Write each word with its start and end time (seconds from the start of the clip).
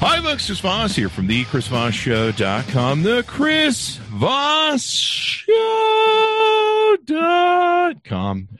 Hi, 0.00 0.22
folks. 0.22 0.46
Chris 0.46 0.60
Voss 0.60 0.94
here 0.94 1.08
from 1.08 1.26
the 1.26 1.44
ChrisVossShow.com. 1.46 3.02
The 3.02 3.24
Chris 3.26 3.96
Voss 3.96 4.84
Show.com. 4.84 5.48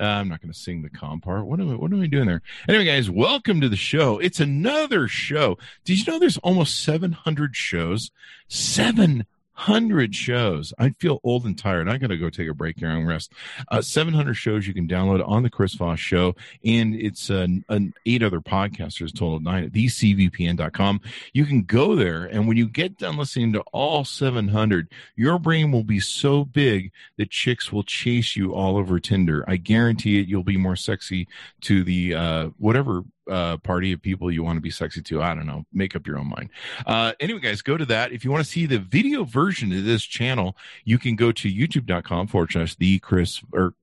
Uh, 0.00 0.02
I'm 0.02 0.28
not 0.28 0.42
going 0.42 0.52
to 0.52 0.58
sing 0.58 0.82
the 0.82 0.90
com 0.90 1.20
part. 1.20 1.46
What 1.46 1.60
am, 1.60 1.70
I, 1.70 1.76
what 1.76 1.92
am 1.92 2.02
I 2.02 2.08
doing 2.08 2.26
there? 2.26 2.42
Anyway, 2.68 2.86
guys, 2.86 3.08
welcome 3.08 3.60
to 3.60 3.68
the 3.68 3.76
show. 3.76 4.18
It's 4.18 4.40
another 4.40 5.06
show. 5.06 5.58
Did 5.84 6.04
you 6.04 6.12
know 6.12 6.18
there's 6.18 6.38
almost 6.38 6.82
700 6.82 7.54
shows? 7.54 8.10
700 8.48 9.24
hundred 9.58 10.14
shows. 10.14 10.72
I 10.78 10.90
feel 10.90 11.18
old 11.24 11.44
and 11.44 11.58
tired. 11.58 11.88
I 11.88 11.98
got 11.98 12.06
to 12.06 12.16
go 12.16 12.30
take 12.30 12.48
a 12.48 12.54
break 12.54 12.78
here 12.78 12.90
and 12.90 13.06
rest. 13.08 13.32
Uh, 13.68 13.82
Seven 13.82 14.14
hundred 14.14 14.34
shows 14.34 14.68
you 14.68 14.72
can 14.72 14.86
download 14.86 15.26
on 15.26 15.42
the 15.42 15.50
Chris 15.50 15.74
Voss 15.74 15.98
Show, 15.98 16.36
and 16.64 16.94
it's 16.94 17.28
an, 17.28 17.64
an 17.68 17.92
eight 18.06 18.22
other 18.22 18.40
podcasters 18.40 19.12
total 19.12 19.40
nine 19.40 19.64
at 19.64 19.72
thecvpn.com. 19.72 21.00
You 21.32 21.44
can 21.44 21.64
go 21.64 21.96
there, 21.96 22.24
and 22.24 22.46
when 22.46 22.56
you 22.56 22.68
get 22.68 22.98
done 22.98 23.16
listening 23.16 23.52
to 23.54 23.60
all 23.72 24.04
seven 24.04 24.46
hundred, 24.46 24.92
your 25.16 25.40
brain 25.40 25.72
will 25.72 25.84
be 25.84 25.98
so 25.98 26.44
big 26.44 26.92
that 27.16 27.30
chicks 27.30 27.72
will 27.72 27.82
chase 27.82 28.36
you 28.36 28.54
all 28.54 28.76
over 28.76 29.00
Tinder. 29.00 29.44
I 29.48 29.56
guarantee 29.56 30.20
it. 30.20 30.28
You'll 30.28 30.44
be 30.44 30.56
more 30.56 30.76
sexy 30.76 31.26
to 31.62 31.82
the 31.82 32.14
uh, 32.14 32.48
whatever 32.58 33.02
uh, 33.28 33.56
party 33.58 33.92
of 33.92 34.02
people 34.02 34.30
you 34.30 34.42
want 34.42 34.56
to 34.56 34.60
be 34.60 34.70
sexy 34.70 35.02
to. 35.02 35.22
I 35.22 35.34
don't 35.34 35.46
know. 35.46 35.64
Make 35.72 35.94
up 35.96 36.06
your 36.06 36.18
own 36.18 36.28
mind. 36.28 36.50
Uh, 36.86 37.12
anyway, 37.20 37.40
guys, 37.40 37.62
go 37.62 37.76
to 37.76 37.86
that. 37.86 38.12
If 38.12 38.24
you 38.24 38.30
want 38.30 38.44
to 38.44 38.50
see 38.50 38.66
the 38.66 38.78
video 38.78 39.24
version 39.24 39.72
of 39.72 39.84
this 39.84 40.04
channel, 40.04 40.56
you 40.84 40.98
can 40.98 41.16
go 41.16 41.32
to 41.32 41.52
youtube.com 41.52 42.28
forward 42.28 42.52
slash 42.52 42.74
the 42.76 42.98
Chris 42.98 43.42
or 43.52 43.74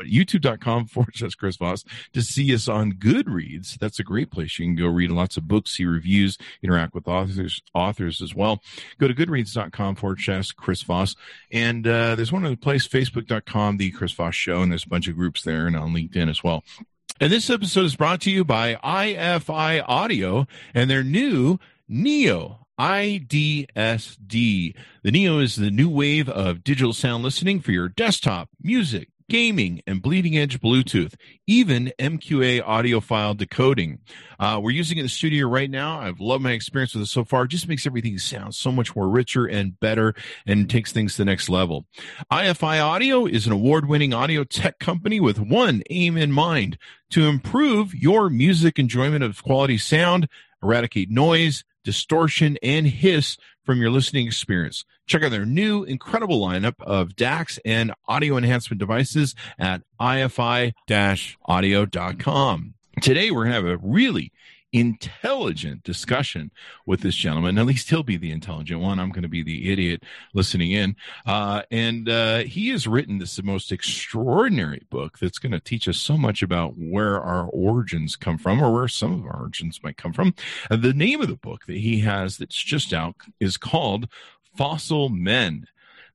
youtube.com 0.00 0.86
forward 0.86 1.14
slash 1.14 1.34
Chris 1.34 1.56
Voss 1.56 1.84
to 2.12 2.22
see 2.22 2.52
us 2.54 2.68
on 2.68 2.92
Goodreads. 2.92 3.78
That's 3.78 3.98
a 3.98 4.04
great 4.04 4.30
place. 4.30 4.58
You 4.58 4.66
can 4.66 4.74
go 4.74 4.86
read 4.86 5.10
lots 5.10 5.36
of 5.36 5.48
books, 5.48 5.76
see 5.76 5.84
reviews, 5.84 6.38
interact 6.62 6.94
with 6.94 7.08
authors, 7.08 7.62
authors 7.74 8.22
as 8.22 8.34
well. 8.34 8.62
Go 8.98 9.08
to 9.08 9.14
goodreads.com 9.14 9.96
forward 9.96 10.20
slash 10.20 10.52
Chris 10.52 10.82
Voss. 10.82 11.14
And 11.50 11.86
uh, 11.86 12.14
there's 12.14 12.32
one 12.32 12.44
other 12.44 12.56
place, 12.56 12.86
facebook.com, 12.86 13.76
the 13.76 13.90
Chris 13.90 14.12
Voss 14.12 14.34
Show, 14.34 14.62
and 14.62 14.72
there's 14.72 14.84
a 14.84 14.88
bunch 14.88 15.08
of 15.08 15.16
groups 15.16 15.42
there 15.42 15.66
and 15.66 15.76
on 15.76 15.92
LinkedIn 15.92 16.28
as 16.28 16.42
well. 16.42 16.64
And 17.22 17.30
this 17.30 17.50
episode 17.50 17.84
is 17.84 17.94
brought 17.94 18.20
to 18.22 18.32
you 18.32 18.44
by 18.44 18.74
IFI 18.82 19.84
Audio 19.86 20.48
and 20.74 20.90
their 20.90 21.04
new 21.04 21.60
Neo 21.88 22.66
IDSD. 22.80 24.74
The 25.04 25.10
Neo 25.12 25.38
is 25.38 25.54
the 25.54 25.70
new 25.70 25.88
wave 25.88 26.28
of 26.28 26.64
digital 26.64 26.92
sound 26.92 27.22
listening 27.22 27.60
for 27.60 27.70
your 27.70 27.88
desktop, 27.88 28.48
music, 28.60 29.10
gaming, 29.32 29.80
and 29.86 30.02
bleeding 30.02 30.36
edge 30.36 30.60
Bluetooth, 30.60 31.14
even 31.46 31.90
MQA 31.98 32.62
audio 32.66 33.00
file 33.00 33.32
decoding. 33.32 33.98
Uh, 34.38 34.60
we're 34.62 34.72
using 34.72 34.98
it 34.98 35.00
in 35.00 35.06
the 35.06 35.08
studio 35.08 35.48
right 35.48 35.70
now. 35.70 35.98
I've 35.98 36.20
loved 36.20 36.44
my 36.44 36.50
experience 36.50 36.92
with 36.92 37.04
it 37.04 37.06
so 37.06 37.24
far. 37.24 37.44
It 37.44 37.48
just 37.48 37.66
makes 37.66 37.86
everything 37.86 38.18
sound 38.18 38.54
so 38.54 38.70
much 38.70 38.94
more 38.94 39.08
richer 39.08 39.46
and 39.46 39.80
better 39.80 40.14
and 40.46 40.68
takes 40.68 40.92
things 40.92 41.12
to 41.12 41.22
the 41.22 41.24
next 41.24 41.48
level. 41.48 41.86
IFI 42.30 42.84
Audio 42.84 43.24
is 43.24 43.46
an 43.46 43.52
award 43.52 43.88
winning 43.88 44.12
audio 44.12 44.44
tech 44.44 44.78
company 44.78 45.18
with 45.18 45.40
one 45.40 45.82
aim 45.88 46.18
in 46.18 46.30
mind 46.30 46.76
to 47.12 47.26
improve 47.26 47.94
your 47.94 48.28
music 48.28 48.78
enjoyment 48.78 49.24
of 49.24 49.42
quality 49.42 49.78
sound, 49.78 50.28
eradicate 50.62 51.08
noise, 51.08 51.64
distortion, 51.84 52.58
and 52.62 52.86
hiss 52.86 53.36
from 53.64 53.80
your 53.80 53.90
listening 53.90 54.26
experience. 54.26 54.84
Check 55.06 55.22
out 55.22 55.30
their 55.30 55.46
new 55.46 55.84
incredible 55.84 56.40
lineup 56.40 56.74
of 56.80 57.10
DACs 57.10 57.58
and 57.64 57.92
audio 58.06 58.36
enhancement 58.36 58.78
devices 58.78 59.34
at 59.58 59.82
ifi-audio.com. 60.00 60.74
Today, 63.00 63.30
we're 63.30 63.44
going 63.44 63.50
to 63.50 63.54
have 63.54 63.64
a 63.64 63.78
really 63.82 64.32
intelligent 64.72 65.82
discussion 65.82 66.50
with 66.86 67.00
this 67.00 67.14
gentleman. 67.14 67.58
At 67.58 67.66
least 67.66 67.90
he'll 67.90 68.02
be 68.02 68.16
the 68.16 68.30
intelligent 68.30 68.80
one. 68.80 68.98
I'm 68.98 69.10
going 69.10 69.22
to 69.22 69.28
be 69.28 69.42
the 69.42 69.70
idiot 69.70 70.02
listening 70.32 70.72
in. 70.72 70.96
Uh, 71.26 71.62
and 71.70 72.08
uh, 72.08 72.38
he 72.38 72.70
has 72.70 72.86
written 72.86 73.18
this 73.18 73.42
most 73.42 73.70
extraordinary 73.70 74.82
book 74.90 75.18
that's 75.18 75.38
going 75.38 75.52
to 75.52 75.60
teach 75.60 75.86
us 75.88 75.98
so 75.98 76.16
much 76.16 76.42
about 76.42 76.74
where 76.78 77.20
our 77.20 77.46
origins 77.46 78.16
come 78.16 78.38
from 78.38 78.62
or 78.62 78.72
where 78.72 78.88
some 78.88 79.12
of 79.12 79.26
our 79.26 79.40
origins 79.40 79.80
might 79.82 79.96
come 79.96 80.12
from. 80.12 80.34
Uh, 80.70 80.76
the 80.76 80.94
name 80.94 81.20
of 81.20 81.28
the 81.28 81.36
book 81.36 81.66
that 81.66 81.76
he 81.76 82.00
has 82.00 82.38
that's 82.38 82.62
just 82.62 82.92
out 82.94 83.14
is 83.40 83.56
called 83.56 84.08
Fossil 84.56 85.08
Men 85.10 85.66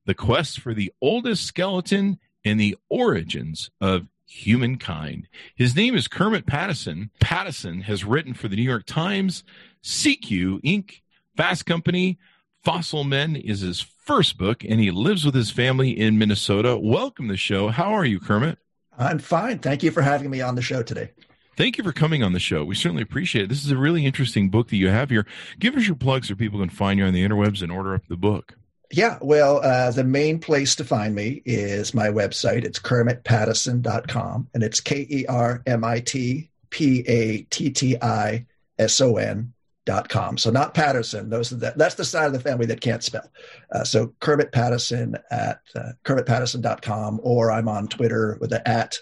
The 0.04 0.14
Quest 0.14 0.60
for 0.60 0.74
the 0.74 0.92
Oldest 1.00 1.44
Skeleton 1.44 2.18
and 2.44 2.58
the 2.58 2.76
Origins 2.88 3.70
of 3.80 4.06
humankind. 4.28 5.26
His 5.56 5.74
name 5.74 5.94
is 5.94 6.06
Kermit 6.06 6.46
Pattison. 6.46 7.10
Pattison 7.18 7.80
has 7.82 8.04
written 8.04 8.34
for 8.34 8.46
the 8.48 8.56
New 8.56 8.62
York 8.62 8.84
Times, 8.86 9.42
GQ 9.82 10.62
Inc., 10.62 11.00
Fast 11.36 11.66
Company. 11.66 12.18
Fossil 12.62 13.04
Men 13.04 13.36
is 13.36 13.60
his 13.60 13.80
first 13.80 14.36
book, 14.36 14.64
and 14.64 14.80
he 14.80 14.90
lives 14.90 15.24
with 15.24 15.34
his 15.34 15.50
family 15.50 15.98
in 15.98 16.18
Minnesota. 16.18 16.76
Welcome 16.76 17.28
to 17.28 17.32
the 17.32 17.38
show. 17.38 17.68
How 17.68 17.92
are 17.94 18.04
you, 18.04 18.20
Kermit? 18.20 18.58
I'm 18.98 19.18
fine. 19.18 19.60
Thank 19.60 19.82
you 19.82 19.90
for 19.90 20.02
having 20.02 20.28
me 20.28 20.40
on 20.40 20.56
the 20.56 20.62
show 20.62 20.82
today. 20.82 21.10
Thank 21.56 21.78
you 21.78 21.84
for 21.84 21.92
coming 21.92 22.22
on 22.22 22.32
the 22.34 22.38
show. 22.38 22.64
We 22.64 22.74
certainly 22.74 23.02
appreciate 23.02 23.44
it. 23.44 23.48
This 23.48 23.64
is 23.64 23.70
a 23.70 23.76
really 23.76 24.04
interesting 24.04 24.50
book 24.50 24.68
that 24.68 24.76
you 24.76 24.88
have 24.88 25.10
here. 25.10 25.26
Give 25.58 25.74
us 25.76 25.86
your 25.86 25.96
plugs 25.96 26.28
so 26.28 26.34
people 26.34 26.60
can 26.60 26.68
find 26.68 26.98
you 26.98 27.06
on 27.06 27.14
the 27.14 27.26
interwebs 27.26 27.62
and 27.62 27.72
order 27.72 27.94
up 27.94 28.06
the 28.08 28.16
book. 28.16 28.54
Yeah, 28.90 29.18
well, 29.20 29.60
uh, 29.62 29.90
the 29.90 30.04
main 30.04 30.38
place 30.38 30.74
to 30.76 30.84
find 30.84 31.14
me 31.14 31.42
is 31.44 31.92
my 31.92 32.08
website. 32.08 32.64
It's 32.64 32.78
kermitpattison.com, 32.78 34.48
and 34.54 34.62
it's 34.62 34.80
K 34.80 35.06
E 35.10 35.26
R 35.26 35.62
M 35.66 35.84
I 35.84 36.00
T 36.00 36.50
P 36.70 37.04
A 37.06 37.42
T 37.42 37.70
T 37.70 37.96
I 38.00 38.46
S 38.78 39.00
O 39.00 39.16
N 39.16 39.52
dot 39.84 40.08
com. 40.08 40.38
So 40.38 40.50
not 40.50 40.74
Patterson. 40.74 41.28
Those 41.28 41.50
that, 41.50 41.76
that's 41.76 41.96
the 41.96 42.04
side 42.04 42.26
of 42.26 42.32
the 42.32 42.40
family 42.40 42.66
that 42.66 42.80
can't 42.80 43.02
spell. 43.02 43.30
Uh, 43.70 43.84
so 43.84 44.14
Kermit 44.20 44.52
Pattison 44.52 45.16
at 45.30 45.60
uh, 45.74 45.92
kermitpattison.com, 46.04 47.20
or 47.22 47.50
I'm 47.50 47.68
on 47.68 47.88
Twitter 47.88 48.38
with 48.40 48.50
the 48.50 48.66
at 48.66 48.98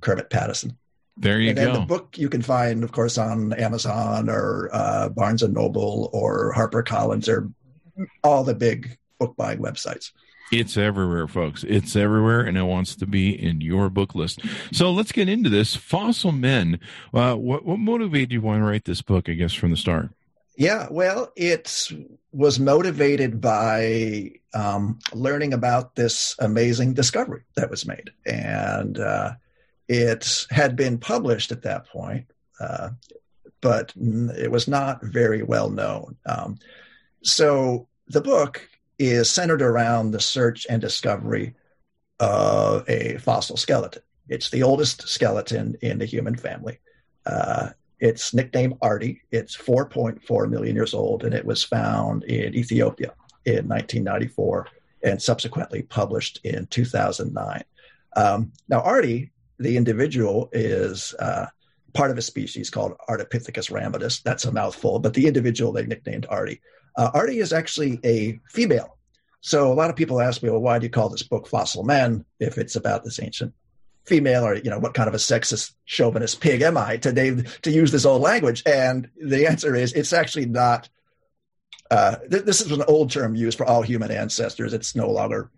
Kermit 0.00 0.30
Pattison. 0.30 0.76
There 1.16 1.38
you 1.38 1.50
and 1.50 1.58
go. 1.58 1.64
And 1.64 1.76
the 1.76 1.86
book 1.86 2.18
you 2.18 2.28
can 2.28 2.42
find, 2.42 2.82
of 2.82 2.90
course, 2.90 3.18
on 3.18 3.52
Amazon 3.52 4.28
or 4.28 4.70
uh, 4.72 5.08
Barnes 5.10 5.42
and 5.42 5.54
Noble 5.54 6.10
or 6.12 6.52
HarperCollins 6.54 7.28
or 7.28 7.50
all 8.24 8.42
the 8.42 8.54
big 8.54 8.96
book 9.26 9.36
buying 9.36 9.58
websites. 9.58 10.10
It's 10.52 10.76
everywhere, 10.76 11.26
folks. 11.26 11.64
It's 11.64 11.96
everywhere, 11.96 12.42
and 12.42 12.58
it 12.58 12.64
wants 12.64 12.94
to 12.96 13.06
be 13.06 13.30
in 13.30 13.62
your 13.62 13.88
book 13.88 14.14
list. 14.14 14.40
So 14.70 14.92
let's 14.92 15.10
get 15.10 15.28
into 15.28 15.48
this. 15.48 15.74
Fossil 15.74 16.32
Men. 16.32 16.78
Uh, 17.14 17.36
what, 17.36 17.64
what 17.64 17.78
motivated 17.78 18.32
you 18.32 18.40
to 18.40 18.46
want 18.46 18.60
to 18.60 18.66
write 18.66 18.84
this 18.84 19.00
book? 19.00 19.30
I 19.30 19.32
guess 19.32 19.54
from 19.54 19.70
the 19.70 19.78
start. 19.78 20.10
Yeah, 20.56 20.88
well, 20.90 21.32
it 21.36 21.88
was 22.32 22.60
motivated 22.60 23.40
by 23.40 24.32
um, 24.52 24.98
learning 25.14 25.54
about 25.54 25.94
this 25.94 26.36
amazing 26.38 26.92
discovery 26.92 27.44
that 27.56 27.70
was 27.70 27.86
made, 27.86 28.10
and 28.26 28.98
uh, 28.98 29.32
it 29.88 30.46
had 30.50 30.76
been 30.76 30.98
published 30.98 31.52
at 31.52 31.62
that 31.62 31.88
point, 31.88 32.26
uh, 32.60 32.90
but 33.62 33.94
it 33.96 34.50
was 34.50 34.68
not 34.68 35.02
very 35.02 35.42
well 35.42 35.70
known. 35.70 36.16
Um, 36.26 36.58
so 37.22 37.88
the 38.08 38.20
book 38.20 38.68
is 39.10 39.30
centered 39.30 39.62
around 39.62 40.10
the 40.10 40.20
search 40.20 40.66
and 40.70 40.80
discovery 40.80 41.54
of 42.20 42.88
a 42.88 43.18
fossil 43.18 43.56
skeleton. 43.56 44.02
It's 44.28 44.50
the 44.50 44.62
oldest 44.62 45.08
skeleton 45.08 45.76
in 45.82 45.98
the 45.98 46.04
human 46.04 46.36
family. 46.36 46.78
Uh, 47.26 47.70
it's 47.98 48.32
nicknamed 48.32 48.78
Ardi. 48.80 49.22
It's 49.30 49.56
4.4 49.56 50.48
million 50.48 50.76
years 50.76 50.94
old, 50.94 51.24
and 51.24 51.34
it 51.34 51.44
was 51.44 51.64
found 51.64 52.24
in 52.24 52.54
Ethiopia 52.54 53.12
in 53.44 53.66
1994 53.68 54.68
and 55.02 55.20
subsequently 55.20 55.82
published 55.82 56.38
in 56.44 56.66
2009. 56.66 57.64
Um, 58.14 58.52
now, 58.68 58.82
Ardi, 58.82 59.32
the 59.58 59.76
individual, 59.76 60.48
is 60.52 61.12
uh, 61.18 61.46
part 61.92 62.12
of 62.12 62.18
a 62.18 62.22
species 62.22 62.70
called 62.70 62.96
Ardipithecus 63.08 63.70
ramidus. 63.70 64.22
That's 64.22 64.44
a 64.44 64.52
mouthful, 64.52 65.00
but 65.00 65.14
the 65.14 65.26
individual 65.26 65.72
they 65.72 65.86
nicknamed 65.86 66.26
Ardi. 66.28 66.60
Uh, 66.96 67.10
Ardi 67.14 67.38
is 67.38 67.52
actually 67.52 68.00
a 68.04 68.38
female. 68.50 68.98
So 69.40 69.72
a 69.72 69.74
lot 69.74 69.90
of 69.90 69.96
people 69.96 70.20
ask 70.20 70.42
me, 70.42 70.50
well, 70.50 70.60
why 70.60 70.78
do 70.78 70.86
you 70.86 70.90
call 70.90 71.08
this 71.08 71.22
book 71.22 71.46
Fossil 71.46 71.82
Men 71.82 72.24
if 72.38 72.58
it's 72.58 72.76
about 72.76 73.02
this 73.02 73.20
ancient 73.20 73.52
female 74.04 74.44
or, 74.44 74.54
you 74.56 74.70
know, 74.70 74.78
what 74.78 74.94
kind 74.94 75.08
of 75.08 75.14
a 75.14 75.18
sexist 75.18 75.74
chauvinist 75.84 76.40
pig 76.40 76.62
am 76.62 76.76
I 76.76 76.96
to, 76.98 77.12
today 77.12 77.42
to 77.62 77.70
use 77.70 77.90
this 77.90 78.04
old 78.04 78.22
language? 78.22 78.62
And 78.66 79.08
the 79.16 79.46
answer 79.46 79.74
is 79.74 79.92
it's 79.92 80.12
actually 80.12 80.46
not 80.46 80.88
uh, 81.92 82.16
th- 82.30 82.44
this 82.44 82.62
is 82.62 82.72
an 82.72 82.82
old 82.88 83.10
term 83.10 83.34
used 83.34 83.58
for 83.58 83.66
all 83.66 83.82
human 83.82 84.10
ancestors. 84.10 84.72
It's 84.72 84.96
no 84.96 85.10
longer 85.10 85.50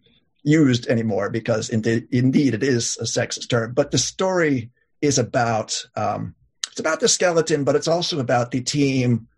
used 0.43 0.89
anymore 0.89 1.31
because 1.31 1.71
indeed, 1.71 2.09
indeed 2.11 2.55
it 2.55 2.65
is 2.65 2.99
a 2.99 3.05
sexist 3.05 3.49
term. 3.49 3.73
But 3.73 3.93
the 3.93 3.99
story 3.99 4.71
is 5.01 5.19
about 5.19 5.81
um, 5.95 6.35
it's 6.73 6.81
about 6.81 6.99
the 6.99 7.07
skeleton, 7.09 7.63
but 7.63 7.77
it's 7.77 7.87
also 7.87 8.19
about 8.19 8.51
the 8.51 8.63
team 8.63 9.29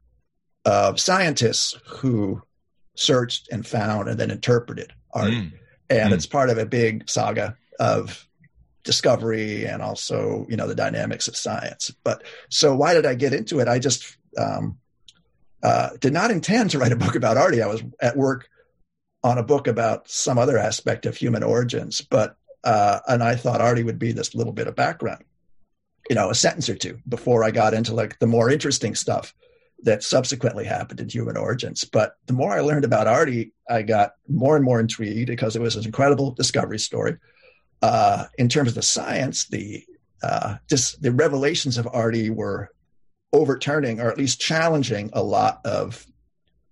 of 0.67 0.99
scientists 1.01 1.79
who 1.87 2.43
searched 2.97 3.49
and 3.53 3.67
found 3.67 4.09
and 4.09 4.19
then 4.19 4.31
interpreted 4.31 4.93
art. 5.13 5.31
Mm. 5.31 5.53
And 5.89 6.11
mm. 6.11 6.13
it's 6.13 6.27
part 6.27 6.51
of 6.51 6.59
a 6.59 6.67
big 6.67 7.09
saga 7.09 7.57
of 7.79 8.27
discovery 8.83 9.65
and 9.65 9.81
also, 9.81 10.45
you 10.49 10.57
know, 10.57 10.67
the 10.67 10.75
dynamics 10.75 11.29
of 11.29 11.37
science. 11.37 11.93
But 12.05 12.25
so 12.51 12.75
why 12.75 12.95
did 12.95 13.07
I 13.07 13.15
get 13.15 13.33
into 13.33 13.61
it? 13.61 13.69
I 13.69 13.79
just 13.79 14.17
um, 14.37 14.79
uh, 15.63 15.91
did 16.01 16.13
not 16.13 16.33
intend 16.33 16.71
to 16.71 16.79
write 16.79 16.93
a 16.93 16.97
book 16.97 17.15
about 17.15 17.37
Ardi. 17.37 17.63
I 17.63 17.69
was 17.69 17.83
at 18.01 18.17
work 18.17 18.49
on 19.23 19.39
a 19.39 19.45
book 19.45 19.69
about 19.69 20.09
some 20.09 20.39
other 20.39 20.59
aspect 20.59 21.07
of 21.07 21.17
human 21.17 21.43
origins, 21.43 22.01
but 22.01 22.37
uh, 22.65 23.01
and 23.07 23.23
I 23.23 23.37
thought 23.37 23.61
Ardi 23.61 23.85
would 23.85 23.99
be 23.99 24.11
this 24.11 24.35
little 24.35 24.53
bit 24.53 24.67
of 24.67 24.75
background, 24.75 25.23
you 26.11 26.17
know, 26.17 26.31
a 26.31 26.35
sentence 26.35 26.69
or 26.69 26.75
two 26.75 26.99
before 27.09 27.45
I 27.45 27.53
got 27.53 27.75
into 27.75 27.95
like 27.95 28.19
the 28.19 28.27
more 28.27 28.51
interesting 28.51 28.97
stuff 28.97 29.33
that 29.83 30.03
subsequently 30.03 30.65
happened 30.65 31.01
in 31.01 31.09
human 31.09 31.37
origins. 31.37 31.85
But 31.85 32.17
the 32.27 32.33
more 32.33 32.53
I 32.53 32.61
learned 32.61 32.85
about 32.85 33.07
Ardi, 33.07 33.53
I 33.69 33.83
got 33.83 34.13
more 34.29 34.57
and 34.57 34.65
more 34.65 34.81
intrigued 34.81 35.29
because 35.29 35.55
it 35.55 35.63
was 35.63 35.77
an 35.77 35.85
incredible 35.85 36.33
discovery 36.33 36.79
story. 36.79 37.17
Uh, 37.83 38.25
in 38.39 38.49
terms 38.49 38.71
of 38.71 38.75
the 38.75 38.83
science, 38.83 39.45
the 39.45 39.85
uh, 40.23 40.57
the 41.01 41.13
revelations 41.13 41.77
of 41.77 41.87
Ardi 41.93 42.31
were 42.31 42.71
overturning 43.33 44.01
or 44.01 44.11
at 44.11 44.19
least 44.19 44.41
challenging 44.41 45.11
a 45.13 45.23
lot 45.23 45.61
of 45.65 46.07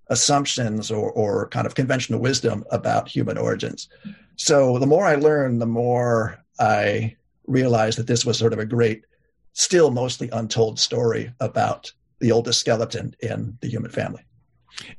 assumptions 0.08 0.90
or, 0.90 1.10
or 1.12 1.48
kind 1.48 1.66
of 1.66 1.74
conventional 1.74 2.20
wisdom 2.20 2.64
about 2.70 3.08
human 3.08 3.38
origins. 3.38 3.88
So 4.36 4.78
the 4.78 4.86
more 4.86 5.06
I 5.06 5.14
learned, 5.16 5.60
the 5.60 5.66
more 5.66 6.42
I 6.58 7.16
realized 7.46 7.98
that 7.98 8.06
this 8.06 8.24
was 8.24 8.38
sort 8.38 8.52
of 8.52 8.58
a 8.58 8.66
great, 8.66 9.04
still 9.52 9.90
mostly 9.90 10.28
untold 10.30 10.78
story 10.78 11.32
about 11.40 11.92
the 12.20 12.32
oldest 12.32 12.60
skeleton 12.60 13.14
in 13.20 13.58
the 13.60 13.68
human 13.68 13.90
family. 13.90 14.22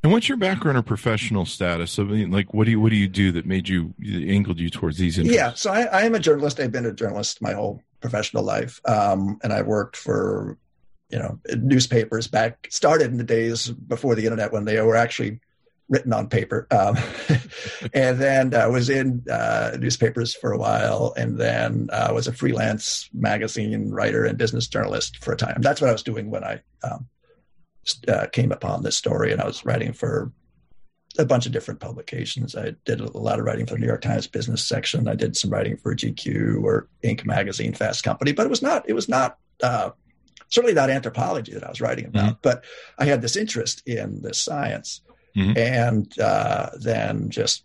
And 0.03 0.11
what's 0.11 0.29
your 0.29 0.37
background 0.37 0.77
or 0.77 0.81
professional 0.81 1.45
status? 1.45 1.99
I 1.99 2.03
mean, 2.03 2.31
like, 2.31 2.53
what 2.53 2.65
do 2.65 2.71
you 2.71 2.79
what 2.79 2.91
do 2.91 2.95
you 2.95 3.07
do 3.07 3.31
that 3.33 3.45
made 3.45 3.67
you 3.67 3.93
angled 4.01 4.59
you 4.59 4.69
towards 4.69 4.97
these 4.97 5.17
interests? 5.17 5.35
Yeah, 5.35 5.53
so 5.53 5.71
I, 5.71 5.81
I 5.83 6.01
am 6.03 6.15
a 6.15 6.19
journalist. 6.19 6.59
I've 6.59 6.71
been 6.71 6.85
a 6.85 6.93
journalist 6.93 7.41
my 7.41 7.53
whole 7.53 7.81
professional 7.99 8.43
life, 8.43 8.79
um, 8.85 9.37
and 9.43 9.51
I 9.51 9.61
worked 9.61 9.97
for 9.97 10.57
you 11.09 11.19
know 11.19 11.39
newspapers 11.57 12.27
back 12.27 12.67
started 12.71 13.11
in 13.11 13.17
the 13.17 13.23
days 13.23 13.69
before 13.69 14.15
the 14.15 14.23
internet 14.23 14.51
when 14.51 14.65
they 14.65 14.79
were 14.81 14.95
actually 14.95 15.39
written 15.89 16.13
on 16.13 16.27
paper. 16.27 16.67
Um, 16.71 16.97
and 17.93 18.19
then 18.19 18.53
I 18.53 18.61
uh, 18.61 18.71
was 18.71 18.89
in 18.89 19.23
uh, 19.29 19.77
newspapers 19.79 20.33
for 20.33 20.51
a 20.51 20.57
while 20.57 21.13
and 21.15 21.37
then 21.37 21.89
uh, 21.91 22.11
was 22.13 22.27
a 22.27 22.33
freelance 22.33 23.09
magazine 23.13 23.91
writer 23.91 24.25
and 24.25 24.37
business 24.37 24.67
journalist 24.67 25.23
for 25.23 25.33
a 25.33 25.37
time. 25.37 25.61
That's 25.61 25.81
what 25.81 25.89
i 25.89 25.93
was 25.93 26.03
doing 26.03 26.29
when 26.31 26.43
i 26.43 26.61
um, 26.83 27.07
uh, 28.07 28.25
came 28.27 28.51
upon 28.51 28.81
this 28.81 28.97
story 28.97 29.31
and 29.31 29.41
i 29.41 29.45
was 29.45 29.65
writing 29.65 29.93
for 29.93 30.31
a 31.17 31.25
bunch 31.25 31.45
of 31.45 31.53
different 31.53 31.79
publications. 31.79 32.57
I 32.57 32.73
did 32.83 32.99
a 32.99 33.17
lot 33.17 33.39
of 33.39 33.45
writing 33.45 33.65
for 33.65 33.75
the 33.75 33.79
new 33.79 33.87
york 33.87 34.01
times 34.01 34.27
business 34.27 34.65
section. 34.65 35.07
I 35.07 35.15
did 35.15 35.37
some 35.37 35.51
writing 35.51 35.77
for 35.77 35.95
gq 35.95 36.63
or 36.63 36.89
inc 37.03 37.25
magazine 37.25 37.73
fast 37.73 38.03
company 38.03 38.31
but 38.31 38.45
it 38.45 38.49
was 38.49 38.61
not 38.61 38.89
it 38.89 38.93
was 38.93 39.07
not 39.07 39.37
uh, 39.61 39.91
certainly 40.49 40.73
not 40.73 40.89
anthropology 40.89 41.53
that 41.53 41.63
I 41.63 41.69
was 41.69 41.81
writing 41.81 42.05
about, 42.05 42.25
mm-hmm. 42.25 42.39
but 42.41 42.63
I 42.97 43.05
had 43.05 43.21
this 43.21 43.35
interest 43.35 43.81
in 43.87 44.21
this 44.21 44.39
science 44.39 45.01
mm-hmm. 45.35 45.57
and 45.57 46.19
uh, 46.19 46.69
then 46.79 47.29
just 47.29 47.63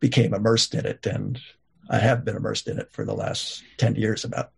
became 0.00 0.34
immersed 0.34 0.74
in 0.74 0.86
it. 0.86 1.06
And 1.06 1.40
I 1.90 1.98
have 1.98 2.24
been 2.24 2.36
immersed 2.36 2.68
in 2.68 2.78
it 2.78 2.90
for 2.92 3.04
the 3.04 3.14
last 3.14 3.62
10 3.78 3.96
years 3.96 4.24
about. 4.24 4.50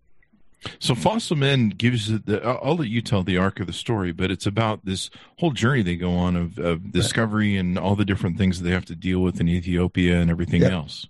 So 0.79 0.95
Fossil 0.95 1.37
Men 1.37 1.71
gives 1.71 2.09
the, 2.09 2.43
I'll 2.45 2.77
let 2.77 2.89
you 2.89 3.01
tell 3.01 3.23
the 3.23 3.39
arc 3.39 3.61
of 3.61 3.67
the 3.67 3.73
story, 3.73 4.13
but 4.13 4.31
it's 4.31 4.47
about 4.47 4.85
this 4.85 5.09
whole 5.39 5.53
journey 5.53 5.83
they 5.83 5.97
go 5.97 6.13
on 6.13 6.37
of, 6.37 6.59
of 6.59 6.93
discovery 6.93 7.57
and 7.57 7.79
all 7.79 7.97
the 7.97 8.05
different 8.05 8.37
things 8.37 8.59
that 8.59 8.65
they 8.65 8.75
have 8.75 8.85
to 8.87 8.97
deal 8.97 9.21
with 9.21 9.41
in 9.41 9.49
Ethiopia 9.49 10.21
and 10.21 10.31
everything 10.31 10.61
yeah. 10.61 10.73
else. 10.73 11.07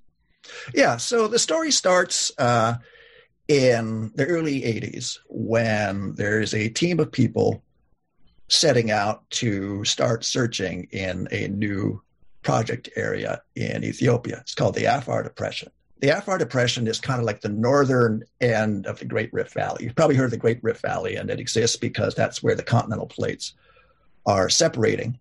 Yeah. 0.72 0.98
So 0.98 1.26
the 1.26 1.38
story 1.38 1.72
starts, 1.72 2.30
uh, 2.38 2.74
in 3.50 4.12
the 4.14 4.26
early 4.26 4.60
80s 4.60 5.18
when 5.28 6.14
there's 6.14 6.54
a 6.54 6.68
team 6.68 7.00
of 7.00 7.10
people 7.10 7.64
setting 8.50 8.90
out 8.90 9.28
to 9.30 9.84
start 9.84 10.24
searching 10.24 10.88
in 10.90 11.26
a 11.30 11.48
new 11.48 12.02
project 12.42 12.88
area 12.96 13.40
in 13.54 13.84
Ethiopia. 13.84 14.38
It's 14.40 14.54
called 14.54 14.74
the 14.74 14.84
Afar 14.84 15.22
Depression. 15.22 15.70
The 16.00 16.18
Afar 16.18 16.36
Depression 16.38 16.86
is 16.86 16.98
kind 16.98 17.20
of 17.20 17.26
like 17.26 17.42
the 17.42 17.48
northern 17.48 18.24
end 18.40 18.86
of 18.86 18.98
the 18.98 19.04
Great 19.04 19.32
Rift 19.32 19.54
Valley. 19.54 19.84
You've 19.84 19.94
probably 19.94 20.16
heard 20.16 20.26
of 20.26 20.30
the 20.32 20.36
Great 20.36 20.62
Rift 20.62 20.82
Valley, 20.82 21.16
and 21.16 21.30
it 21.30 21.38
exists 21.38 21.76
because 21.76 22.14
that's 22.14 22.42
where 22.42 22.54
the 22.54 22.62
continental 22.62 23.06
plates 23.06 23.54
are 24.26 24.48
separating 24.48 25.18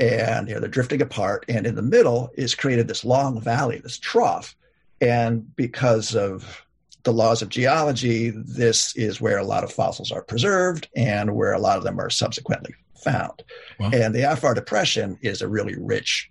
and 0.00 0.48
you 0.48 0.54
know, 0.54 0.60
they're 0.60 0.68
drifting 0.68 1.02
apart. 1.02 1.44
And 1.48 1.66
in 1.66 1.74
the 1.74 1.82
middle 1.82 2.30
is 2.34 2.54
created 2.54 2.88
this 2.88 3.04
long 3.04 3.40
valley, 3.40 3.78
this 3.78 3.98
trough. 3.98 4.56
And 5.00 5.54
because 5.56 6.16
of 6.16 6.63
the 7.04 7.12
laws 7.12 7.42
of 7.42 7.50
geology, 7.50 8.30
this 8.30 8.96
is 8.96 9.20
where 9.20 9.38
a 9.38 9.44
lot 9.44 9.64
of 9.64 9.72
fossils 9.72 10.10
are 10.10 10.22
preserved 10.22 10.88
and 10.96 11.34
where 11.34 11.52
a 11.52 11.58
lot 11.58 11.76
of 11.76 11.84
them 11.84 12.00
are 12.00 12.10
subsequently 12.10 12.74
found. 13.02 13.42
Wow. 13.78 13.90
And 13.92 14.14
the 14.14 14.22
Afar 14.22 14.54
Depression 14.54 15.18
is 15.22 15.42
a 15.42 15.48
really 15.48 15.74
rich 15.78 16.30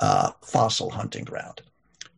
uh, 0.00 0.32
fossil 0.42 0.90
hunting 0.90 1.24
ground. 1.24 1.62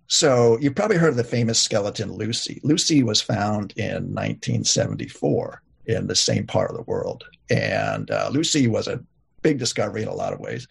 So 0.09 0.59
you've 0.61 0.75
probably 0.75 0.99
heard 0.99 1.11
of 1.11 1.17
the 1.17 1.25
famous 1.25 1.59
skeleton 1.59 2.13
Lucy. 2.13 2.61
Lucy 2.63 3.03
was 3.03 3.21
found 3.21 3.73
in 3.77 4.15
1974 4.15 5.63
in 5.87 6.07
the 6.07 6.15
same 6.15 6.47
part 6.47 6.71
of 6.71 6.77
the 6.77 6.83
world. 6.83 7.25
And 7.51 8.11
uh, 8.11 8.31
Lucy 8.33 8.67
was 8.67 8.89
a 8.89 9.03
big 9.43 9.59
discovery 9.59 10.03
in 10.03 10.09
a 10.09 10.15
lot 10.15 10.33
of 10.33 10.41
ways. 10.41 10.67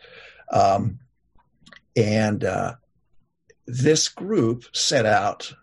Um, 0.52 1.00
and 1.96 2.44
uh, 2.44 2.76
this 3.68 4.10
group 4.10 4.66
set 4.74 5.06
out 5.06 5.54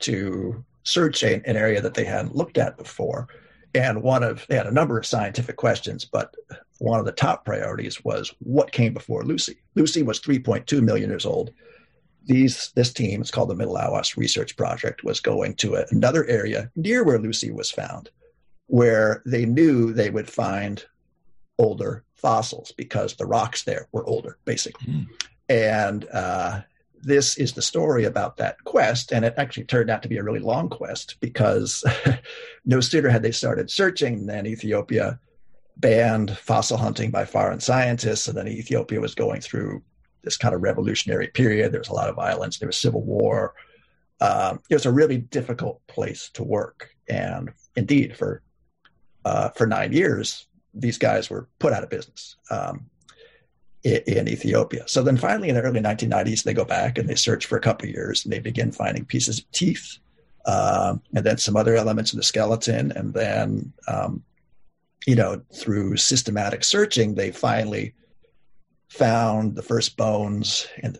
to 0.00 0.64
search 0.86 1.24
an, 1.24 1.42
an 1.44 1.56
area 1.56 1.80
that 1.80 1.94
they 1.94 2.04
hadn't 2.04 2.36
looked 2.36 2.58
at 2.58 2.78
before. 2.78 3.28
And 3.74 4.02
one 4.02 4.22
of 4.22 4.46
they 4.48 4.56
had 4.56 4.66
a 4.66 4.72
number 4.72 4.96
of 4.96 5.04
scientific 5.04 5.56
questions, 5.56 6.04
but 6.04 6.34
one 6.78 7.00
of 7.00 7.04
the 7.04 7.12
top 7.12 7.44
priorities 7.44 8.04
was 8.04 8.32
what 8.38 8.72
came 8.72 8.94
before 8.94 9.24
Lucy. 9.24 9.58
Lucy 9.74 10.02
was 10.02 10.20
3.2 10.20 10.80
million 10.82 11.10
years 11.10 11.26
old. 11.26 11.50
These 12.24 12.72
this 12.74 12.92
team, 12.92 13.20
it's 13.20 13.30
called 13.30 13.50
the 13.50 13.54
Middle 13.54 13.76
Awash 13.76 14.16
Research 14.16 14.56
Project, 14.56 15.04
was 15.04 15.20
going 15.20 15.56
to 15.56 15.74
a, 15.74 15.84
another 15.90 16.24
area 16.26 16.70
near 16.76 17.04
where 17.04 17.18
Lucy 17.18 17.50
was 17.50 17.70
found, 17.70 18.08
where 18.66 19.22
they 19.26 19.44
knew 19.44 19.92
they 19.92 20.10
would 20.10 20.30
find 20.30 20.84
older 21.58 22.04
fossils 22.14 22.72
because 22.72 23.14
the 23.14 23.26
rocks 23.26 23.64
there 23.64 23.88
were 23.92 24.06
older, 24.06 24.38
basically. 24.44 24.86
Mm. 24.86 25.06
And 25.48 26.08
uh, 26.12 26.60
this 27.06 27.38
is 27.38 27.52
the 27.52 27.62
story 27.62 28.04
about 28.04 28.36
that 28.36 28.62
quest. 28.64 29.12
And 29.12 29.24
it 29.24 29.34
actually 29.36 29.64
turned 29.64 29.90
out 29.90 30.02
to 30.02 30.08
be 30.08 30.18
a 30.18 30.24
really 30.24 30.40
long 30.40 30.68
quest 30.68 31.16
because 31.20 31.84
no 32.64 32.80
sooner 32.80 33.08
had 33.08 33.22
they 33.22 33.30
started 33.30 33.70
searching 33.70 34.26
than 34.26 34.46
Ethiopia 34.46 35.18
banned 35.76 36.36
fossil 36.36 36.76
hunting 36.76 37.12
by 37.12 37.24
foreign 37.24 37.60
scientists. 37.60 38.26
And 38.26 38.36
then 38.36 38.48
Ethiopia 38.48 39.00
was 39.00 39.14
going 39.14 39.40
through 39.40 39.82
this 40.22 40.36
kind 40.36 40.52
of 40.52 40.62
revolutionary 40.62 41.28
period. 41.28 41.70
There 41.70 41.80
was 41.80 41.88
a 41.88 41.94
lot 41.94 42.08
of 42.08 42.16
violence, 42.16 42.58
there 42.58 42.68
was 42.68 42.76
civil 42.76 43.04
war. 43.04 43.54
Um, 44.20 44.60
it 44.68 44.74
was 44.74 44.86
a 44.86 44.92
really 44.92 45.18
difficult 45.18 45.86
place 45.86 46.30
to 46.34 46.42
work. 46.42 46.90
And 47.08 47.50
indeed, 47.76 48.16
for 48.16 48.42
uh, 49.24 49.50
for 49.50 49.66
nine 49.66 49.92
years, 49.92 50.46
these 50.74 50.98
guys 50.98 51.30
were 51.30 51.48
put 51.58 51.72
out 51.72 51.82
of 51.82 51.90
business. 51.90 52.36
Um, 52.50 52.86
in 53.86 54.28
Ethiopia. 54.28 54.82
So 54.86 55.02
then 55.02 55.16
finally 55.16 55.48
in 55.48 55.54
the 55.54 55.62
early 55.62 55.80
1990s, 55.80 56.42
they 56.42 56.54
go 56.54 56.64
back 56.64 56.98
and 56.98 57.08
they 57.08 57.14
search 57.14 57.46
for 57.46 57.56
a 57.56 57.60
couple 57.60 57.88
years 57.88 58.24
and 58.24 58.32
they 58.32 58.40
begin 58.40 58.72
finding 58.72 59.04
pieces 59.04 59.38
of 59.38 59.50
teeth 59.52 59.98
um, 60.46 61.00
and 61.14 61.24
then 61.24 61.38
some 61.38 61.56
other 61.56 61.76
elements 61.76 62.12
of 62.12 62.16
the 62.16 62.24
skeleton. 62.24 62.90
And 62.92 63.14
then, 63.14 63.72
um, 63.86 64.24
you 65.06 65.14
know, 65.14 65.40
through 65.54 65.96
systematic 65.98 66.64
searching, 66.64 67.14
they 67.14 67.30
finally 67.30 67.94
found 68.88 69.54
the 69.54 69.62
first 69.62 69.96
bones 69.96 70.66
and, 70.82 70.98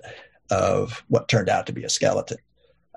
of 0.51 1.03
what 1.09 1.29
turned 1.29 1.49
out 1.49 1.67
to 1.67 1.73
be 1.73 1.83
a 1.83 1.91
skeleton. 1.91 2.39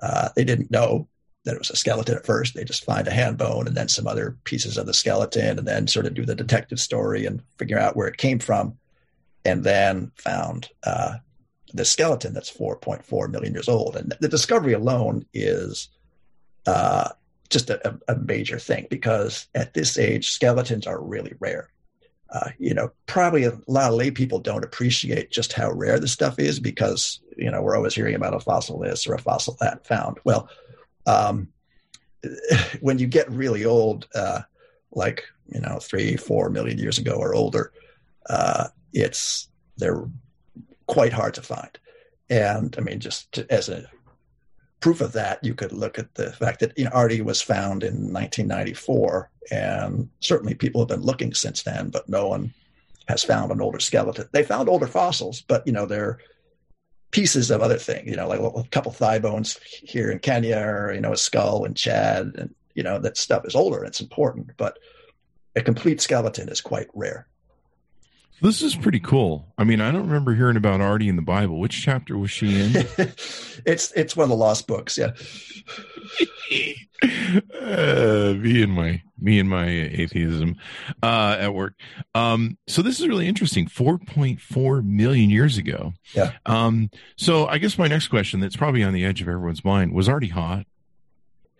Uh, 0.00 0.28
they 0.36 0.44
didn't 0.44 0.70
know 0.70 1.08
that 1.44 1.54
it 1.54 1.58
was 1.58 1.70
a 1.70 1.76
skeleton 1.76 2.16
at 2.16 2.26
first. 2.26 2.54
They 2.54 2.64
just 2.64 2.84
find 2.84 3.08
a 3.08 3.12
hand 3.12 3.38
bone 3.38 3.66
and 3.66 3.76
then 3.76 3.88
some 3.88 4.06
other 4.06 4.36
pieces 4.44 4.78
of 4.78 4.86
the 4.86 4.94
skeleton 4.94 5.58
and 5.58 5.66
then 5.66 5.88
sort 5.88 6.06
of 6.06 6.14
do 6.14 6.24
the 6.24 6.34
detective 6.34 6.78
story 6.78 7.26
and 7.26 7.42
figure 7.58 7.78
out 7.78 7.96
where 7.96 8.06
it 8.06 8.18
came 8.18 8.38
from 8.38 8.76
and 9.44 9.64
then 9.64 10.10
found 10.16 10.68
uh, 10.84 11.14
the 11.72 11.84
skeleton 11.84 12.34
that's 12.34 12.50
4.4 12.50 13.30
million 13.30 13.54
years 13.54 13.68
old. 13.68 13.96
And 13.96 14.12
the 14.20 14.28
discovery 14.28 14.72
alone 14.72 15.24
is 15.32 15.88
uh, 16.66 17.10
just 17.48 17.70
a, 17.70 17.98
a, 18.08 18.16
major 18.16 18.58
thing 18.58 18.86
because 18.90 19.46
at 19.54 19.74
this 19.74 19.98
age, 19.98 20.30
skeletons 20.30 20.86
are 20.86 21.00
really 21.02 21.34
rare. 21.40 21.70
uh, 22.32 22.50
you 22.58 22.74
know, 22.74 22.90
probably 23.06 23.44
a 23.44 23.58
lot 23.66 23.90
of 23.90 23.96
lay 23.96 24.10
people 24.10 24.38
don't 24.38 24.64
appreciate 24.64 25.30
just 25.30 25.52
how 25.52 25.70
rare 25.72 25.98
this 25.98 26.12
stuff 26.12 26.38
is 26.38 26.60
because, 26.60 27.20
you 27.36 27.50
know, 27.50 27.60
we're 27.60 27.76
always 27.76 27.94
hearing 27.94 28.14
about 28.14 28.34
a 28.34 28.40
fossil 28.40 28.78
this 28.78 29.06
or 29.06 29.14
a 29.14 29.18
fossil 29.18 29.56
that 29.60 29.84
found. 29.86 30.18
Well, 30.24 30.48
um, 31.06 31.48
when 32.80 32.98
you 32.98 33.06
get 33.06 33.30
really 33.30 33.64
old, 33.64 34.06
uh, 34.14 34.42
like, 34.92 35.24
you 35.52 35.60
know, 35.60 35.78
three, 35.80 36.16
four 36.16 36.50
million 36.50 36.78
years 36.78 36.98
ago 36.98 37.14
or 37.14 37.34
older, 37.34 37.72
uh, 38.28 38.68
it's, 38.92 39.48
they're 39.76 40.04
quite 40.86 41.12
hard 41.12 41.34
to 41.34 41.42
find. 41.42 41.78
And 42.28 42.74
I 42.78 42.80
mean, 42.80 43.00
just 43.00 43.30
to, 43.32 43.46
as 43.52 43.68
a 43.68 43.86
proof 44.80 45.00
of 45.00 45.12
that, 45.12 45.42
you 45.44 45.54
could 45.54 45.72
look 45.72 45.98
at 45.98 46.14
the 46.14 46.32
fact 46.32 46.60
that 46.60 46.76
you 46.78 46.84
know, 46.84 46.90
Ardi 46.92 47.20
was 47.20 47.42
found 47.42 47.82
in 47.82 48.12
1994, 48.12 49.30
and 49.50 50.08
certainly 50.20 50.54
people 50.54 50.80
have 50.80 50.88
been 50.88 51.02
looking 51.02 51.34
since 51.34 51.62
then, 51.62 51.90
but 51.90 52.08
no 52.08 52.28
one 52.28 52.52
has 53.08 53.24
found 53.24 53.50
an 53.50 53.60
older 53.60 53.80
skeleton. 53.80 54.28
They 54.32 54.44
found 54.44 54.68
older 54.68 54.86
fossils, 54.86 55.42
but 55.42 55.66
you 55.66 55.72
know 55.72 55.86
they're 55.86 56.18
pieces 57.10 57.50
of 57.50 57.60
other 57.60 57.78
things. 57.78 58.08
You 58.08 58.16
know, 58.16 58.28
like 58.28 58.40
a 58.40 58.68
couple 58.70 58.92
thigh 58.92 59.18
bones 59.18 59.58
here 59.64 60.10
in 60.10 60.20
Kenya, 60.20 60.58
or 60.58 60.92
you 60.92 61.00
know, 61.00 61.12
a 61.12 61.16
skull 61.16 61.64
in 61.64 61.74
Chad, 61.74 62.32
and 62.38 62.54
you 62.74 62.82
know 62.82 62.98
that 63.00 63.16
stuff 63.16 63.44
is 63.44 63.54
older 63.54 63.78
and 63.78 63.88
it's 63.88 64.00
important, 64.00 64.52
but 64.56 64.78
a 65.56 65.60
complete 65.60 66.00
skeleton 66.00 66.48
is 66.48 66.60
quite 66.60 66.88
rare. 66.94 67.26
This 68.42 68.62
is 68.62 68.74
pretty 68.74 69.00
cool. 69.00 69.52
I 69.58 69.64
mean, 69.64 69.80
I 69.80 69.90
don't 69.90 70.06
remember 70.06 70.34
hearing 70.34 70.56
about 70.56 70.80
Ardi 70.80 71.08
in 71.08 71.16
the 71.16 71.22
Bible. 71.22 71.60
Which 71.60 71.82
chapter 71.82 72.16
was 72.16 72.30
she 72.30 72.60
in? 72.60 72.72
it's 73.66 73.92
it's 73.92 74.16
one 74.16 74.24
of 74.24 74.30
the 74.30 74.36
lost 74.36 74.66
books. 74.66 74.96
Yeah. 74.96 75.10
uh, 77.60 78.34
me 78.38 78.62
and 78.62 78.72
my 78.72 79.02
me 79.18 79.38
and 79.38 79.48
my 79.48 79.66
atheism 79.66 80.56
uh, 81.02 81.36
at 81.38 81.54
work. 81.54 81.74
Um, 82.14 82.56
so 82.66 82.82
this 82.82 83.00
is 83.00 83.08
really 83.08 83.28
interesting. 83.28 83.66
Four 83.66 83.98
point 83.98 84.40
four 84.40 84.82
million 84.82 85.30
years 85.30 85.58
ago. 85.58 85.92
Yeah. 86.14 86.32
Um, 86.46 86.90
so 87.16 87.46
I 87.46 87.58
guess 87.58 87.78
my 87.78 87.88
next 87.88 88.08
question, 88.08 88.40
that's 88.40 88.56
probably 88.56 88.82
on 88.82 88.94
the 88.94 89.04
edge 89.04 89.20
of 89.20 89.28
everyone's 89.28 89.64
mind, 89.64 89.92
was 89.92 90.08
Ardi 90.08 90.28
hot? 90.28 90.66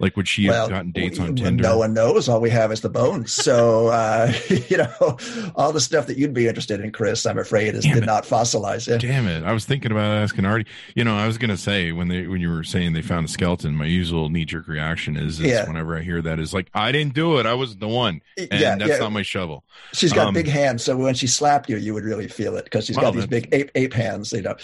Like, 0.00 0.16
would 0.16 0.26
she 0.26 0.48
well, 0.48 0.62
have 0.62 0.70
gotten 0.70 0.92
dates 0.92 1.18
on 1.20 1.36
Tinder? 1.36 1.62
No 1.62 1.76
one 1.76 1.92
knows. 1.92 2.26
All 2.26 2.40
we 2.40 2.48
have 2.48 2.72
is 2.72 2.80
the 2.80 2.88
bones. 2.88 3.32
So, 3.32 3.88
uh, 3.88 4.32
you 4.48 4.78
know, 4.78 5.18
all 5.54 5.72
the 5.72 5.80
stuff 5.80 6.06
that 6.06 6.16
you'd 6.16 6.32
be 6.32 6.48
interested 6.48 6.80
in, 6.80 6.90
Chris, 6.90 7.26
I'm 7.26 7.38
afraid, 7.38 7.74
is 7.74 7.84
Damn 7.84 7.94
did 7.94 8.02
it. 8.04 8.06
not 8.06 8.24
fossilize. 8.24 8.88
Yeah. 8.88 8.96
Damn 8.96 9.28
it! 9.28 9.44
I 9.44 9.52
was 9.52 9.66
thinking 9.66 9.92
about 9.92 10.10
asking 10.10 10.46
Ardi. 10.46 10.64
You 10.94 11.04
know, 11.04 11.16
I 11.16 11.26
was 11.26 11.36
going 11.36 11.50
to 11.50 11.58
say 11.58 11.92
when 11.92 12.08
they 12.08 12.26
when 12.26 12.40
you 12.40 12.48
were 12.48 12.64
saying 12.64 12.94
they 12.94 13.02
found 13.02 13.26
a 13.26 13.28
skeleton, 13.28 13.76
my 13.76 13.84
usual 13.84 14.30
knee 14.30 14.46
jerk 14.46 14.68
reaction 14.68 15.18
is, 15.18 15.38
is 15.38 15.46
yeah. 15.46 15.66
whenever 15.66 15.96
I 15.96 16.00
hear 16.00 16.22
that 16.22 16.40
is 16.40 16.54
like, 16.54 16.70
I 16.72 16.92
didn't 16.92 17.12
do 17.12 17.38
it. 17.38 17.44
I 17.44 17.52
was 17.52 17.76
the 17.76 17.88
one, 17.88 18.22
and 18.38 18.48
yeah, 18.50 18.76
that's 18.76 18.92
yeah. 18.92 18.98
not 18.98 19.12
my 19.12 19.22
shovel. 19.22 19.64
She's 19.92 20.14
got 20.14 20.28
um, 20.28 20.34
big 20.34 20.48
hands, 20.48 20.82
so 20.82 20.96
when 20.96 21.14
she 21.14 21.26
slapped 21.26 21.68
you, 21.68 21.76
you 21.76 21.92
would 21.92 22.04
really 22.04 22.28
feel 22.28 22.56
it 22.56 22.64
because 22.64 22.86
she's 22.86 22.96
well, 22.96 23.12
got 23.12 23.16
these 23.16 23.26
big 23.26 23.48
ape 23.52 23.70
ape 23.74 23.92
hands. 23.92 24.32
You 24.32 24.42
know. 24.42 24.56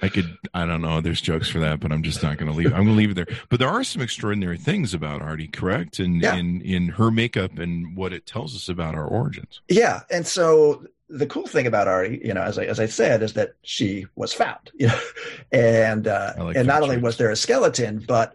I 0.00 0.08
could, 0.08 0.36
I 0.54 0.66
don't 0.66 0.82
know. 0.82 1.00
There's 1.00 1.20
jokes 1.20 1.48
for 1.48 1.60
that, 1.60 1.80
but 1.80 1.92
I'm 1.92 2.02
just 2.02 2.22
not 2.22 2.38
going 2.38 2.50
to 2.50 2.56
leave. 2.56 2.72
I'm 2.72 2.84
going 2.84 2.88
to 2.88 2.92
leave 2.92 3.10
it 3.10 3.14
there. 3.14 3.28
But 3.48 3.58
there 3.58 3.68
are 3.68 3.84
some 3.84 4.02
extraordinary 4.02 4.58
things 4.58 4.94
about 4.94 5.22
Ardi, 5.22 5.48
correct? 5.48 5.98
And 5.98 6.22
yeah. 6.22 6.36
in 6.36 6.60
in 6.62 6.88
her 6.88 7.10
makeup 7.10 7.58
and 7.58 7.96
what 7.96 8.12
it 8.12 8.26
tells 8.26 8.54
us 8.54 8.68
about 8.68 8.94
our 8.94 9.06
origins. 9.06 9.60
Yeah, 9.68 10.00
and 10.10 10.26
so 10.26 10.84
the 11.08 11.26
cool 11.26 11.46
thing 11.46 11.66
about 11.66 11.88
Ardi, 11.88 12.20
you 12.24 12.32
know, 12.32 12.42
as 12.42 12.58
I 12.58 12.64
as 12.64 12.80
I 12.80 12.86
said, 12.86 13.22
is 13.22 13.34
that 13.34 13.54
she 13.62 14.06
was 14.16 14.32
found, 14.32 14.70
you 14.74 14.88
know, 14.88 15.00
and 15.52 16.08
uh, 16.08 16.32
like 16.38 16.56
and 16.56 16.66
not 16.66 16.82
only 16.82 16.96
was 16.96 17.18
there 17.18 17.30
a 17.30 17.36
skeleton, 17.36 18.04
but 18.06 18.34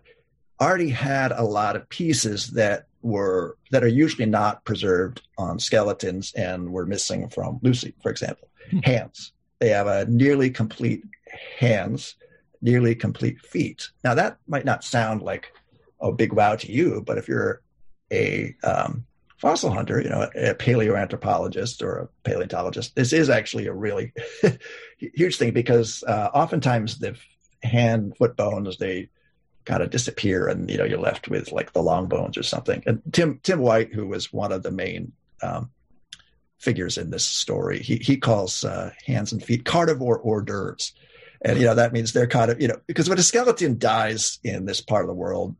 Ardi 0.60 0.90
had 0.90 1.32
a 1.32 1.44
lot 1.44 1.76
of 1.76 1.88
pieces 1.90 2.52
that 2.52 2.88
were 3.02 3.58
that 3.72 3.84
are 3.84 3.88
usually 3.88 4.26
not 4.26 4.64
preserved 4.66 5.22
on 5.38 5.60
skeletons 5.60 6.34
and 6.34 6.72
were 6.72 6.86
missing 6.86 7.28
from 7.30 7.60
Lucy, 7.62 7.94
for 8.02 8.10
example, 8.10 8.48
hmm. 8.70 8.80
hands. 8.80 9.34
They 9.60 9.70
have 9.70 9.88
a 9.88 10.06
nearly 10.06 10.50
complete 10.52 11.04
hands, 11.60 12.16
nearly 12.62 12.96
complete 12.96 13.40
feet. 13.42 13.90
Now, 14.04 14.14
that 14.16 14.38
might 14.48 14.66
not 14.66 14.84
sound 14.84 15.22
like 15.22 15.52
a 16.00 16.12
big 16.12 16.34
wow 16.34 16.56
to 16.56 16.72
you, 16.72 17.04
but 17.06 17.18
if 17.18 17.28
you're 17.28 17.62
a 18.12 18.56
um, 18.64 19.06
fossil 19.38 19.72
hunter, 19.72 20.02
you 20.02 20.10
know, 20.10 20.30
a 20.36 20.54
paleoanthropologist 20.56 21.82
or 21.82 21.98
a 21.98 22.08
paleontologist, 22.24 22.96
this 22.96 23.14
is 23.14 23.30
actually 23.30 23.68
a 23.68 23.74
really 23.74 24.14
huge 24.98 25.38
thing 25.38 25.52
because 25.54 26.04
uh, 26.08 26.30
oftentimes 26.34 27.00
the 27.00 27.16
hand 27.64 28.16
foot 28.18 28.36
bones 28.36 28.78
they 28.78 29.10
kind 29.66 29.84
of 29.84 29.90
disappear, 29.90 30.48
and 30.48 30.70
you 30.70 30.78
know 30.78 30.86
you're 30.86 31.00
left 31.00 31.28
with 31.28 31.52
like 31.52 31.74
the 31.74 31.82
long 31.84 32.08
bones 32.08 32.38
or 32.38 32.44
something. 32.44 32.82
And 32.86 33.02
Tim 33.12 33.40
Tim 33.44 33.60
White, 33.60 33.94
who 33.94 34.08
was 34.08 34.32
one 34.32 34.52
of 34.52 34.64
the 34.64 34.72
main 34.72 35.12
um, 35.44 35.70
figures 36.58 36.98
in 36.98 37.10
this 37.10 37.26
story, 37.26 37.80
he 37.80 37.98
he 37.98 38.18
calls 38.18 38.64
uh, 38.64 38.92
hands 39.06 39.32
and 39.32 39.44
feet 39.44 39.66
carnivore 39.66 40.20
hors 40.20 40.42
d'oeuvres 40.42 40.94
and 41.42 41.60
you 41.60 41.66
know 41.66 41.76
that 41.76 41.94
means 41.94 42.14
they're 42.14 42.28
kind 42.28 42.52
of 42.52 42.62
you 42.62 42.68
know 42.68 42.80
because 42.88 43.10
when 43.10 43.20
a 43.20 43.24
skeleton 43.24 43.78
dies 43.78 44.40
in 44.44 44.66
this 44.66 44.82
part 44.82 45.04
of 45.04 45.08
the 45.08 45.14
world 45.14 45.56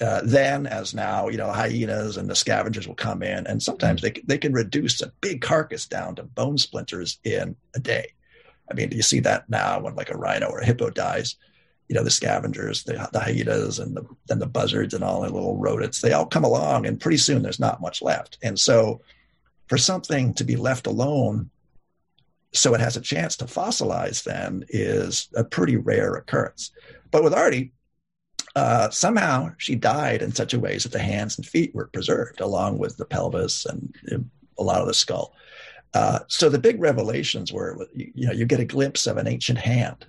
uh, 0.00 0.22
then 0.24 0.66
as 0.66 0.94
now 0.94 1.28
you 1.28 1.36
know 1.36 1.50
hyenas 1.50 2.16
and 2.16 2.28
the 2.28 2.34
scavengers 2.34 2.88
will 2.88 2.94
come 2.94 3.22
in 3.22 3.46
and 3.46 3.62
sometimes 3.62 4.02
they, 4.02 4.12
they 4.26 4.38
can 4.38 4.52
reduce 4.52 5.00
a 5.02 5.12
big 5.20 5.40
carcass 5.40 5.86
down 5.86 6.14
to 6.14 6.22
bone 6.22 6.58
splinters 6.58 7.18
in 7.24 7.54
a 7.74 7.80
day. 7.80 8.06
I 8.70 8.74
mean 8.74 8.88
do 8.88 8.96
you 8.96 9.02
see 9.02 9.20
that 9.20 9.48
now 9.48 9.80
when 9.80 9.94
like 9.94 10.10
a 10.10 10.16
rhino 10.16 10.48
or 10.48 10.60
a 10.60 10.66
hippo 10.66 10.90
dies? 10.90 11.36
You 11.88 11.96
know 11.96 12.04
the 12.04 12.10
scavengers 12.10 12.84
the, 12.84 13.08
the 13.12 13.20
hyenas 13.20 13.78
and 13.78 13.94
the 13.94 14.04
and 14.30 14.40
the 14.40 14.46
buzzards 14.46 14.94
and 14.94 15.04
all 15.04 15.22
the 15.22 15.28
little 15.28 15.58
rodents 15.58 16.00
they 16.00 16.12
all 16.12 16.26
come 16.26 16.44
along 16.44 16.86
and 16.86 17.00
pretty 17.00 17.18
soon 17.18 17.42
there's 17.42 17.60
not 17.60 17.82
much 17.82 18.00
left. 18.00 18.38
And 18.42 18.58
so 18.58 19.02
for 19.68 19.76
something 19.78 20.32
to 20.34 20.44
be 20.44 20.56
left 20.56 20.86
alone 20.86 21.50
so 22.52 22.74
it 22.74 22.80
has 22.80 22.96
a 22.96 23.00
chance 23.00 23.36
to 23.36 23.46
fossilize 23.46 24.24
then 24.24 24.64
is 24.68 25.28
a 25.34 25.44
pretty 25.44 25.76
rare 25.76 26.14
occurrence. 26.14 26.70
But 27.10 27.24
with 27.24 27.34
Ardi, 27.34 27.72
uh, 28.54 28.90
somehow 28.90 29.52
she 29.56 29.74
died 29.74 30.20
in 30.20 30.32
such 30.32 30.52
a 30.52 30.60
way 30.60 30.76
that 30.76 30.92
the 30.92 30.98
hands 30.98 31.38
and 31.38 31.46
feet 31.46 31.74
were 31.74 31.86
preserved 31.86 32.40
along 32.40 32.78
with 32.78 32.96
the 32.98 33.06
pelvis 33.06 33.64
and 33.64 33.94
a 34.58 34.62
lot 34.62 34.82
of 34.82 34.86
the 34.86 34.94
skull. 34.94 35.34
Uh, 35.94 36.20
so 36.28 36.48
the 36.48 36.58
big 36.58 36.80
revelations 36.80 37.52
were, 37.52 37.86
you, 37.94 38.26
know, 38.26 38.32
you 38.32 38.44
get 38.44 38.60
a 38.60 38.64
glimpse 38.64 39.06
of 39.06 39.16
an 39.16 39.26
ancient 39.26 39.58
hand. 39.58 40.06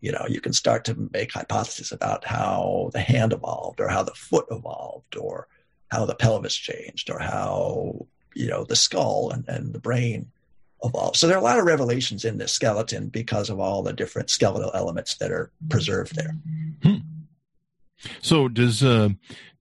You 0.00 0.12
know, 0.12 0.24
you 0.28 0.40
can 0.40 0.52
start 0.52 0.84
to 0.86 1.08
make 1.12 1.32
hypotheses 1.32 1.92
about 1.92 2.24
how 2.24 2.90
the 2.92 3.00
hand 3.00 3.32
evolved 3.32 3.80
or 3.80 3.88
how 3.88 4.02
the 4.02 4.14
foot 4.14 4.46
evolved 4.50 5.16
or 5.16 5.46
how 5.90 6.06
the 6.06 6.14
pelvis 6.14 6.54
changed 6.54 7.10
or 7.10 7.18
how, 7.18 8.06
you 8.34 8.46
know, 8.46 8.64
the 8.64 8.76
skull 8.76 9.30
and, 9.30 9.46
and 9.48 9.72
the 9.72 9.78
brain 9.78 10.30
evolved. 10.82 11.16
So 11.16 11.26
there 11.26 11.36
are 11.36 11.40
a 11.40 11.44
lot 11.44 11.58
of 11.58 11.64
revelations 11.64 12.24
in 12.24 12.38
this 12.38 12.52
skeleton 12.52 13.08
because 13.08 13.50
of 13.50 13.60
all 13.60 13.82
the 13.82 13.92
different 13.92 14.30
skeletal 14.30 14.70
elements 14.74 15.16
that 15.16 15.30
are 15.30 15.50
preserved 15.68 16.16
there. 16.16 16.36
Hmm. 16.82 16.96
So 18.22 18.48
does 18.48 18.82
uh, 18.82 19.10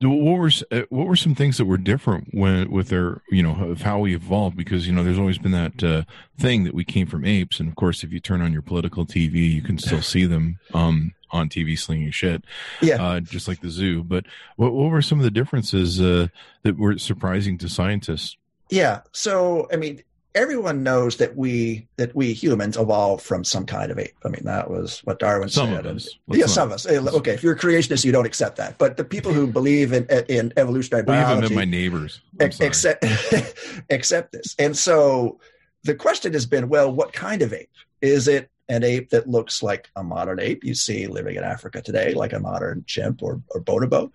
what 0.02 0.38
were 0.38 0.52
uh, 0.72 0.84
what 0.90 1.08
were 1.08 1.16
some 1.16 1.36
things 1.36 1.58
that 1.58 1.66
were 1.66 1.78
different 1.78 2.30
when 2.32 2.72
with 2.72 2.88
their 2.88 3.22
you 3.30 3.44
know 3.44 3.70
of 3.70 3.82
how 3.82 4.00
we 4.00 4.16
evolved? 4.16 4.56
Because 4.56 4.88
you 4.88 4.94
know 4.94 5.04
there's 5.04 5.20
always 5.20 5.38
been 5.38 5.52
that 5.52 5.84
uh, 5.84 6.04
thing 6.40 6.64
that 6.64 6.74
we 6.74 6.86
came 6.86 7.08
from 7.08 7.26
apes, 7.26 7.60
and 7.60 7.68
of 7.68 7.76
course 7.76 8.04
if 8.04 8.14
you 8.14 8.20
turn 8.20 8.42
on 8.42 8.54
your 8.54 8.62
political 8.62 9.06
TV, 9.06 9.52
you 9.52 9.62
can 9.62 9.78
still 9.78 10.02
see 10.02 10.26
them 10.26 10.58
um, 10.74 11.14
on 11.32 11.50
TV 11.50 11.78
slinging 11.78 12.12
shit, 12.12 12.46
yeah, 12.82 13.04
uh, 13.04 13.20
just 13.20 13.48
like 13.48 13.60
the 13.60 13.70
zoo. 13.70 14.04
But 14.04 14.26
what, 14.56 14.72
what 14.72 14.90
were 14.90 15.02
some 15.02 15.20
of 15.20 15.26
the 15.26 15.32
differences 15.32 16.00
uh, 16.00 16.28
that 16.64 16.78
were 16.78 16.98
surprising 16.98 17.58
to 17.58 17.68
scientists? 17.68 18.38
Yeah, 18.70 19.02
so 19.12 19.68
I 19.74 19.76
mean, 19.76 20.02
everyone 20.36 20.84
knows 20.84 21.18
that 21.18 21.36
we 21.36 21.88
that 21.98 22.16
we 22.16 22.34
humans 22.34 22.78
evolved 22.78 23.24
from 23.24 23.44
some 23.44 23.66
kind 23.66 23.92
of 23.92 24.00
ape. 24.00 24.16
I 24.24 24.30
mean, 24.30 24.44
that 24.44 24.70
was 24.70 25.00
what 25.04 25.20
Darwin 25.20 25.50
some 25.50 25.70
said. 25.70 25.86
Of 25.86 25.98
us. 25.98 26.10
yeah, 26.28 26.46
some 26.46 26.70
of 26.70 26.74
us. 26.74 26.88
Okay, 26.88 27.34
if 27.34 27.44
you're 27.44 27.54
a 27.54 27.60
creationist, 27.60 28.06
you 28.06 28.12
don't 28.12 28.26
accept 28.26 28.58
that. 28.58 28.78
But 28.78 28.98
the 28.98 29.04
people 29.04 29.34
who 29.34 29.48
believe 29.48 29.94
in 29.94 30.06
in 30.28 30.54
evolutionary 30.58 31.04
biology, 31.04 31.46
even 31.46 31.56
my 31.56 31.66
neighbors, 31.66 32.22
accept 32.40 33.06
accept 33.90 34.32
this. 34.32 34.56
And 34.60 34.78
so 34.78 35.40
the 35.84 35.96
question 35.96 36.34
has 36.34 36.46
been, 36.46 36.70
well, 36.70 36.92
what 36.92 37.14
kind 37.14 37.42
of 37.42 37.54
ape 37.54 37.70
is 38.02 38.28
it? 38.28 38.50
An 38.68 38.84
ape 38.84 39.10
that 39.10 39.28
looks 39.28 39.64
like 39.64 39.90
a 39.96 40.04
modern 40.04 40.40
ape 40.40 40.64
you 40.64 40.76
see 40.76 41.08
living 41.08 41.38
in 41.38 41.44
Africa 41.44 41.82
today, 41.82 42.14
like 42.14 42.34
a 42.34 42.40
modern 42.40 42.84
chimp 42.86 43.24
or, 43.24 43.42
or 43.50 43.62
bonobo, 43.62 44.12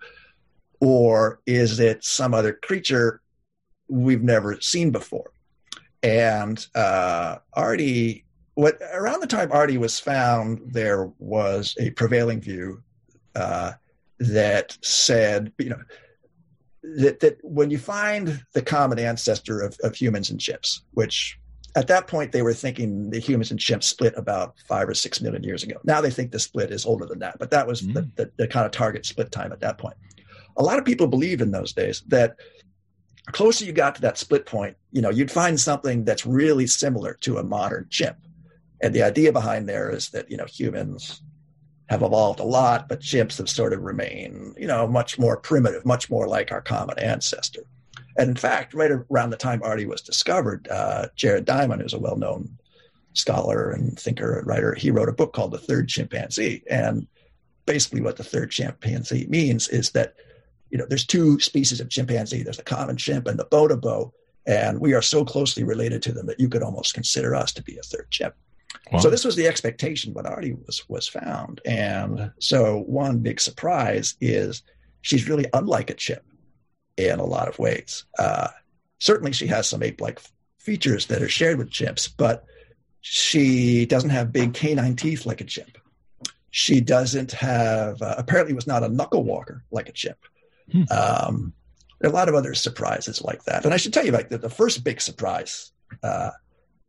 or 0.79 1.41
is 1.45 1.81
it 1.81 2.05
some 2.05 2.33
other 2.33 2.53
creature 2.53 3.19
we've 3.89 4.23
never 4.23 4.61
seen 4.61 4.91
before? 4.91 5.31
And 6.05 6.63
uh, 6.75 7.37
Ardi, 7.53 8.25
what 8.53 8.77
around 8.93 9.21
the 9.21 9.27
time 9.27 9.51
Ardi 9.51 9.79
was 9.79 9.99
found, 9.99 10.61
there 10.67 11.11
was 11.17 11.75
a 11.79 11.89
prevailing 11.89 12.39
view 12.39 12.83
uh, 13.33 13.71
that 14.19 14.77
said, 14.81 15.51
you 15.57 15.69
know, 15.69 15.81
that, 16.83 17.21
that 17.21 17.39
when 17.41 17.71
you 17.71 17.79
find 17.79 18.45
the 18.53 18.61
common 18.61 18.99
ancestor 18.99 19.61
of, 19.61 19.75
of 19.81 19.95
humans 19.95 20.29
and 20.29 20.39
chimps, 20.39 20.81
which 20.91 21.39
at 21.75 21.87
that 21.87 22.05
point 22.05 22.31
they 22.31 22.43
were 22.43 22.53
thinking 22.53 23.09
the 23.09 23.17
humans 23.17 23.49
and 23.49 23.59
chimps 23.59 23.85
split 23.85 24.13
about 24.15 24.53
five 24.67 24.87
or 24.87 24.93
six 24.93 25.21
million 25.21 25.41
years 25.41 25.63
ago. 25.63 25.77
Now 25.85 26.01
they 26.01 26.11
think 26.11 26.31
the 26.31 26.39
split 26.39 26.69
is 26.69 26.85
older 26.85 27.07
than 27.07 27.17
that, 27.19 27.39
but 27.39 27.49
that 27.49 27.65
was 27.65 27.81
mm. 27.81 27.95
the, 27.95 28.01
the, 28.15 28.31
the, 28.37 28.47
kind 28.47 28.67
of 28.67 28.71
target 28.71 29.07
split 29.07 29.31
time 29.31 29.51
at 29.51 29.59
that 29.61 29.79
point. 29.79 29.97
A 30.57 30.63
lot 30.63 30.77
of 30.77 30.85
people 30.85 31.07
believed 31.07 31.41
in 31.41 31.49
those 31.49 31.73
days 31.73 32.03
that 32.09 32.37
closer 33.31 33.65
you 33.65 33.71
got 33.71 33.95
to 33.95 34.01
that 34.01 34.17
split 34.17 34.45
point, 34.45 34.77
you 34.91 35.01
know, 35.01 35.09
you'd 35.09 35.31
find 35.31 35.59
something 35.59 36.03
that's 36.03 36.25
really 36.25 36.67
similar 36.67 37.15
to 37.21 37.37
a 37.37 37.43
modern 37.43 37.87
chimp. 37.89 38.17
And 38.81 38.93
the 38.93 39.03
idea 39.03 39.31
behind 39.31 39.67
there 39.67 39.89
is 39.89 40.09
that, 40.09 40.29
you 40.29 40.37
know, 40.37 40.45
humans 40.45 41.21
have 41.87 42.01
evolved 42.01 42.39
a 42.39 42.43
lot, 42.43 42.89
but 42.89 42.99
chimps 42.99 43.37
have 43.37 43.49
sort 43.49 43.73
of 43.73 43.81
remained, 43.81 44.55
you 44.57 44.67
know, 44.67 44.87
much 44.87 45.19
more 45.19 45.37
primitive, 45.37 45.85
much 45.85 46.09
more 46.09 46.27
like 46.27 46.51
our 46.51 46.61
common 46.61 46.97
ancestor. 46.99 47.63
And 48.17 48.29
in 48.29 48.35
fact, 48.35 48.73
right 48.73 48.91
around 48.91 49.29
the 49.29 49.37
time 49.37 49.61
Ardi 49.63 49.85
was 49.85 50.01
discovered, 50.01 50.67
uh, 50.69 51.07
Jared 51.15 51.45
Diamond, 51.45 51.81
who's 51.81 51.93
a 51.93 51.99
well 51.99 52.15
known 52.15 52.57
scholar 53.13 53.71
and 53.71 53.99
thinker 53.99 54.39
and 54.39 54.47
writer, 54.47 54.73
he 54.73 54.91
wrote 54.91 55.09
a 55.09 55.13
book 55.13 55.33
called 55.33 55.51
The 55.51 55.57
Third 55.57 55.87
Chimpanzee. 55.87 56.63
And 56.69 57.07
basically, 57.65 58.01
what 58.01 58.17
the 58.17 58.23
third 58.23 58.51
chimpanzee 58.51 59.27
means 59.27 59.67
is 59.67 59.91
that, 59.91 60.15
you 60.69 60.77
know, 60.77 60.85
there's 60.87 61.05
two 61.05 61.39
species 61.39 61.79
of 61.79 61.89
chimpanzee 61.89 62.43
there's 62.43 62.57
the 62.57 62.63
common 62.63 62.97
chimp 62.97 63.27
and 63.27 63.39
the 63.39 63.45
bonobo. 63.45 64.11
And 64.47 64.79
we 64.79 64.93
are 64.93 65.01
so 65.01 65.25
closely 65.25 65.63
related 65.63 66.03
to 66.03 66.11
them 66.11 66.27
that 66.27 66.39
you 66.39 66.49
could 66.49 66.61
almost 66.61 66.93
consider 66.93 67.33
us 67.33 67.51
to 67.53 67.63
be 67.63 67.77
a 67.77 67.81
third 67.81 68.11
chimp. 68.11 68.35
Wow. 68.91 68.99
So 68.99 69.09
this 69.09 69.25
was 69.25 69.35
the 69.35 69.47
expectation 69.47 70.13
when 70.13 70.25
Ardi 70.27 70.53
was 70.53 70.87
was 70.89 71.07
found, 71.07 71.61
and 71.65 72.31
so 72.39 72.83
one 72.85 73.19
big 73.19 73.39
surprise 73.39 74.15
is 74.21 74.61
she's 75.01 75.27
really 75.27 75.45
unlike 75.53 75.89
a 75.89 75.95
chimp 75.95 76.21
in 76.97 77.19
a 77.19 77.25
lot 77.25 77.47
of 77.47 77.57
ways. 77.57 78.05
Uh, 78.19 78.49
certainly, 78.99 79.31
she 79.31 79.47
has 79.47 79.67
some 79.67 79.81
ape-like 79.81 80.19
features 80.59 81.07
that 81.07 81.21
are 81.21 81.29
shared 81.29 81.57
with 81.57 81.69
chimps, 81.69 82.09
but 82.15 82.45
she 83.01 83.85
doesn't 83.85 84.09
have 84.09 84.31
big 84.31 84.53
canine 84.53 84.95
teeth 84.95 85.25
like 85.25 85.41
a 85.41 85.45
chimp. 85.45 85.77
She 86.51 86.81
doesn't 86.81 87.31
have 87.33 88.01
uh, 88.01 88.15
apparently 88.17 88.53
was 88.53 88.67
not 88.67 88.83
a 88.83 88.89
knuckle 88.89 89.23
walker 89.23 89.63
like 89.71 89.89
a 89.89 89.93
chimp. 89.93 90.17
Hmm. 90.71 90.83
Um, 90.91 91.53
there 91.99 92.09
are 92.09 92.13
a 92.13 92.15
lot 92.15 92.29
of 92.29 92.35
other 92.35 92.53
surprises 92.53 93.21
like 93.21 93.43
that, 93.45 93.65
and 93.65 93.73
I 93.73 93.77
should 93.77 93.93
tell 93.93 94.05
you, 94.05 94.11
like 94.11 94.29
the, 94.29 94.37
the 94.37 94.49
first 94.49 94.83
big 94.83 95.01
surprise 95.01 95.71
uh, 96.03 96.31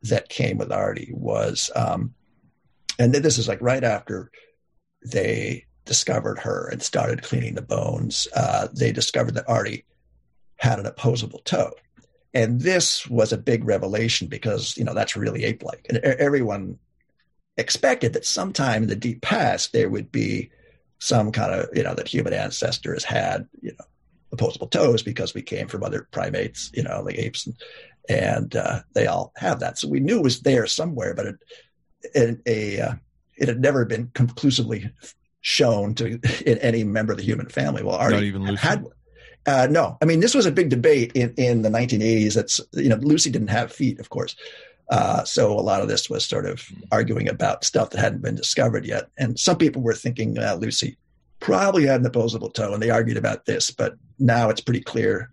that 0.03 0.29
came 0.29 0.57
with 0.57 0.71
Ardi 0.71 1.11
was, 1.13 1.71
um, 1.75 2.13
and 2.99 3.13
this 3.13 3.37
is 3.37 3.47
like 3.47 3.61
right 3.61 3.83
after 3.83 4.31
they 5.05 5.65
discovered 5.85 6.37
her 6.39 6.67
and 6.67 6.81
started 6.83 7.23
cleaning 7.23 7.55
the 7.55 7.61
bones. 7.61 8.27
Uh, 8.35 8.67
they 8.73 8.91
discovered 8.91 9.35
that 9.35 9.49
Ardi 9.49 9.85
had 10.57 10.79
an 10.79 10.85
opposable 10.85 11.39
toe. 11.39 11.71
And 12.33 12.61
this 12.61 13.07
was 13.07 13.31
a 13.31 13.37
big 13.37 13.63
revelation 13.63 14.27
because, 14.27 14.77
you 14.77 14.83
know, 14.83 14.93
that's 14.93 15.15
really 15.15 15.43
ape 15.45 15.63
like. 15.63 15.85
And 15.89 15.97
everyone 15.97 16.77
expected 17.57 18.13
that 18.13 18.25
sometime 18.25 18.83
in 18.83 18.89
the 18.89 18.95
deep 18.95 19.21
past 19.21 19.73
there 19.73 19.89
would 19.89 20.11
be 20.11 20.51
some 20.99 21.31
kind 21.31 21.53
of, 21.53 21.69
you 21.73 21.83
know, 21.83 21.93
that 21.93 22.07
human 22.07 22.33
ancestors 22.33 23.03
had, 23.03 23.47
you 23.61 23.71
know, 23.71 23.85
opposable 24.31 24.67
toes 24.67 25.03
because 25.03 25.33
we 25.33 25.41
came 25.41 25.67
from 25.67 25.83
other 25.83 26.07
primates, 26.11 26.71
you 26.73 26.83
know, 26.83 27.01
like 27.01 27.17
apes 27.17 27.45
and, 27.45 27.55
and 28.09 28.55
uh, 28.55 28.81
they 28.93 29.07
all 29.07 29.31
have 29.37 29.59
that. 29.59 29.77
So 29.77 29.87
we 29.87 29.99
knew 29.99 30.17
it 30.17 30.23
was 30.23 30.41
there 30.41 30.67
somewhere, 30.67 31.13
but 31.13 31.25
it, 31.27 31.35
it, 32.13 32.39
a, 32.45 32.81
uh, 32.81 32.93
it 33.37 33.47
had 33.47 33.61
never 33.61 33.85
been 33.85 34.09
conclusively 34.13 34.89
shown 35.41 35.93
to 35.95 36.19
in 36.45 36.57
any 36.59 36.83
member 36.83 37.13
of 37.13 37.17
the 37.17 37.23
human 37.23 37.47
family. 37.47 37.83
Well, 37.83 37.95
Ardi 37.95 38.15
Not 38.15 38.23
even 38.23 38.43
Lucy. 38.43 38.57
had 38.57 38.85
uh, 39.45 39.65
no, 39.71 39.97
I 40.01 40.05
mean 40.05 40.19
this 40.19 40.35
was 40.35 40.45
a 40.45 40.51
big 40.51 40.69
debate 40.69 41.13
in, 41.15 41.33
in 41.37 41.61
the 41.61 41.69
1980s. 41.69 42.33
That's 42.33 42.59
you 42.73 42.89
know 42.89 42.97
Lucy 42.97 43.29
didn't 43.29 43.47
have 43.47 43.71
feet, 43.71 43.99
of 43.99 44.09
course, 44.09 44.35
uh, 44.89 45.23
so 45.23 45.51
a 45.51 45.61
lot 45.61 45.81
of 45.81 45.87
this 45.87 46.09
was 46.09 46.23
sort 46.25 46.45
of 46.45 46.65
arguing 46.91 47.27
about 47.27 47.65
stuff 47.65 47.89
that 47.89 47.99
hadn't 47.99 48.21
been 48.21 48.35
discovered 48.35 48.85
yet. 48.85 49.09
And 49.17 49.37
some 49.37 49.57
people 49.57 49.81
were 49.81 49.93
thinking 49.93 50.37
uh, 50.37 50.55
Lucy 50.55 50.97
probably 51.39 51.85
had 51.85 51.99
an 51.99 52.05
opposable 52.05 52.49
toe, 52.49 52.73
and 52.73 52.81
they 52.81 52.89
argued 52.89 53.17
about 53.17 53.45
this. 53.45 53.69
But 53.69 53.95
now 54.19 54.49
it's 54.49 54.61
pretty 54.61 54.81
clear 54.81 55.31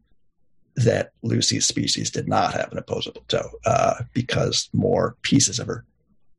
that 0.77 1.13
Lucy's 1.23 1.67
species 1.67 2.11
did 2.11 2.29
not 2.29 2.53
have 2.53 2.73
an 2.73 2.79
opposable 2.79 3.25
toe 3.29 3.49
uh, 3.65 4.03
because 4.13 4.69
more 4.73 5.17
pieces 5.23 5.59
of 5.59 5.69
her 5.69 5.85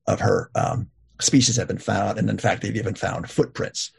of 0.07 0.19
her 0.19 0.51
um, 0.53 0.87
species 1.19 1.55
have 1.55 1.67
been 1.67 1.77
found, 1.77 2.19
and 2.19 2.29
in 2.29 2.37
fact, 2.37 2.61
they've 2.61 2.75
even 2.75 2.95
found 2.95 3.29
footprints 3.29 3.91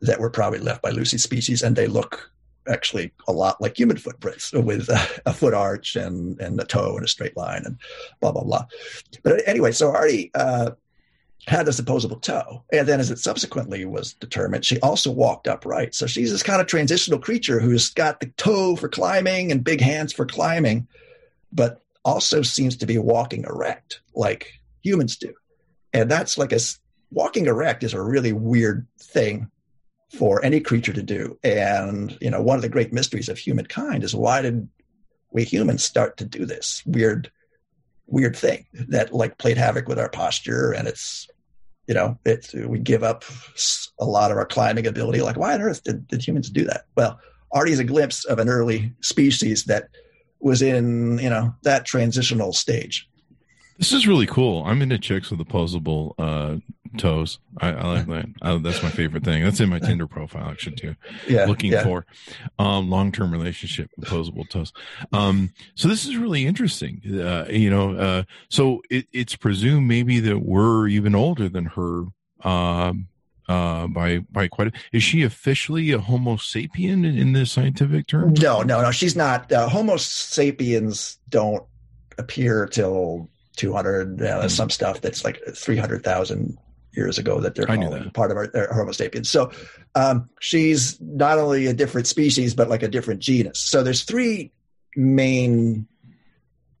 that 0.00 0.18
were 0.18 0.30
probably 0.30 0.58
left 0.58 0.82
by 0.82 0.90
Lucy's 0.90 1.22
species, 1.22 1.62
and 1.62 1.76
they 1.76 1.86
look 1.86 2.30
actually 2.68 3.12
a 3.28 3.32
lot 3.32 3.60
like 3.60 3.78
human 3.78 3.96
footprints 3.96 4.52
with 4.52 4.88
a, 4.88 5.22
a 5.26 5.32
foot 5.32 5.54
arch 5.54 5.96
and 5.96 6.40
and 6.40 6.60
a 6.60 6.64
toe 6.64 6.96
in 6.96 7.04
a 7.04 7.08
straight 7.08 7.36
line 7.36 7.62
and 7.64 7.78
blah 8.20 8.32
blah 8.32 8.44
blah. 8.44 8.66
But 9.22 9.46
anyway, 9.46 9.72
so 9.72 9.92
Ardi 9.92 10.30
uh, 10.34 10.72
had 11.46 11.66
this 11.66 11.78
opposable 11.78 12.18
toe. 12.18 12.64
And 12.72 12.88
then, 12.88 13.00
as 13.00 13.10
it 13.10 13.18
subsequently 13.18 13.84
was 13.84 14.14
determined, 14.14 14.64
she 14.64 14.80
also 14.80 15.10
walked 15.10 15.48
upright. 15.48 15.94
So 15.94 16.06
she's 16.06 16.30
this 16.30 16.42
kind 16.42 16.60
of 16.60 16.66
transitional 16.66 17.18
creature 17.18 17.60
who's 17.60 17.90
got 17.90 18.20
the 18.20 18.26
toe 18.36 18.76
for 18.76 18.88
climbing 18.88 19.52
and 19.52 19.62
big 19.62 19.80
hands 19.80 20.12
for 20.12 20.26
climbing, 20.26 20.88
but 21.52 21.82
also 22.04 22.42
seems 22.42 22.76
to 22.78 22.86
be 22.86 22.98
walking 22.98 23.44
erect 23.44 24.00
like 24.14 24.52
humans 24.82 25.16
do. 25.16 25.34
And 25.92 26.10
that's 26.10 26.38
like 26.38 26.52
a 26.52 26.60
walking 27.10 27.46
erect 27.46 27.84
is 27.84 27.94
a 27.94 28.02
really 28.02 28.32
weird 28.32 28.86
thing 28.98 29.50
for 30.18 30.44
any 30.44 30.60
creature 30.60 30.92
to 30.92 31.02
do. 31.02 31.38
And, 31.42 32.16
you 32.20 32.30
know, 32.30 32.42
one 32.42 32.56
of 32.56 32.62
the 32.62 32.68
great 32.68 32.92
mysteries 32.92 33.28
of 33.28 33.38
humankind 33.38 34.04
is 34.04 34.14
why 34.14 34.42
did 34.42 34.68
we 35.30 35.44
humans 35.44 35.84
start 35.84 36.16
to 36.18 36.24
do 36.24 36.46
this 36.46 36.82
weird, 36.86 37.30
weird 38.06 38.36
thing 38.36 38.66
that 38.88 39.12
like 39.12 39.38
played 39.38 39.56
havoc 39.56 39.88
with 39.88 39.98
our 39.98 40.08
posture 40.08 40.72
and 40.72 40.86
it's 40.86 41.28
you 41.86 41.94
know, 41.94 42.18
it, 42.24 42.50
we 42.66 42.78
give 42.78 43.02
up 43.02 43.24
a 43.98 44.04
lot 44.04 44.30
of 44.30 44.38
our 44.38 44.46
climbing 44.46 44.86
ability. 44.86 45.20
Like, 45.20 45.36
why 45.36 45.54
on 45.54 45.60
earth 45.60 45.82
did, 45.82 46.08
did 46.08 46.26
humans 46.26 46.48
do 46.50 46.64
that? 46.64 46.86
Well, 46.96 47.20
Ardi's 47.52 47.78
a 47.78 47.84
glimpse 47.84 48.24
of 48.24 48.38
an 48.38 48.48
early 48.48 48.92
species 49.00 49.64
that 49.64 49.88
was 50.40 50.62
in, 50.62 51.18
you 51.18 51.30
know, 51.30 51.54
that 51.62 51.84
transitional 51.84 52.52
stage. 52.52 53.08
This 53.78 53.92
is 53.92 54.06
really 54.06 54.26
cool. 54.26 54.64
I'm 54.64 54.82
into 54.82 54.98
chicks 54.98 55.30
with 55.30 55.40
opposable 55.40 56.14
uh, 56.18 56.56
toes. 56.96 57.38
I, 57.58 57.70
I 57.72 57.86
like 57.86 58.06
that. 58.06 58.26
I, 58.40 58.56
that's 58.58 58.82
my 58.82 58.90
favorite 58.90 59.24
thing. 59.24 59.42
That's 59.42 59.60
in 59.60 59.68
my 59.68 59.78
Tinder 59.78 60.06
profile 60.06 60.48
actually 60.48 60.76
too. 60.76 60.94
Yeah. 61.28 61.46
Looking 61.46 61.72
yeah. 61.72 61.82
for 61.82 62.06
um, 62.58 62.88
long 62.88 63.12
term 63.12 63.32
relationship, 63.32 63.90
opposable 63.98 64.44
toes. 64.44 64.72
Um, 65.12 65.52
so 65.74 65.88
this 65.88 66.04
is 66.04 66.16
really 66.16 66.46
interesting. 66.46 67.02
Uh, 67.04 67.46
you 67.50 67.70
know, 67.70 67.94
uh, 67.96 68.22
so 68.48 68.82
it, 68.90 69.06
it's 69.12 69.36
presumed 69.36 69.88
maybe 69.88 70.20
that 70.20 70.38
we're 70.38 70.88
even 70.88 71.14
older 71.14 71.48
than 71.48 71.66
her. 71.66 72.04
Um, 72.42 73.08
uh, 73.46 73.86
by 73.88 74.18
by 74.30 74.48
quite 74.48 74.68
a, 74.68 74.72
is 74.90 75.02
she 75.02 75.22
officially 75.22 75.90
a 75.90 75.98
Homo 75.98 76.36
sapien 76.36 77.04
in, 77.04 77.04
in 77.04 77.32
the 77.34 77.44
scientific 77.44 78.06
term? 78.06 78.32
No, 78.40 78.62
no, 78.62 78.80
no. 78.80 78.90
She's 78.90 79.16
not. 79.16 79.52
Uh, 79.52 79.68
Homo 79.68 79.98
sapiens 79.98 81.18
don't 81.28 81.62
appear 82.16 82.66
till 82.66 83.28
200 83.56 84.22
uh, 84.22 84.24
mm. 84.24 84.50
some 84.50 84.70
stuff 84.70 85.00
that's 85.00 85.24
like 85.24 85.40
300,000 85.54 86.58
years 86.92 87.18
ago 87.18 87.40
that 87.40 87.54
they're 87.54 87.66
calling 87.66 87.90
that. 88.04 88.14
part 88.14 88.30
of 88.30 88.36
our, 88.36 88.50
our, 88.54 88.72
Homo 88.72 88.92
sapiens. 88.92 89.28
So 89.28 89.50
um, 89.94 90.28
she's 90.40 91.00
not 91.00 91.38
only 91.38 91.66
a 91.66 91.74
different 91.74 92.06
species, 92.06 92.54
but 92.54 92.68
like 92.68 92.82
a 92.82 92.88
different 92.88 93.20
genus. 93.20 93.58
So 93.58 93.82
there's 93.82 94.04
three 94.04 94.52
main 94.96 95.86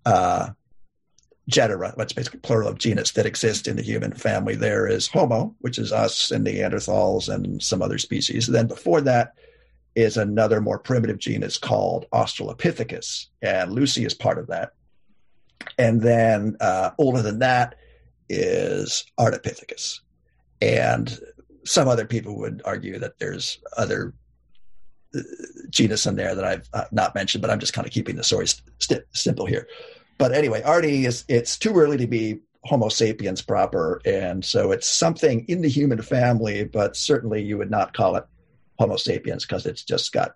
uh, 0.06 0.50
genera, 1.48 1.92
what's 1.94 2.12
basically 2.12 2.40
plural 2.40 2.68
of 2.68 2.78
genus, 2.78 3.12
that 3.12 3.26
exist 3.26 3.68
in 3.68 3.76
the 3.76 3.82
human 3.82 4.12
family. 4.12 4.54
There 4.54 4.86
is 4.86 5.06
Homo, 5.06 5.54
which 5.60 5.78
is 5.78 5.92
us 5.92 6.30
and 6.30 6.46
Neanderthals 6.46 7.32
and 7.32 7.62
some 7.62 7.82
other 7.82 7.98
species. 7.98 8.46
then 8.46 8.66
before 8.66 9.00
that 9.02 9.34
is 9.94 10.16
another 10.16 10.60
more 10.60 10.78
primitive 10.78 11.18
genus 11.18 11.56
called 11.56 12.06
Australopithecus, 12.12 13.26
and 13.42 13.72
Lucy 13.72 14.04
is 14.04 14.14
part 14.14 14.38
of 14.38 14.48
that. 14.48 14.72
And 15.78 16.00
then 16.00 16.56
uh, 16.60 16.90
older 16.98 17.22
than 17.22 17.38
that 17.40 17.76
is 18.28 19.04
Ardipithecus. 19.18 20.00
And 20.60 21.18
some 21.64 21.88
other 21.88 22.06
people 22.06 22.36
would 22.38 22.62
argue 22.64 22.98
that 22.98 23.18
there's 23.18 23.58
other 23.76 24.14
uh, 25.14 25.20
genus 25.70 26.06
in 26.06 26.16
there 26.16 26.34
that 26.34 26.44
I've 26.44 26.68
uh, 26.72 26.84
not 26.92 27.14
mentioned, 27.14 27.42
but 27.42 27.50
I'm 27.50 27.58
just 27.58 27.72
kind 27.72 27.86
of 27.86 27.92
keeping 27.92 28.16
the 28.16 28.24
story 28.24 28.46
st- 28.46 29.04
simple 29.12 29.46
here. 29.46 29.66
But 30.18 30.32
anyway, 30.32 30.62
Ardi 30.62 31.06
is 31.06 31.24
it's 31.28 31.58
too 31.58 31.74
early 31.76 31.96
to 31.96 32.06
be 32.06 32.40
Homo 32.64 32.88
sapiens 32.88 33.42
proper, 33.42 34.00
and 34.04 34.44
so 34.44 34.72
it's 34.72 34.88
something 34.88 35.44
in 35.48 35.60
the 35.60 35.68
human 35.68 36.00
family, 36.00 36.64
but 36.64 36.96
certainly 36.96 37.42
you 37.42 37.58
would 37.58 37.70
not 37.70 37.94
call 37.94 38.16
it 38.16 38.24
Homo 38.78 38.96
sapiens 38.96 39.44
because 39.44 39.66
it's 39.66 39.82
just 39.82 40.12
got 40.12 40.34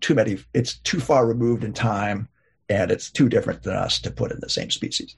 too 0.00 0.14
many. 0.14 0.38
It's 0.52 0.78
too 0.80 1.00
far 1.00 1.26
removed 1.26 1.64
in 1.64 1.72
time, 1.72 2.28
and 2.72 2.90
it's 2.90 3.10
too 3.10 3.28
different 3.28 3.62
than 3.62 3.74
us 3.74 3.98
to 4.00 4.10
put 4.10 4.32
in 4.32 4.40
the 4.40 4.48
same 4.48 4.70
species. 4.70 5.14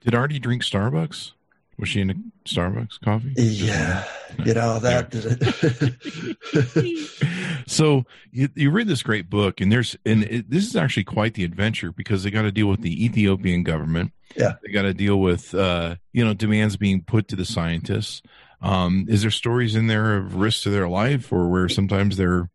Did 0.00 0.14
Ardi 0.14 0.38
drink 0.38 0.62
Starbucks? 0.62 1.32
Was 1.78 1.88
she 1.88 2.00
in 2.00 2.10
a 2.10 2.14
Starbucks 2.44 3.00
coffee? 3.00 3.32
Yeah, 3.36 4.04
you 4.44 4.52
know 4.52 4.80
that. 4.80 5.14
so 7.68 8.04
you, 8.32 8.48
you 8.56 8.72
read 8.72 8.88
this 8.88 9.04
great 9.04 9.30
book, 9.30 9.60
and 9.60 9.70
there's 9.70 9.96
and 10.04 10.24
it, 10.24 10.50
this 10.50 10.66
is 10.66 10.74
actually 10.74 11.04
quite 11.04 11.34
the 11.34 11.44
adventure 11.44 11.92
because 11.92 12.24
they 12.24 12.32
got 12.32 12.42
to 12.42 12.50
deal 12.50 12.66
with 12.66 12.80
the 12.80 13.04
Ethiopian 13.04 13.62
government. 13.62 14.10
Yeah, 14.34 14.54
they 14.64 14.72
got 14.72 14.82
to 14.82 14.94
deal 14.94 15.20
with 15.20 15.54
uh, 15.54 15.94
you 16.12 16.24
know 16.24 16.34
demands 16.34 16.76
being 16.76 17.02
put 17.02 17.28
to 17.28 17.36
the 17.36 17.44
scientists. 17.44 18.22
Um, 18.60 19.06
is 19.08 19.22
there 19.22 19.30
stories 19.30 19.76
in 19.76 19.86
there 19.86 20.16
of 20.16 20.34
risks 20.34 20.64
to 20.64 20.70
their 20.70 20.88
life, 20.88 21.32
or 21.32 21.48
where 21.48 21.68
sometimes 21.68 22.16
they're 22.16 22.50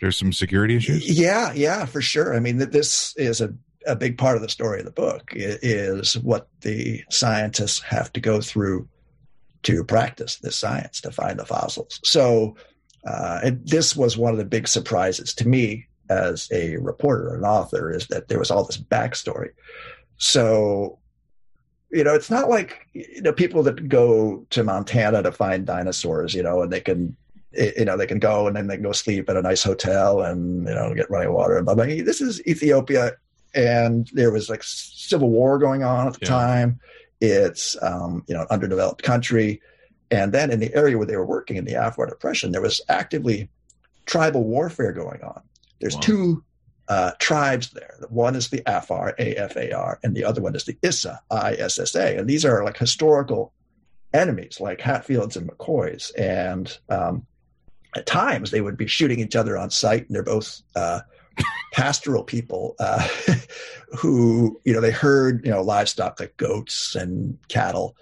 there's 0.00 0.16
some 0.16 0.32
security 0.32 0.76
issues. 0.76 1.08
Yeah, 1.08 1.52
yeah, 1.52 1.86
for 1.86 2.00
sure. 2.00 2.34
I 2.34 2.40
mean, 2.40 2.58
this 2.58 3.14
is 3.16 3.40
a 3.40 3.52
a 3.86 3.96
big 3.96 4.18
part 4.18 4.36
of 4.36 4.42
the 4.42 4.48
story 4.48 4.80
of 4.80 4.84
the 4.84 4.90
book 4.90 5.32
is 5.34 6.18
what 6.18 6.48
the 6.60 7.02
scientists 7.10 7.80
have 7.80 8.12
to 8.12 8.20
go 8.20 8.40
through 8.40 8.88
to 9.62 9.84
practice 9.84 10.36
this 10.36 10.56
science 10.56 11.00
to 11.02 11.10
find 11.10 11.38
the 11.38 11.44
fossils. 11.44 12.00
So, 12.04 12.56
uh, 13.06 13.50
this 13.64 13.96
was 13.96 14.18
one 14.18 14.32
of 14.32 14.38
the 14.38 14.44
big 14.44 14.68
surprises 14.68 15.34
to 15.34 15.48
me 15.48 15.86
as 16.10 16.48
a 16.52 16.76
reporter, 16.78 17.34
an 17.34 17.44
author, 17.44 17.90
is 17.90 18.08
that 18.08 18.28
there 18.28 18.38
was 18.38 18.50
all 18.50 18.64
this 18.64 18.76
backstory. 18.76 19.50
So, 20.18 20.98
you 21.90 22.04
know, 22.04 22.14
it's 22.14 22.30
not 22.30 22.50
like 22.50 22.86
you 22.92 23.22
know 23.22 23.32
people 23.32 23.62
that 23.62 23.88
go 23.88 24.46
to 24.50 24.64
Montana 24.64 25.22
to 25.22 25.32
find 25.32 25.66
dinosaurs, 25.66 26.34
you 26.34 26.42
know, 26.42 26.62
and 26.62 26.72
they 26.72 26.80
can, 26.80 27.16
you 27.52 27.84
know, 27.84 27.96
they 27.96 28.06
can 28.06 28.18
go 28.18 28.46
and 28.46 28.54
then 28.54 28.66
they 28.66 28.76
can 28.76 28.84
go 28.84 28.92
sleep 28.92 29.30
at 29.30 29.36
a 29.36 29.42
nice 29.42 29.62
hotel 29.62 30.20
and 30.20 30.68
you 30.68 30.74
know 30.74 30.94
get 30.94 31.10
running 31.10 31.32
water 31.32 31.56
and 31.56 31.64
blah 31.64 31.74
blah. 31.74 31.86
This 31.86 32.20
is 32.20 32.46
Ethiopia, 32.46 33.12
and 33.54 34.10
there 34.12 34.30
was 34.30 34.48
like 34.48 34.62
civil 34.62 35.30
war 35.30 35.58
going 35.58 35.82
on 35.82 36.06
at 36.06 36.14
the 36.14 36.20
yeah. 36.22 36.28
time. 36.28 36.80
It's 37.20 37.76
um, 37.82 38.24
you 38.26 38.34
know 38.34 38.46
underdeveloped 38.50 39.02
country, 39.02 39.60
and 40.10 40.32
then 40.32 40.50
in 40.50 40.60
the 40.60 40.74
area 40.74 40.96
where 40.96 41.06
they 41.06 41.16
were 41.16 41.26
working 41.26 41.56
in 41.56 41.64
the 41.64 41.74
Afar 41.74 42.06
Depression, 42.06 42.52
there 42.52 42.62
was 42.62 42.80
actively 42.88 43.50
tribal 44.06 44.44
warfare 44.44 44.92
going 44.92 45.22
on. 45.22 45.42
There's 45.80 45.94
wow. 45.94 46.00
two 46.00 46.44
uh, 46.88 47.12
tribes 47.18 47.70
there. 47.70 47.94
One 48.08 48.34
is 48.34 48.48
the 48.48 48.62
Afar, 48.66 49.14
A 49.18 49.34
F 49.36 49.56
A 49.56 49.72
R, 49.72 50.00
and 50.02 50.14
the 50.14 50.24
other 50.24 50.40
one 50.40 50.56
is 50.56 50.64
the 50.64 50.76
Issa, 50.82 51.20
I 51.30 51.52
S 51.54 51.78
S 51.78 51.94
A. 51.94 52.16
And 52.16 52.28
these 52.28 52.44
are 52.44 52.64
like 52.64 52.76
historical 52.76 53.52
enemies, 54.12 54.58
like 54.60 54.80
Hatfields 54.80 55.36
and 55.36 55.48
McCoys. 55.48 56.10
And 56.18 56.76
um, 56.88 57.26
at 57.94 58.06
times 58.06 58.50
they 58.50 58.60
would 58.60 58.76
be 58.76 58.88
shooting 58.88 59.20
each 59.20 59.36
other 59.36 59.56
on 59.56 59.70
sight, 59.70 60.06
and 60.06 60.16
they're 60.16 60.22
both 60.22 60.62
uh, 60.74 61.00
pastoral 61.80 62.22
people 62.22 62.76
uh, 62.78 63.08
who, 63.98 64.60
you 64.64 64.72
know, 64.72 64.82
they 64.82 64.90
herd, 64.90 65.44
you 65.46 65.50
know, 65.50 65.62
livestock 65.62 66.20
like 66.20 66.36
goats 66.36 66.94
and 66.94 67.38
cattle. 67.48 67.96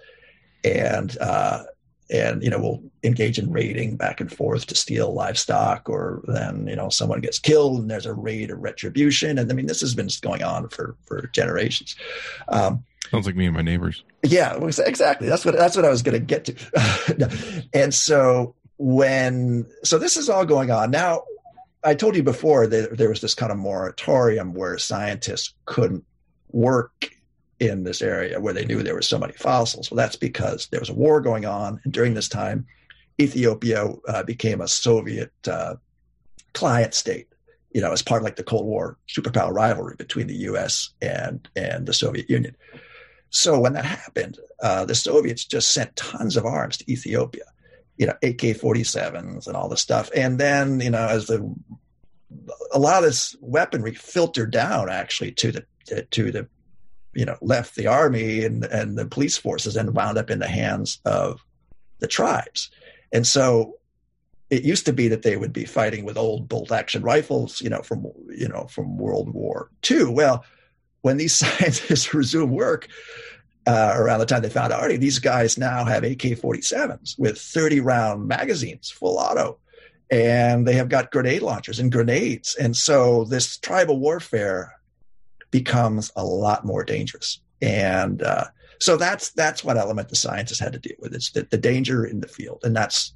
And 0.65 1.17
uh, 1.19 1.63
and 2.11 2.43
you 2.43 2.49
know 2.49 2.59
will 2.59 2.83
engage 3.03 3.37
in 3.37 3.51
raiding 3.51 3.95
back 3.95 4.19
and 4.19 4.33
forth 4.33 4.65
to 4.65 4.75
steal 4.75 5.13
livestock 5.13 5.87
or 5.87 6.21
then 6.27 6.67
you 6.67 6.75
know 6.75 6.89
someone 6.89 7.21
gets 7.21 7.37
killed 7.37 7.79
and 7.79 7.89
there's 7.89 8.07
a 8.07 8.13
raid 8.13 8.49
of 8.51 8.59
retribution. 8.59 9.37
And 9.37 9.49
i 9.49 9.53
mean 9.53 9.67
this 9.67 9.79
has 9.81 9.95
been 9.95 10.09
going 10.21 10.43
on 10.43 10.67
for 10.69 10.97
for 11.05 11.27
generations. 11.27 11.95
Um, 12.49 12.83
sounds 13.11 13.25
like 13.25 13.35
me 13.35 13.45
and 13.45 13.55
my 13.55 13.61
neighbors. 13.61 14.03
Yeah 14.23 14.55
exactly. 14.79 15.29
That's 15.29 15.45
what 15.45 15.55
that's 15.55 15.77
what 15.77 15.85
i 15.85 15.89
was 15.89 16.01
going 16.01 16.19
to 16.19 16.25
get 16.25 16.45
to. 16.45 17.67
And 17.73 17.93
so 17.93 18.55
when 18.77 19.67
so 19.83 19.99
this 19.99 20.17
is 20.17 20.29
all 20.29 20.45
going 20.45 20.71
on. 20.71 20.91
Now 20.91 21.23
i 21.83 21.93
told 21.93 22.15
you 22.15 22.23
before 22.23 22.67
that 22.67 22.97
there 22.97 23.09
was 23.09 23.21
this 23.21 23.35
kind 23.35 23.51
of 23.51 23.57
moratorium 23.57 24.53
where 24.53 24.77
scientists 24.77 25.53
couldn't 25.65 26.03
work 26.51 27.09
in 27.59 27.83
this 27.83 28.01
area 28.01 28.39
where 28.39 28.53
they 28.53 28.65
knew 28.65 28.81
there 28.81 28.95
were 28.95 29.01
so 29.01 29.19
many 29.19 29.33
fossils. 29.33 29.91
Well, 29.91 29.97
that's 29.97 30.15
because 30.15 30.67
there 30.67 30.79
was 30.79 30.89
a 30.89 30.93
war 30.93 31.21
going 31.21 31.45
on, 31.45 31.79
and 31.83 31.93
during 31.93 32.13
this 32.13 32.29
time, 32.29 32.65
Ethiopia 33.19 33.93
uh, 34.07 34.23
became 34.23 34.61
a 34.61 34.67
Soviet 34.67 35.31
uh, 35.47 35.75
client 36.53 36.93
state. 36.93 37.27
You 37.71 37.81
know, 37.81 37.91
as 37.91 38.01
part 38.01 38.21
of 38.21 38.23
like 38.23 38.37
the 38.37 38.43
Cold 38.43 38.65
War 38.65 38.97
superpower 39.07 39.53
rivalry 39.53 39.95
between 39.95 40.27
the 40.27 40.35
U.S. 40.35 40.89
and 41.01 41.47
and 41.55 41.85
the 41.85 41.93
Soviet 41.93 42.29
Union. 42.29 42.55
So 43.29 43.59
when 43.59 43.73
that 43.73 43.85
happened, 43.85 44.39
uh, 44.63 44.85
the 44.85 44.95
Soviets 44.95 45.45
just 45.45 45.71
sent 45.71 45.95
tons 45.95 46.35
of 46.35 46.45
arms 46.45 46.77
to 46.77 46.91
Ethiopia. 46.91 47.43
You 47.99 48.07
know, 48.07 48.15
AK-47s 48.23 49.45
and 49.45 49.55
all 49.55 49.69
this 49.69 49.81
stuff, 49.81 50.09
and 50.15 50.39
then 50.39 50.79
you 50.79 50.89
know, 50.89 51.05
as 51.05 51.27
the 51.27 51.53
a 52.71 52.79
lot 52.79 52.99
of 52.99 53.03
this 53.03 53.35
weaponry 53.41 53.93
filtered 53.93 54.51
down 54.51 54.89
actually 54.89 55.31
to 55.33 55.51
the 55.51 55.65
to 56.11 56.31
the 56.31 56.47
you 57.13 57.25
know 57.25 57.37
left 57.41 57.75
the 57.75 57.87
army 57.87 58.43
and 58.45 58.63
and 58.65 58.97
the 58.97 59.05
police 59.05 59.37
forces 59.37 59.75
and 59.75 59.93
wound 59.93 60.17
up 60.17 60.31
in 60.31 60.39
the 60.39 60.47
hands 60.47 60.99
of 61.05 61.43
the 61.99 62.07
tribes. 62.07 62.71
And 63.11 63.27
so 63.27 63.79
it 64.49 64.63
used 64.63 64.85
to 64.85 64.93
be 64.93 65.07
that 65.07 65.21
they 65.21 65.37
would 65.37 65.53
be 65.53 65.65
fighting 65.65 66.05
with 66.05 66.17
old 66.17 66.47
bolt 66.47 66.71
action 66.71 67.03
rifles 67.03 67.61
you 67.61 67.69
know 67.69 67.81
from 67.81 68.05
you 68.29 68.47
know 68.47 68.65
from 68.69 68.97
world 68.97 69.33
war 69.33 69.69
ii 69.89 70.05
well 70.05 70.43
when 71.01 71.17
these 71.17 71.35
scientists 71.39 72.13
resume 72.13 72.51
work 72.51 72.87
uh, 73.69 73.93
around 73.95 74.19
the 74.19 74.25
time 74.25 74.41
they 74.41 74.49
found 74.49 74.73
Ardi 74.73 74.97
these 74.97 75.19
guys 75.19 75.57
now 75.57 75.85
have 75.85 76.03
ak-47s 76.03 77.17
with 77.19 77.37
30 77.37 77.79
round 77.81 78.27
magazines 78.27 78.89
full 78.89 79.17
auto 79.17 79.57
and 80.11 80.67
they 80.67 80.73
have 80.73 80.89
got 80.89 81.11
grenade 81.11 81.41
launchers 81.41 81.79
and 81.79 81.91
grenades 81.91 82.55
and 82.55 82.75
so 82.75 83.25
this 83.25 83.57
tribal 83.57 83.99
warfare 83.99 84.79
becomes 85.51 86.11
a 86.15 86.23
lot 86.23 86.65
more 86.65 86.83
dangerous. 86.83 87.41
And 87.61 88.21
uh, 88.21 88.45
so 88.79 88.97
that's 88.97 89.31
that's 89.31 89.63
what 89.63 89.77
element 89.77 90.09
the 90.09 90.15
scientists 90.15 90.59
had 90.59 90.73
to 90.73 90.79
deal 90.79 90.95
with. 90.99 91.13
It's 91.13 91.31
the, 91.31 91.47
the 91.49 91.57
danger 91.57 92.05
in 92.05 92.19
the 92.19 92.27
field, 92.27 92.61
and 92.63 92.75
that's 92.75 93.13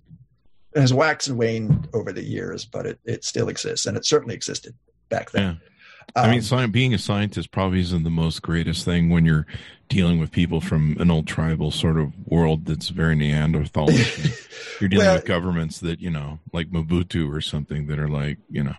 has 0.76 0.94
waxed 0.94 1.28
and 1.28 1.38
waned 1.38 1.88
over 1.94 2.12
the 2.12 2.24
years, 2.24 2.66
but 2.66 2.86
it, 2.86 3.00
it 3.06 3.24
still 3.24 3.48
exists, 3.48 3.86
and 3.86 3.96
it 3.96 4.06
certainly 4.06 4.36
existed 4.36 4.74
back 5.10 5.32
then. 5.32 5.60
Yeah. 5.62 5.70
I 6.16 6.32
mean, 6.32 6.44
um, 6.52 6.72
being 6.72 6.94
a 6.94 6.98
scientist 6.98 7.52
probably 7.52 7.80
isn't 7.82 8.04
the 8.04 8.10
most 8.10 8.42
greatest 8.42 8.86
thing 8.86 9.10
when 9.10 9.26
you're 9.26 9.46
dealing 9.90 10.20
with 10.20 10.32
people 10.32 10.62
from 10.62 10.98
an 11.00 11.12
old 11.12 11.28
tribal 11.28 11.72
sort 11.72 11.98
of 11.98 12.14
world 12.28 12.66
that's 12.66 12.90
very 12.90 13.16
Neanderthal. 13.16 13.92
you're 14.80 14.90
dealing 14.90 15.06
well, 15.06 15.16
with 15.16 15.26
governments 15.26 15.80
that 15.80 16.00
you 16.00 16.10
know, 16.10 16.40
like 16.52 16.70
Mobutu 16.72 17.32
or 17.32 17.42
something, 17.42 17.88
that 17.88 18.00
are 18.00 18.10
like 18.10 18.38
you 18.50 18.64
know. 18.64 18.76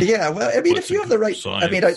Yeah, 0.00 0.30
well, 0.30 0.50
I 0.56 0.60
mean, 0.62 0.76
if 0.76 0.90
you 0.90 1.00
have 1.00 1.10
the 1.10 1.18
right, 1.18 1.36
science? 1.36 1.64
I 1.64 1.68
mean, 1.68 1.84
I, 1.84 1.94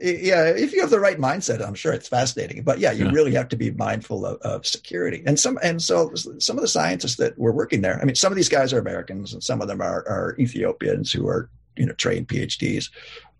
yeah, 0.00 0.44
if 0.48 0.72
you 0.72 0.80
have 0.80 0.90
the 0.90 1.00
right 1.00 1.18
mindset, 1.18 1.66
I'm 1.66 1.74
sure 1.74 1.92
it's 1.92 2.08
fascinating. 2.08 2.62
But 2.62 2.78
yeah, 2.78 2.92
you 2.92 3.06
yeah. 3.06 3.12
really 3.12 3.32
have 3.34 3.48
to 3.48 3.56
be 3.56 3.70
mindful 3.72 4.26
of, 4.26 4.40
of, 4.42 4.66
security. 4.66 5.22
And 5.26 5.38
some 5.38 5.58
and 5.62 5.80
so 5.80 6.12
some 6.38 6.56
of 6.56 6.62
the 6.62 6.68
scientists 6.68 7.16
that 7.16 7.38
were 7.38 7.52
working 7.52 7.80
there, 7.80 7.98
I 8.00 8.04
mean, 8.04 8.14
some 8.14 8.32
of 8.32 8.36
these 8.36 8.48
guys 8.48 8.72
are 8.72 8.78
Americans, 8.78 9.32
and 9.32 9.42
some 9.42 9.60
of 9.60 9.68
them 9.68 9.80
are, 9.80 10.06
are 10.08 10.36
Ethiopians 10.38 11.12
who 11.12 11.26
are 11.26 11.48
you 11.76 11.86
know 11.86 11.92
trained 11.94 12.28
PhDs, 12.28 12.90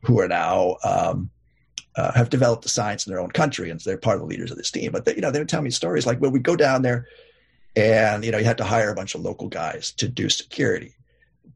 who 0.04 0.20
are 0.20 0.28
now 0.28 0.76
um, 0.84 1.30
uh, 1.96 2.12
have 2.12 2.30
developed 2.30 2.62
the 2.62 2.68
science 2.68 3.06
in 3.06 3.12
their 3.12 3.20
own 3.20 3.30
country, 3.30 3.70
and 3.70 3.80
so 3.80 3.90
they're 3.90 3.98
part 3.98 4.16
of 4.16 4.22
the 4.22 4.26
leaders 4.26 4.50
of 4.50 4.56
this 4.56 4.70
team. 4.70 4.92
But 4.92 5.04
they, 5.04 5.14
you 5.14 5.20
know, 5.20 5.30
they 5.30 5.38
would 5.38 5.48
tell 5.48 5.62
me 5.62 5.70
stories 5.70 6.06
like 6.06 6.18
when 6.18 6.32
we 6.32 6.40
go 6.40 6.56
down 6.56 6.82
there, 6.82 7.06
and 7.76 8.24
you 8.24 8.30
know, 8.30 8.38
you 8.38 8.44
had 8.44 8.58
to 8.58 8.64
hire 8.64 8.90
a 8.90 8.94
bunch 8.94 9.14
of 9.14 9.22
local 9.22 9.48
guys 9.48 9.92
to 9.92 10.08
do 10.08 10.28
security 10.28 10.94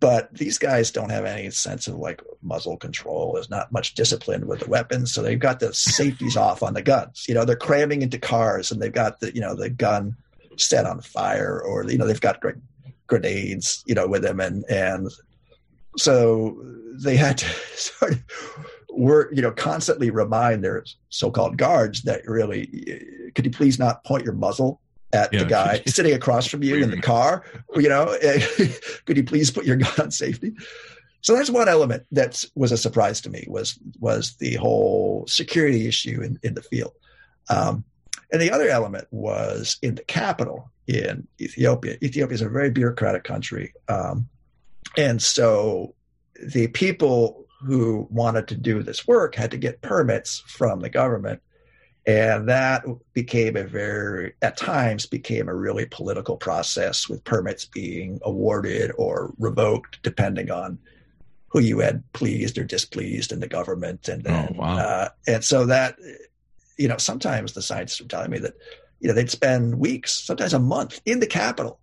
but 0.00 0.32
these 0.32 0.58
guys 0.58 0.90
don't 0.90 1.10
have 1.10 1.24
any 1.24 1.50
sense 1.50 1.88
of 1.88 1.96
like 1.96 2.22
muzzle 2.42 2.76
control. 2.76 3.32
There's 3.32 3.50
not 3.50 3.72
much 3.72 3.94
discipline 3.94 4.46
with 4.46 4.60
the 4.60 4.68
weapons, 4.70 5.12
so 5.12 5.22
they've 5.22 5.38
got 5.38 5.60
the 5.60 5.74
safeties 5.74 6.36
off 6.36 6.62
on 6.62 6.74
the 6.74 6.82
guns. 6.82 7.26
You 7.28 7.34
know, 7.34 7.44
they're 7.44 7.56
cramming 7.56 8.02
into 8.02 8.18
cars 8.18 8.70
and 8.70 8.80
they've 8.80 8.92
got 8.92 9.20
the 9.20 9.34
you 9.34 9.40
know 9.40 9.54
the 9.54 9.70
gun 9.70 10.16
set 10.56 10.86
on 10.86 11.00
fire, 11.00 11.60
or 11.60 11.84
you 11.90 11.98
know 11.98 12.06
they've 12.06 12.20
got 12.20 12.42
grenades, 13.06 13.82
you 13.86 13.94
know, 13.94 14.06
with 14.06 14.22
them, 14.22 14.40
and 14.40 14.64
and 14.68 15.10
so 15.98 16.56
they 17.02 17.16
had 17.16 17.38
to 17.38 17.46
sort 17.76 18.12
of 18.12 18.24
work, 18.90 19.30
you 19.32 19.42
know, 19.42 19.52
constantly 19.52 20.10
remind 20.10 20.64
their 20.64 20.84
so-called 21.10 21.56
guards 21.56 22.02
that 22.02 22.26
really, 22.26 23.32
could 23.34 23.44
you 23.44 23.50
please 23.50 23.78
not 23.78 24.04
point 24.04 24.24
your 24.24 24.34
muzzle 24.34 24.80
at 25.12 25.32
yeah. 25.32 25.40
the 25.40 25.46
guy 25.46 25.82
sitting 25.86 26.14
across 26.14 26.46
from 26.46 26.62
you 26.62 26.76
in 26.76 26.90
the 26.90 27.00
car. 27.00 27.44
You 27.74 27.88
know, 27.88 28.16
could 29.04 29.16
you 29.16 29.24
please 29.24 29.50
put 29.50 29.64
your 29.64 29.76
gun 29.76 29.92
on 29.98 30.10
safety? 30.10 30.54
So 31.20 31.34
that's 31.34 31.50
one 31.50 31.68
element 31.68 32.04
that 32.12 32.44
was 32.54 32.72
a 32.72 32.76
surprise 32.76 33.20
to 33.22 33.30
me 33.30 33.44
was 33.48 33.78
was 33.98 34.36
the 34.36 34.54
whole 34.54 35.24
security 35.26 35.86
issue 35.86 36.22
in, 36.22 36.38
in 36.42 36.54
the 36.54 36.62
field. 36.62 36.92
Um, 37.50 37.84
and 38.32 38.40
the 38.40 38.50
other 38.50 38.68
element 38.68 39.08
was 39.10 39.78
in 39.82 39.94
the 39.94 40.04
capital 40.04 40.70
in 40.86 41.26
Ethiopia. 41.40 41.96
Ethiopia 42.02 42.34
is 42.34 42.42
a 42.42 42.48
very 42.48 42.70
bureaucratic 42.70 43.24
country. 43.24 43.72
Um, 43.88 44.28
and 44.98 45.22
so 45.22 45.94
the 46.42 46.68
people 46.68 47.46
who 47.64 48.06
wanted 48.10 48.46
to 48.48 48.54
do 48.54 48.82
this 48.82 49.06
work 49.06 49.34
had 49.34 49.50
to 49.50 49.56
get 49.56 49.80
permits 49.80 50.40
from 50.40 50.80
the 50.80 50.90
government 50.90 51.40
and 52.08 52.48
that 52.48 52.84
became 53.12 53.54
a 53.54 53.64
very, 53.64 54.32
at 54.40 54.56
times, 54.56 55.04
became 55.04 55.46
a 55.46 55.54
really 55.54 55.84
political 55.84 56.38
process 56.38 57.06
with 57.06 57.22
permits 57.24 57.66
being 57.66 58.18
awarded 58.22 58.92
or 58.96 59.34
revoked 59.38 60.02
depending 60.02 60.50
on 60.50 60.78
who 61.48 61.60
you 61.60 61.80
had 61.80 62.02
pleased 62.14 62.56
or 62.56 62.64
displeased 62.64 63.30
in 63.30 63.40
the 63.40 63.46
government. 63.46 64.08
And 64.08 64.24
then, 64.24 64.54
oh, 64.54 64.58
wow. 64.58 64.78
uh, 64.78 65.08
and 65.26 65.44
so 65.44 65.66
that, 65.66 65.96
you 66.78 66.88
know, 66.88 66.96
sometimes 66.96 67.52
the 67.52 67.60
scientists 67.60 68.00
were 68.00 68.08
telling 68.08 68.30
me 68.30 68.38
that, 68.38 68.54
you 69.00 69.08
know, 69.08 69.14
they'd 69.14 69.30
spend 69.30 69.78
weeks, 69.78 70.24
sometimes 70.24 70.54
a 70.54 70.58
month 70.58 71.02
in 71.04 71.20
the 71.20 71.26
capital, 71.26 71.78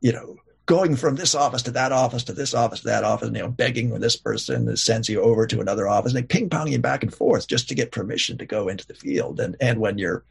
you 0.00 0.12
know, 0.12 0.36
going 0.68 0.96
from 0.96 1.16
this 1.16 1.34
office 1.34 1.62
to 1.62 1.70
that 1.70 1.92
office 1.92 2.22
to 2.22 2.32
this 2.34 2.52
office 2.52 2.80
to 2.80 2.86
that 2.86 3.02
office, 3.02 3.28
you 3.28 3.38
know, 3.38 3.48
begging 3.48 3.88
with 3.88 4.02
this 4.02 4.16
person 4.16 4.66
that 4.66 4.76
sends 4.76 5.08
you 5.08 5.20
over 5.22 5.46
to 5.46 5.60
another 5.60 5.88
office, 5.88 6.12
and 6.12 6.22
they 6.22 6.26
ping 6.26 6.48
pong 6.50 6.68
you 6.68 6.78
back 6.78 7.02
and 7.02 7.12
forth 7.12 7.48
just 7.48 7.68
to 7.68 7.74
get 7.74 7.90
permission 7.90 8.36
to 8.36 8.44
go 8.44 8.68
into 8.68 8.86
the 8.86 8.94
field. 8.94 9.40
And 9.40 9.56
and 9.60 9.80
when 9.80 9.98
you're 9.98 10.24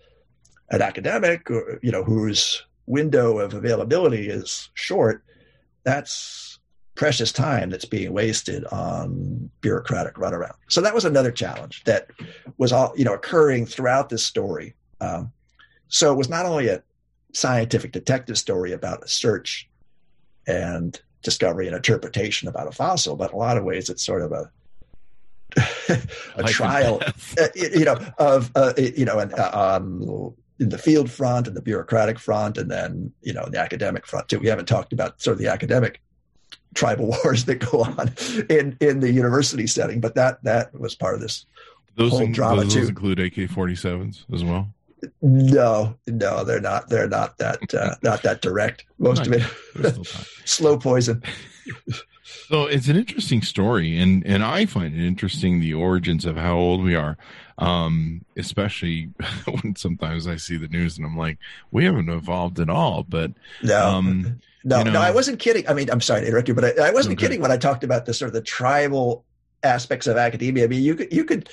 an 0.69 0.81
academic, 0.81 1.49
or, 1.49 1.79
you 1.81 1.91
know, 1.91 2.03
whose 2.03 2.63
window 2.85 3.39
of 3.39 3.55
availability 3.55 4.29
is 4.29 4.69
short, 4.75 5.23
that's 5.83 6.59
precious 6.93 7.31
time 7.31 7.71
that's 7.71 7.85
being 7.85 8.13
wasted 8.13 8.63
on 8.65 9.49
bureaucratic 9.61 10.15
runaround. 10.15 10.55
So 10.69 10.81
that 10.81 10.93
was 10.93 11.05
another 11.05 11.31
challenge 11.31 11.83
that 11.85 12.09
was 12.59 12.71
all 12.71 12.93
you 12.95 13.05
know 13.05 13.15
occurring 13.15 13.65
throughout 13.65 14.09
this 14.09 14.23
story. 14.23 14.75
Um, 15.01 15.31
so 15.87 16.11
it 16.11 16.17
was 16.17 16.29
not 16.29 16.45
only 16.45 16.67
a 16.67 16.83
scientific 17.33 17.91
detective 17.91 18.37
story 18.37 18.71
about 18.71 19.03
a 19.03 19.07
search 19.07 19.66
and 20.47 20.99
discovery 21.21 21.67
and 21.67 21.75
interpretation 21.75 22.47
about 22.47 22.67
a 22.67 22.71
fossil, 22.71 23.15
but 23.15 23.31
in 23.31 23.35
a 23.35 23.39
lot 23.39 23.57
of 23.57 23.63
ways 23.63 23.89
it's 23.89 24.03
sort 24.03 24.21
of 24.21 24.31
a 24.31 24.49
a 26.35 26.43
trial, 26.43 27.01
you 27.55 27.85
know, 27.85 27.97
of 28.17 28.51
uh, 28.55 28.73
you 28.77 29.05
know, 29.05 29.19
and 29.19 29.33
uh, 29.33 29.77
um, 29.79 30.33
in 30.59 30.69
the 30.69 30.77
field 30.77 31.09
front 31.09 31.47
and 31.47 31.55
the 31.55 31.61
bureaucratic 31.61 32.19
front, 32.19 32.57
and 32.57 32.69
then 32.69 33.11
you 33.21 33.33
know 33.33 33.45
the 33.49 33.59
academic 33.59 34.05
front 34.05 34.27
too. 34.27 34.39
We 34.39 34.47
haven't 34.47 34.67
talked 34.67 34.93
about 34.93 35.21
sort 35.21 35.33
of 35.33 35.39
the 35.39 35.47
academic 35.47 36.01
tribal 36.73 37.07
wars 37.23 37.45
that 37.45 37.55
go 37.55 37.83
on 37.83 38.13
in 38.49 38.77
in 38.79 38.99
the 38.99 39.11
university 39.11 39.67
setting, 39.67 39.99
but 39.99 40.15
that 40.15 40.43
that 40.43 40.77
was 40.77 40.95
part 40.95 41.15
of 41.15 41.21
this. 41.21 41.45
Those, 41.95 42.11
whole 42.11 42.21
in- 42.21 42.31
drama, 42.31 42.63
those 42.63 42.73
too. 42.73 42.87
include 42.87 43.19
AK-47s 43.19 44.25
as 44.31 44.43
well. 44.43 44.69
No, 45.21 45.95
no, 46.07 46.43
they're 46.43 46.59
not. 46.61 46.89
They're 46.89 47.07
not 47.07 47.37
that 47.37 47.73
uh, 47.73 47.95
not 48.01 48.23
that 48.23 48.41
direct. 48.41 48.85
Most 48.97 49.27
of 49.27 49.33
it 49.33 49.43
There's 49.75 49.93
still 49.93 50.03
time. 50.03 50.25
slow 50.45 50.77
poison. 50.77 51.23
So 52.49 52.65
it's 52.65 52.87
an 52.89 52.95
interesting 52.97 53.41
story, 53.41 53.97
and 53.99 54.25
and 54.25 54.43
I 54.43 54.65
find 54.65 54.93
it 54.93 55.05
interesting 55.05 55.59
the 55.59 55.73
origins 55.73 56.23
of 56.25 56.35
how 56.37 56.57
old 56.57 56.81
we 56.83 56.93
are, 56.95 57.17
um, 57.57 58.23
especially 58.37 59.09
when 59.45 59.75
sometimes 59.75 60.27
I 60.27 60.35
see 60.37 60.57
the 60.57 60.67
news 60.69 60.97
and 60.97 61.05
I'm 61.05 61.17
like, 61.17 61.37
we 61.71 61.83
haven't 61.85 62.09
evolved 62.09 62.59
at 62.59 62.69
all. 62.69 63.03
But 63.03 63.31
No, 63.63 63.85
um, 63.87 64.39
no, 64.65 64.77
you 64.79 64.83
know- 64.85 64.91
no. 64.91 65.01
I 65.01 65.11
wasn't 65.11 65.39
kidding. 65.39 65.67
I 65.69 65.73
mean, 65.73 65.89
I'm 65.89 66.01
sorry 66.01 66.21
to 66.21 66.27
interrupt 66.27 66.47
you, 66.49 66.53
but 66.53 66.79
I, 66.79 66.87
I 66.87 66.91
wasn't 66.91 67.17
Okay. 67.17 67.25
kidding 67.27 67.41
when 67.41 67.51
I 67.51 67.57
talked 67.57 67.83
about 67.85 68.05
the 68.05 68.13
sort 68.13 68.27
of 68.27 68.33
the 68.33 68.41
tribal 68.41 69.25
aspects 69.63 70.05
of 70.07 70.15
academia. 70.17 70.65
I 70.65 70.67
mean, 70.67 70.83
you 70.83 70.95
could 70.95 71.11
you 71.13 71.23
could. 71.25 71.49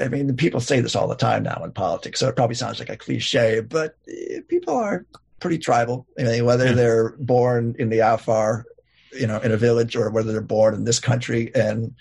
I 0.00 0.08
mean, 0.08 0.36
people 0.36 0.60
say 0.60 0.80
this 0.80 0.94
all 0.96 1.08
the 1.08 1.14
time 1.16 1.42
now 1.42 1.62
in 1.64 1.72
politics, 1.72 2.20
so 2.20 2.28
it 2.28 2.36
probably 2.36 2.54
sounds 2.56 2.78
like 2.78 2.90
a 2.90 2.96
cliche, 2.96 3.60
but 3.60 3.96
eh, 4.08 4.40
people 4.48 4.74
are 4.74 5.04
pretty 5.40 5.58
tribal. 5.58 6.06
I 6.18 6.22
mean, 6.24 6.44
whether 6.44 6.66
Yeah. 6.66 6.72
they're 6.72 7.10
born 7.18 7.74
in 7.78 7.88
the 7.90 7.98
Afar, 8.00 8.64
you 9.12 9.26
know, 9.26 9.38
in 9.40 9.52
a 9.52 9.56
village, 9.56 9.96
or 9.96 10.10
whether 10.10 10.32
they're 10.32 10.40
born 10.40 10.74
in 10.74 10.84
this 10.84 10.98
country 11.00 11.50
and 11.54 11.94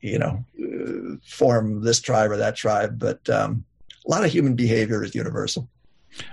you 0.00 0.18
know 0.18 0.44
uh, 0.62 1.16
form 1.26 1.82
this 1.82 2.00
tribe 2.00 2.30
or 2.30 2.36
that 2.38 2.56
tribe, 2.56 2.98
but 2.98 3.28
um, 3.28 3.64
a 4.06 4.10
lot 4.10 4.24
of 4.24 4.30
human 4.32 4.54
behavior 4.54 5.04
is 5.04 5.14
universal. 5.14 5.68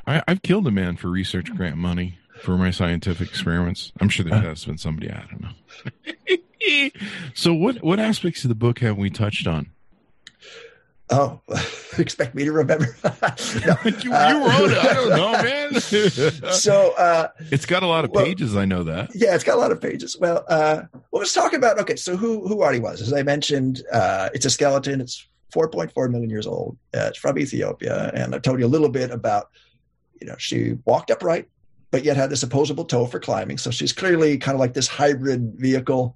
I, 0.06 0.24
I've 0.28 0.42
killed 0.42 0.68
a 0.68 0.72
man 0.72 0.96
for 0.98 1.10
research 1.10 1.54
grant 1.54 1.78
money 1.78 2.18
for 2.42 2.58
my 2.58 2.72
scientific 2.72 3.28
experiments. 3.30 3.92
I'm 4.00 4.10
sure 4.10 4.26
there 4.26 4.40
has 4.40 4.66
been 4.66 4.78
somebody 4.78 5.12
I 5.12 5.26
don't 5.30 5.42
know. 5.42 6.90
so 7.34 7.54
what 7.54 7.84
what 7.84 8.00
aspects 8.00 8.44
of 8.44 8.50
the 8.50 8.56
book 8.56 8.80
have 8.80 8.98
we 8.98 9.10
touched 9.10 9.48
on? 9.48 9.72
Oh, 11.10 11.40
expect 11.98 12.36
me 12.36 12.44
to 12.46 12.52
remember? 12.52 12.96
No. 13.66 13.76
you, 13.86 13.92
you 13.96 14.12
wrote 14.12 14.72
it. 14.72 14.78
I 14.78 14.94
don't 14.94 15.10
know, 15.10 15.32
man. 15.32 15.80
so 16.52 16.94
uh, 16.98 17.30
it's 17.52 17.66
got 17.66 17.84
a 17.84 17.88
lot 17.88 18.04
of 18.06 18.12
Well- 18.12 18.26
pages. 18.26 18.56
I 18.56 18.66
know 18.66 18.84
that. 18.84 19.12
yeah, 19.16 19.34
it's 19.36 19.44
got 19.44 19.56
a 19.56 19.62
lot 19.62 19.72
of 19.72 19.80
pages. 19.82 20.18
Well, 20.20 20.44
uh, 20.50 20.84
well, 21.12 21.22
let's 21.22 21.34
talk 21.34 21.54
about 21.54 21.80
okay. 21.80 21.96
So 21.96 22.18
who 22.18 22.48
who 22.48 22.62
Ardi 22.62 22.80
was? 22.80 23.02
As 23.02 23.14
I 23.14 23.24
mentioned, 23.24 23.84
uh, 23.92 24.30
it's 24.34 24.46
a 24.46 24.50
skeleton. 24.50 25.00
It's 25.02 25.26
4.4 25.56 26.12
million 26.12 26.30
years 26.30 26.46
old. 26.46 26.78
Uh, 26.94 27.08
it's 27.10 27.18
from 27.18 27.40
Ethiopia, 27.40 28.12
and 28.14 28.36
I 28.36 28.40
told 28.40 28.60
you 28.60 28.66
a 28.66 28.68
little 28.68 28.90
bit 28.90 29.12
about. 29.12 29.50
You 30.20 30.26
know, 30.28 30.36
she 30.40 30.78
walked 30.86 31.12
upright, 31.12 31.48
but 31.92 32.04
yet 32.04 32.18
had 32.18 32.32
this 32.32 32.42
opposable 32.42 32.86
toe 32.86 33.06
for 33.06 33.20
climbing. 33.20 33.60
So 33.60 33.70
she's 33.70 33.94
clearly 33.94 34.38
kind 34.40 34.56
of 34.56 34.60
like 34.60 34.74
this 34.74 34.88
hybrid 34.88 35.54
vehicle 35.58 36.16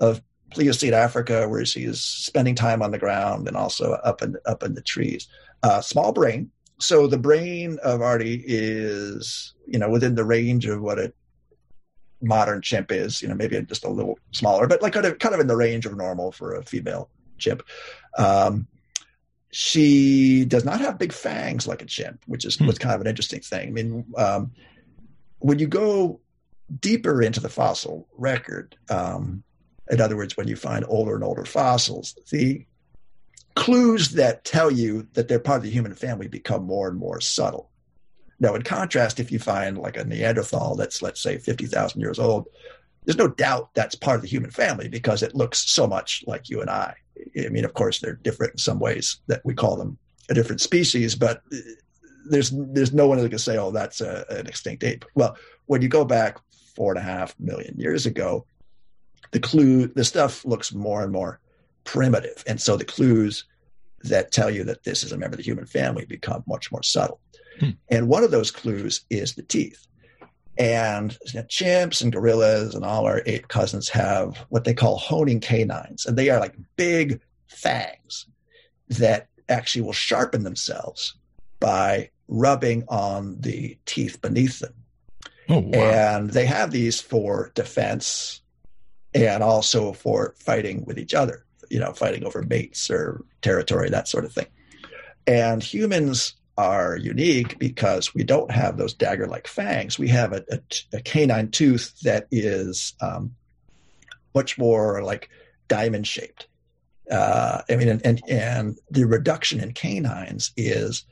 of 0.00 0.22
Pliocene 0.54 0.94
Africa, 0.94 1.48
where 1.48 1.64
she's 1.64 2.00
spending 2.00 2.54
time 2.54 2.82
on 2.82 2.90
the 2.90 2.98
ground 2.98 3.48
and 3.48 3.56
also 3.56 3.92
up 3.92 4.22
in 4.22 4.36
up 4.46 4.62
in 4.62 4.74
the 4.74 4.82
trees. 4.82 5.28
Uh, 5.62 5.80
small 5.80 6.12
brain. 6.12 6.50
So 6.78 7.06
the 7.06 7.18
brain 7.18 7.78
of 7.84 8.02
Ardi 8.02 8.42
is, 8.46 9.54
you 9.66 9.78
know, 9.78 9.88
within 9.88 10.14
the 10.16 10.24
range 10.24 10.66
of 10.66 10.80
what 10.80 10.98
a 10.98 11.12
modern 12.20 12.60
chimp 12.62 12.90
is. 12.90 13.22
You 13.22 13.28
know, 13.28 13.34
maybe 13.34 13.60
just 13.62 13.84
a 13.84 13.90
little 13.90 14.18
smaller, 14.32 14.66
but 14.66 14.82
like 14.82 14.92
kind 14.92 15.06
of 15.06 15.18
kind 15.18 15.34
of 15.34 15.40
in 15.40 15.46
the 15.46 15.56
range 15.56 15.86
of 15.86 15.96
normal 15.96 16.32
for 16.32 16.54
a 16.54 16.62
female 16.64 17.08
chimp. 17.38 17.62
Um, 18.18 18.66
she 19.50 20.44
does 20.46 20.64
not 20.64 20.80
have 20.80 20.98
big 20.98 21.12
fangs 21.12 21.66
like 21.66 21.82
a 21.82 21.86
chimp, 21.86 22.22
which 22.26 22.44
is 22.44 22.56
Hmm. 22.56 22.66
was 22.66 22.78
kind 22.78 22.94
of 22.94 23.00
an 23.02 23.06
interesting 23.06 23.40
thing. 23.40 23.68
I 23.68 23.70
mean, 23.70 24.06
um, 24.16 24.52
when 25.38 25.58
you 25.58 25.66
go 25.66 26.20
deeper 26.80 27.20
into 27.20 27.40
the 27.40 27.50
fossil 27.50 28.08
record, 28.16 28.76
um, 28.88 29.42
in 29.92 30.00
other 30.00 30.16
words, 30.16 30.36
when 30.36 30.48
you 30.48 30.56
find 30.56 30.84
older 30.88 31.14
and 31.14 31.22
older 31.22 31.44
fossils, 31.44 32.16
the 32.30 32.64
clues 33.54 34.12
that 34.12 34.44
tell 34.44 34.70
you 34.70 35.06
that 35.12 35.28
they're 35.28 35.38
part 35.38 35.58
of 35.58 35.64
the 35.64 35.70
human 35.70 35.94
family 35.94 36.26
become 36.26 36.64
more 36.64 36.88
and 36.88 36.98
more 36.98 37.20
subtle. 37.20 37.70
Now, 38.40 38.54
in 38.54 38.62
contrast, 38.62 39.20
if 39.20 39.30
you 39.30 39.38
find 39.38 39.76
like 39.76 39.98
a 39.98 40.04
Neanderthal 40.04 40.76
that's, 40.76 41.02
let's 41.02 41.20
say, 41.20 41.36
50,000 41.36 42.00
years 42.00 42.18
old, 42.18 42.48
there's 43.04 43.18
no 43.18 43.28
doubt 43.28 43.74
that's 43.74 43.94
part 43.94 44.16
of 44.16 44.22
the 44.22 44.28
human 44.28 44.50
family 44.50 44.88
because 44.88 45.22
it 45.22 45.34
looks 45.34 45.70
so 45.70 45.86
much 45.86 46.24
like 46.26 46.48
you 46.48 46.62
and 46.62 46.70
I. 46.70 46.94
I 47.38 47.50
mean, 47.50 47.66
of 47.66 47.74
course, 47.74 48.00
they're 48.00 48.14
different 48.14 48.54
in 48.54 48.58
some 48.58 48.78
ways 48.78 49.18
that 49.26 49.42
we 49.44 49.54
call 49.54 49.76
them 49.76 49.98
a 50.30 50.34
different 50.34 50.62
species, 50.62 51.14
but 51.14 51.42
uh, 51.52 51.56
there's 52.24 52.50
there's 52.50 52.92
no 52.92 53.06
one 53.08 53.18
that 53.18 53.28
can 53.28 53.38
say, 53.38 53.58
oh, 53.58 53.72
that's 53.72 54.00
a, 54.00 54.24
an 54.30 54.46
extinct 54.46 54.84
ape. 54.84 55.04
Well, 55.14 55.36
when 55.66 55.82
you 55.82 55.88
go 55.88 56.04
back 56.04 56.38
four 56.74 56.92
and 56.92 56.98
a 56.98 57.02
half 57.02 57.38
million 57.38 57.74
years 57.76 58.06
ago, 58.06 58.46
the 59.30 59.40
clue, 59.40 59.86
the 59.86 60.04
stuff 60.04 60.44
looks 60.44 60.72
more 60.72 61.02
and 61.02 61.12
more 61.12 61.40
primitive, 61.84 62.44
and 62.46 62.60
so 62.60 62.76
the 62.76 62.84
clues 62.84 63.44
that 64.04 64.32
tell 64.32 64.50
you 64.50 64.64
that 64.64 64.84
this 64.84 65.02
is 65.02 65.12
a 65.12 65.16
member 65.16 65.34
of 65.34 65.38
the 65.38 65.44
human 65.44 65.66
family 65.66 66.04
become 66.04 66.42
much 66.46 66.72
more 66.72 66.82
subtle. 66.82 67.20
Hmm. 67.60 67.70
And 67.88 68.08
one 68.08 68.24
of 68.24 68.30
those 68.30 68.50
clues 68.50 69.04
is 69.10 69.34
the 69.34 69.42
teeth. 69.42 69.86
And 70.58 71.16
you 71.26 71.40
know, 71.40 71.46
chimps 71.46 72.02
and 72.02 72.12
gorillas 72.12 72.74
and 72.74 72.84
all 72.84 73.06
our 73.06 73.22
ape 73.24 73.48
cousins 73.48 73.88
have 73.88 74.36
what 74.50 74.64
they 74.64 74.74
call 74.74 74.98
honing 74.98 75.40
canines, 75.40 76.04
and 76.04 76.16
they 76.16 76.28
are 76.28 76.40
like 76.40 76.54
big 76.76 77.20
fangs 77.48 78.26
that 78.88 79.28
actually 79.48 79.82
will 79.82 79.94
sharpen 79.94 80.42
themselves 80.42 81.14
by 81.58 82.10
rubbing 82.28 82.84
on 82.88 83.40
the 83.40 83.78
teeth 83.86 84.20
beneath 84.20 84.58
them. 84.58 84.74
Oh 85.48 85.60
wow! 85.60 85.78
And 85.78 86.30
they 86.30 86.44
have 86.44 86.70
these 86.70 87.00
for 87.00 87.50
defense 87.54 88.41
and 89.14 89.42
also 89.42 89.92
for 89.92 90.34
fighting 90.38 90.84
with 90.84 90.98
each 90.98 91.14
other, 91.14 91.44
you 91.70 91.78
know, 91.78 91.92
fighting 91.92 92.24
over 92.24 92.42
mates 92.42 92.90
or 92.90 93.24
territory, 93.42 93.90
that 93.90 94.08
sort 94.08 94.24
of 94.24 94.32
thing. 94.32 94.46
And 95.26 95.62
humans 95.62 96.34
are 96.58 96.96
unique 96.96 97.58
because 97.58 98.14
we 98.14 98.24
don't 98.24 98.50
have 98.50 98.76
those 98.76 98.94
dagger 98.94 99.26
like 99.26 99.46
fangs. 99.46 99.98
We 99.98 100.08
have 100.08 100.32
a, 100.32 100.44
a, 100.50 100.60
a 100.94 101.00
canine 101.00 101.50
tooth 101.50 101.98
that 102.00 102.26
is 102.30 102.94
um, 103.00 103.34
much 104.34 104.58
more 104.58 105.02
like 105.02 105.30
diamond 105.68 106.06
shaped. 106.06 106.46
Uh, 107.10 107.62
I 107.68 107.76
mean, 107.76 107.88
and, 107.88 108.06
and, 108.06 108.22
and 108.28 108.78
the 108.90 109.04
reduction 109.04 109.60
in 109.60 109.72
canines 109.72 110.52
is 110.56 111.04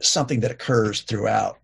something 0.00 0.40
that 0.40 0.50
occurs 0.50 1.02
throughout 1.02 1.58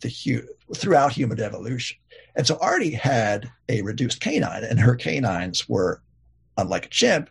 the 0.00 0.08
hu- 0.08 0.48
throughout 0.74 1.12
human 1.12 1.40
evolution. 1.40 1.98
And 2.34 2.46
so 2.46 2.56
Ardi 2.60 2.92
had 2.92 3.50
a 3.68 3.82
reduced 3.82 4.20
canine, 4.20 4.64
and 4.64 4.80
her 4.80 4.94
canines 4.94 5.68
were, 5.68 6.02
unlike 6.56 6.86
a 6.86 6.88
chimp, 6.88 7.30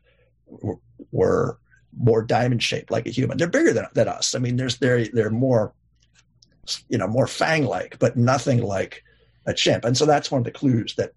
were, 1.12 1.58
more 1.98 2.22
diamond 2.22 2.64
shaped 2.64 2.90
like 2.92 3.06
a 3.06 3.10
human. 3.10 3.38
They're 3.38 3.48
bigger 3.48 3.74
than, 3.74 3.86
than 3.94 4.08
us. 4.08 4.34
I 4.34 4.40
mean, 4.40 4.56
there's 4.56 4.78
they're 4.78 5.06
they're 5.08 5.30
more, 5.30 5.74
you 6.88 6.98
know, 6.98 7.08
more 7.08 7.28
fang 7.28 7.66
like, 7.66 8.00
but 8.00 8.16
nothing 8.16 8.64
like 8.64 9.04
a 9.46 9.54
chimp. 9.54 9.84
And 9.84 9.98
so 9.98 10.06
that's 10.06 10.32
one 10.32 10.40
of 10.40 10.46
the 10.46 10.52
clues 10.52 10.96
that 10.96 11.12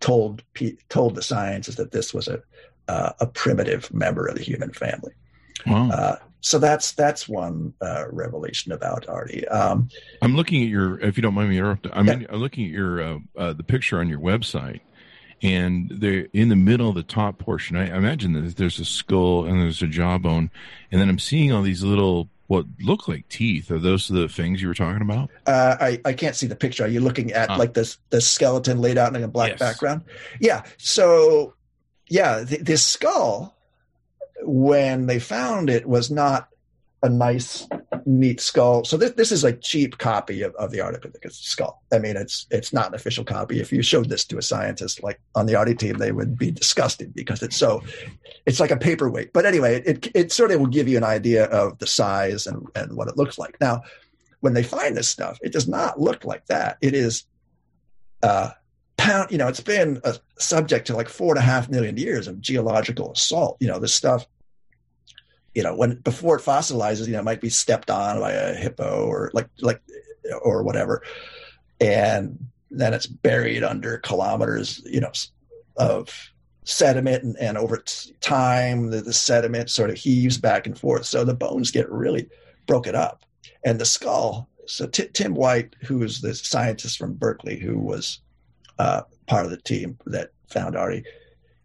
told 0.00 0.42
told 0.88 1.14
the 1.14 1.22
scientists 1.22 1.76
that 1.76 1.92
this 1.92 2.12
was 2.12 2.28
a 2.28 2.42
uh, 2.88 3.12
a 3.20 3.26
primitive 3.26 3.92
member 3.94 4.26
of 4.26 4.36
the 4.36 4.42
human 4.42 4.72
family. 4.72 5.12
wow. 5.66 5.88
Uh, 5.90 6.16
so 6.42 6.58
that's 6.58 6.92
that's 6.92 7.26
one 7.28 7.72
uh, 7.80 8.04
revelation 8.12 8.72
about 8.72 9.08
Ardi. 9.08 9.48
Um, 9.48 9.88
I'm 10.20 10.36
looking 10.36 10.62
at 10.62 10.68
your, 10.68 11.00
if 11.00 11.16
you 11.16 11.22
don't 11.22 11.34
mind 11.34 11.48
me 11.48 11.56
interrupting, 11.58 11.92
I'm, 11.94 12.06
Yeah. 12.06 12.12
in- 12.12 12.26
I'm 12.28 12.40
looking 12.40 12.66
at 12.66 12.70
your 12.72 13.00
uh, 13.02 13.18
uh, 13.36 13.52
the 13.54 13.62
picture 13.62 13.98
on 14.00 14.08
your 14.08 14.20
website, 14.20 14.80
and 15.42 15.90
they're 15.90 16.26
in 16.32 16.48
the 16.48 16.56
middle 16.56 16.88
of 16.88 16.94
the 16.94 17.02
top 17.02 17.38
portion. 17.38 17.76
I, 17.76 17.96
imagine 17.96 18.32
that 18.34 18.56
there's 18.56 18.78
a 18.78 18.84
skull 18.84 19.44
and 19.46 19.60
there's 19.60 19.82
a 19.82 19.86
jawbone, 19.86 20.50
and 20.90 21.00
then 21.00 21.08
I'm 21.08 21.18
seeing 21.18 21.52
all 21.52 21.62
these 21.62 21.82
little 21.82 22.28
what 22.48 22.66
look 22.80 23.08
like 23.08 23.26
teeth. 23.28 23.70
Are 23.70 23.78
those 23.78 24.08
the 24.08 24.28
things 24.28 24.60
you 24.60 24.68
were 24.68 24.74
talking 24.74 25.00
about? 25.00 25.30
Uh, 25.46 25.76
I, 25.80 26.00
I 26.04 26.12
can't 26.12 26.36
see 26.36 26.46
the 26.46 26.56
picture. 26.56 26.84
Are 26.84 26.88
you 26.88 27.00
looking 27.00 27.32
at 27.32 27.48
Ah. 27.50 27.56
like 27.56 27.72
this 27.74 27.98
the 28.10 28.20
skeleton 28.20 28.80
laid 28.80 28.98
out 28.98 29.16
in 29.16 29.22
a 29.22 29.28
black 29.28 29.50
Yes. 29.52 29.58
background? 29.58 30.02
Yeah. 30.40 30.62
So 30.76 31.54
yeah, 32.08 32.44
th- 32.44 32.60
this 32.60 32.84
skull, 32.84 33.56
when 34.44 35.06
they 35.06 35.18
found 35.18 35.70
it, 35.70 35.86
was 35.86 36.10
not 36.10 36.48
a 37.02 37.08
nice, 37.08 37.66
neat 38.06 38.40
skull. 38.40 38.84
So 38.84 38.96
this 38.96 39.12
this 39.12 39.32
is 39.32 39.42
a 39.42 39.52
cheap 39.52 39.98
copy 39.98 40.42
of, 40.42 40.54
of 40.54 40.70
the 40.70 40.78
Ardipithecus 40.78 41.32
skull. 41.32 41.82
I 41.92 41.98
mean, 41.98 42.16
it's 42.16 42.46
it's 42.50 42.72
not 42.72 42.88
an 42.88 42.94
official 42.94 43.24
copy. 43.24 43.60
If 43.60 43.72
you 43.72 43.82
showed 43.82 44.08
this 44.08 44.24
to 44.26 44.38
a 44.38 44.42
scientist 44.42 45.02
like 45.02 45.20
on 45.34 45.46
the 45.46 45.56
Ardi 45.56 45.74
team, 45.74 45.98
they 45.98 46.12
would 46.12 46.38
be 46.38 46.50
disgusted 46.50 47.12
because 47.14 47.42
it's 47.42 47.56
so 47.56 47.82
it's 48.46 48.60
like 48.60 48.70
a 48.70 48.76
paperweight. 48.76 49.32
But 49.32 49.46
anyway, 49.46 49.82
it 49.84 50.10
it 50.14 50.32
sort 50.32 50.52
of 50.52 50.60
will 50.60 50.68
give 50.68 50.88
you 50.88 50.96
an 50.96 51.04
idea 51.04 51.46
of 51.46 51.78
the 51.78 51.86
size 51.86 52.46
and 52.46 52.66
and 52.74 52.96
what 52.96 53.08
it 53.08 53.16
looks 53.16 53.36
like. 53.36 53.60
Now, 53.60 53.82
when 54.40 54.54
they 54.54 54.62
find 54.62 54.96
this 54.96 55.08
stuff, 55.08 55.38
it 55.42 55.52
does 55.52 55.68
not 55.68 56.00
look 56.00 56.24
like 56.24 56.46
that. 56.46 56.78
It 56.80 56.94
is 56.94 57.24
uh, 58.22 58.50
pound. 58.96 59.32
You 59.32 59.38
know, 59.38 59.48
it's 59.48 59.60
been 59.60 60.00
a 60.04 60.16
subject 60.38 60.86
to 60.86 60.96
like 60.96 61.08
four 61.08 61.34
and 61.34 61.38
a 61.38 61.46
half 61.46 61.68
million 61.68 61.96
years 61.96 62.28
of 62.28 62.40
geological 62.40 63.12
assault. 63.12 63.56
You 63.58 63.66
know, 63.68 63.80
this 63.80 63.94
stuff 63.94 64.26
you 65.54 65.62
know, 65.62 65.74
when 65.74 65.96
before 65.96 66.36
it 66.38 66.42
fossilizes, 66.42 67.06
you 67.06 67.12
know, 67.12 67.20
it 67.20 67.24
might 67.24 67.40
be 67.40 67.50
stepped 67.50 67.90
on 67.90 68.18
by 68.20 68.32
a 68.32 68.54
hippo 68.54 69.06
or 69.06 69.30
like 69.34 69.48
like 69.60 69.80
or 70.42 70.62
whatever, 70.62 71.02
and 71.80 72.38
then 72.70 72.94
it's 72.94 73.06
buried 73.06 73.62
under 73.62 73.98
kilometers, 73.98 74.80
you 74.86 75.00
know, 75.00 75.12
of 75.76 76.32
sediment, 76.64 77.22
and, 77.22 77.36
and 77.38 77.58
over 77.58 77.82
time 78.20 78.90
the, 78.90 79.00
the 79.02 79.12
sediment 79.12 79.68
sort 79.68 79.90
of 79.90 79.96
heaves 79.96 80.38
back 80.38 80.66
and 80.66 80.78
forth, 80.78 81.04
so 81.04 81.24
the 81.24 81.34
bones 81.34 81.70
get 81.70 81.90
really 81.90 82.28
broken 82.66 82.94
up, 82.94 83.24
and 83.64 83.78
the 83.78 83.84
skull. 83.84 84.48
So 84.66 84.86
T- 84.86 85.08
Tim 85.12 85.34
White, 85.34 85.74
who 85.82 86.02
is 86.02 86.20
the 86.20 86.34
scientist 86.34 86.96
from 86.96 87.14
Berkeley, 87.14 87.58
who 87.58 87.78
was 87.78 88.20
uh, 88.78 89.02
part 89.26 89.44
of 89.44 89.50
the 89.50 89.60
team 89.60 89.98
that 90.06 90.30
found 90.48 90.76
Ardi, 90.76 91.04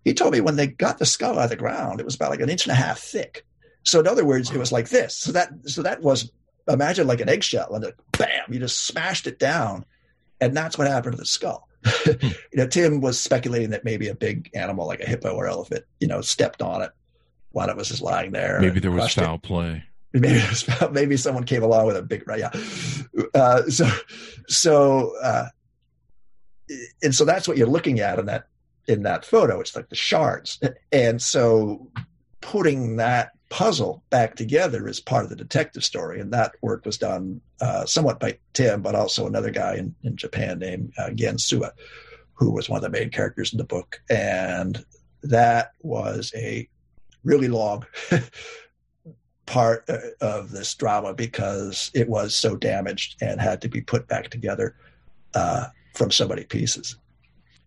he 0.03 0.13
told 0.13 0.33
me 0.33 0.41
when 0.41 0.55
they 0.55 0.67
got 0.67 0.97
the 0.97 1.05
skull 1.05 1.37
out 1.37 1.45
of 1.45 1.49
the 1.51 1.55
ground, 1.55 1.99
it 1.99 2.05
was 2.05 2.15
about 2.15 2.31
like 2.31 2.41
an 2.41 2.49
inch 2.49 2.65
and 2.65 2.71
a 2.71 2.75
half 2.75 2.99
thick 2.99 3.45
so 3.83 3.99
in 3.99 4.07
other 4.07 4.25
words, 4.25 4.51
it 4.51 4.57
was 4.57 4.71
like 4.71 4.89
this. 4.89 5.15
So 5.15 5.31
that 5.31 5.51
so 5.65 5.81
that 5.81 6.01
was 6.01 6.31
imagine 6.67 7.07
like 7.07 7.21
an 7.21 7.29
eggshell 7.29 7.73
and 7.73 7.85
it, 7.85 7.95
bam, 8.17 8.43
you 8.49 8.59
just 8.59 8.85
smashed 8.85 9.27
it 9.27 9.39
down, 9.39 9.85
and 10.41 10.55
that's 10.55 10.77
what 10.77 10.87
happened 10.87 11.13
to 11.13 11.17
the 11.17 11.25
skull. 11.25 11.67
You 12.51 12.63
know, 12.63 12.67
Tim 12.67 13.01
was 13.01 13.19
speculating 13.19 13.69
that 13.69 13.85
maybe 13.85 14.07
a 14.07 14.15
big 14.15 14.49
animal 14.55 14.87
like 14.87 14.99
a 14.99 15.05
hippo 15.05 15.35
or 15.35 15.47
elephant, 15.47 15.85
you 15.99 16.07
know, 16.07 16.21
stepped 16.21 16.61
on 16.61 16.81
it 16.81 16.89
while 17.51 17.69
it 17.69 17.77
was 17.77 17.89
just 17.89 18.01
lying 18.01 18.31
there. 18.31 18.59
Maybe 18.59 18.79
there 18.79 18.91
was 18.91 19.13
foul 19.13 19.35
it. 19.35 19.43
play. 19.43 19.83
Maybe 20.13 20.41
maybe 20.91 21.17
someone 21.17 21.43
came 21.43 21.63
along 21.63 21.85
with 21.85 21.97
a 21.97 22.01
big 22.01 22.27
right. 22.27 22.39
Yeah. 22.39 22.51
Uh, 23.33 23.63
so 23.69 23.89
so 24.47 25.13
uh, 25.21 25.47
and 27.03 27.13
so 27.13 27.25
that's 27.25 27.47
what 27.47 27.57
you're 27.57 27.67
looking 27.67 27.99
at 27.99 28.17
in 28.17 28.25
that 28.25 28.47
in 28.87 29.03
that 29.03 29.25
photo. 29.25 29.59
It's 29.59 29.75
like 29.75 29.89
the 29.89 29.95
shards, 29.95 30.59
and 30.91 31.21
so 31.21 31.91
putting 32.41 32.95
that 32.97 33.31
puzzle 33.49 34.03
back 34.09 34.35
together 34.35 34.87
is 34.87 34.99
part 34.99 35.23
of 35.23 35.29
the 35.29 35.35
detective 35.35 35.83
story. 35.83 36.19
And 36.19 36.33
that 36.33 36.53
work 36.61 36.85
was 36.85 36.97
done 36.97 37.41
uh, 37.61 37.85
somewhat 37.85 38.19
by 38.19 38.37
Tim, 38.53 38.81
but 38.81 38.95
also 38.95 39.25
another 39.25 39.51
guy 39.51 39.75
in, 39.75 39.95
in 40.03 40.15
Japan 40.15 40.59
named 40.59 40.93
uh, 40.97 41.11
Gen 41.11 41.37
Suwa, 41.37 41.71
who 42.33 42.51
was 42.51 42.69
one 42.69 42.77
of 42.77 42.83
the 42.83 42.97
main 42.97 43.09
characters 43.09 43.53
in 43.53 43.57
the 43.57 43.63
book. 43.63 44.01
And 44.09 44.83
that 45.23 45.71
was 45.81 46.31
a 46.35 46.67
really 47.23 47.47
long 47.47 47.85
part 49.45 49.89
uh, 49.89 49.97
of 50.21 50.51
this 50.51 50.73
drama 50.75 51.13
because 51.13 51.89
it 51.93 52.09
was 52.09 52.35
so 52.35 52.55
damaged 52.55 53.15
and 53.21 53.41
had 53.41 53.61
to 53.61 53.69
be 53.69 53.81
put 53.81 54.07
back 54.07 54.29
together 54.29 54.75
uh, 55.33 55.67
from 55.95 56.11
so 56.11 56.27
many 56.27 56.43
pieces. 56.43 56.97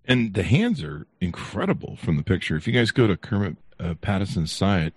And 0.04 0.34
the 0.34 0.42
hands 0.42 0.82
are 0.82 1.06
incredible 1.20 1.96
from 1.96 2.16
the 2.16 2.22
picture. 2.22 2.56
If 2.56 2.66
you 2.66 2.72
guys 2.72 2.90
go 2.90 3.06
to 3.06 3.16
Kermit 3.16 3.56
uh, 3.78 3.94
Pattison's 4.00 4.52
site, 4.52 4.94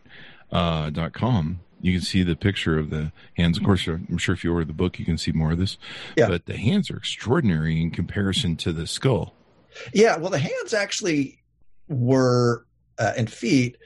uh, 0.51 0.89
dot 0.89 1.13
com, 1.13 1.59
you 1.81 1.93
can 1.93 2.01
see 2.01 2.23
the 2.23 2.35
picture 2.35 2.77
of 2.77 2.89
the 2.89 3.11
hands. 3.35 3.57
Of 3.57 3.63
course, 3.63 3.87
I'm 3.87 4.17
sure 4.17 4.33
if 4.33 4.43
you 4.43 4.53
order 4.53 4.65
the 4.65 4.73
book, 4.73 4.99
you 4.99 5.05
can 5.05 5.17
see 5.17 5.31
more 5.31 5.51
of 5.51 5.57
this. 5.57 5.77
Yeah. 6.15 6.29
But 6.29 6.45
the 6.45 6.57
hands 6.57 6.89
are 6.89 6.97
extraordinary 6.97 7.81
in 7.81 7.91
comparison 7.91 8.55
to 8.57 8.71
the 8.71 8.87
skull. 8.87 9.35
Yeah. 9.93 10.17
Well, 10.17 10.31
the 10.31 10.39
hands 10.39 10.73
actually 10.73 11.41
were 11.89 12.65
uh, 12.97 13.13
and 13.17 13.31
feet 13.31 13.77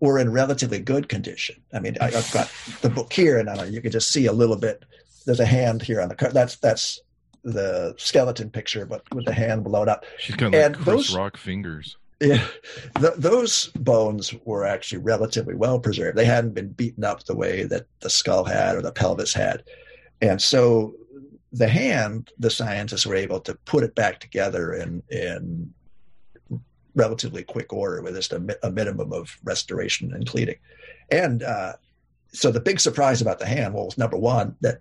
were 0.00 0.18
in 0.18 0.32
relatively 0.32 0.80
good 0.80 1.08
condition. 1.08 1.56
I 1.72 1.80
mean, 1.80 1.96
I, 2.00 2.10
have 2.10 2.30
got 2.32 2.50
the 2.80 2.90
book 2.90 3.12
here, 3.12 3.38
and 3.38 3.48
uh, 3.48 3.64
you 3.64 3.80
can 3.80 3.92
just 3.92 4.10
see 4.10 4.26
a 4.26 4.32
little 4.32 4.56
bit. 4.56 4.84
There's 5.26 5.40
a 5.40 5.46
hand 5.46 5.82
here 5.82 6.00
on 6.00 6.08
the 6.08 6.14
car. 6.14 6.30
That's 6.30 6.56
that's 6.56 7.00
the 7.44 7.94
skeleton 7.98 8.50
picture, 8.50 8.86
but 8.86 9.02
with 9.14 9.24
the 9.24 9.32
hand 9.32 9.64
blown 9.64 9.88
up. 9.88 10.04
She's 10.18 10.36
got 10.36 10.52
like 10.52 10.62
and 10.62 10.74
Chris 10.76 10.86
those, 10.86 11.14
Rock 11.16 11.36
fingers 11.36 11.96
yeah, 12.22 12.46
the, 13.00 13.14
those 13.18 13.66
bones 13.78 14.34
were 14.44 14.64
actually 14.64 14.98
relatively 14.98 15.54
well 15.54 15.78
preserved. 15.78 16.16
They 16.16 16.24
hadn't 16.24 16.54
been 16.54 16.68
beaten 16.68 17.04
up 17.04 17.24
the 17.24 17.36
way 17.36 17.64
that 17.64 17.86
the 18.00 18.10
skull 18.10 18.44
had 18.44 18.76
or 18.76 18.82
the 18.82 18.92
pelvis 18.92 19.34
had, 19.34 19.64
and 20.20 20.40
so 20.40 20.94
the 21.52 21.68
hand, 21.68 22.30
the 22.38 22.50
scientists 22.50 23.06
were 23.06 23.14
able 23.14 23.40
to 23.40 23.54
put 23.66 23.84
it 23.84 23.94
back 23.94 24.20
together 24.20 24.74
in 24.74 25.02
in 25.10 25.72
relatively 26.94 27.42
quick 27.42 27.72
order 27.72 28.02
with 28.02 28.14
just 28.14 28.32
a, 28.32 28.58
a 28.62 28.70
minimum 28.70 29.12
of 29.12 29.36
restoration 29.44 30.12
and 30.14 30.26
cleaning. 30.26 30.56
And 31.10 31.42
uh, 31.42 31.74
so 32.32 32.50
the 32.50 32.60
big 32.60 32.80
surprise 32.80 33.22
about 33.22 33.38
the 33.38 33.46
hand 33.46 33.74
was 33.74 33.98
number 33.98 34.16
one 34.16 34.56
that 34.60 34.80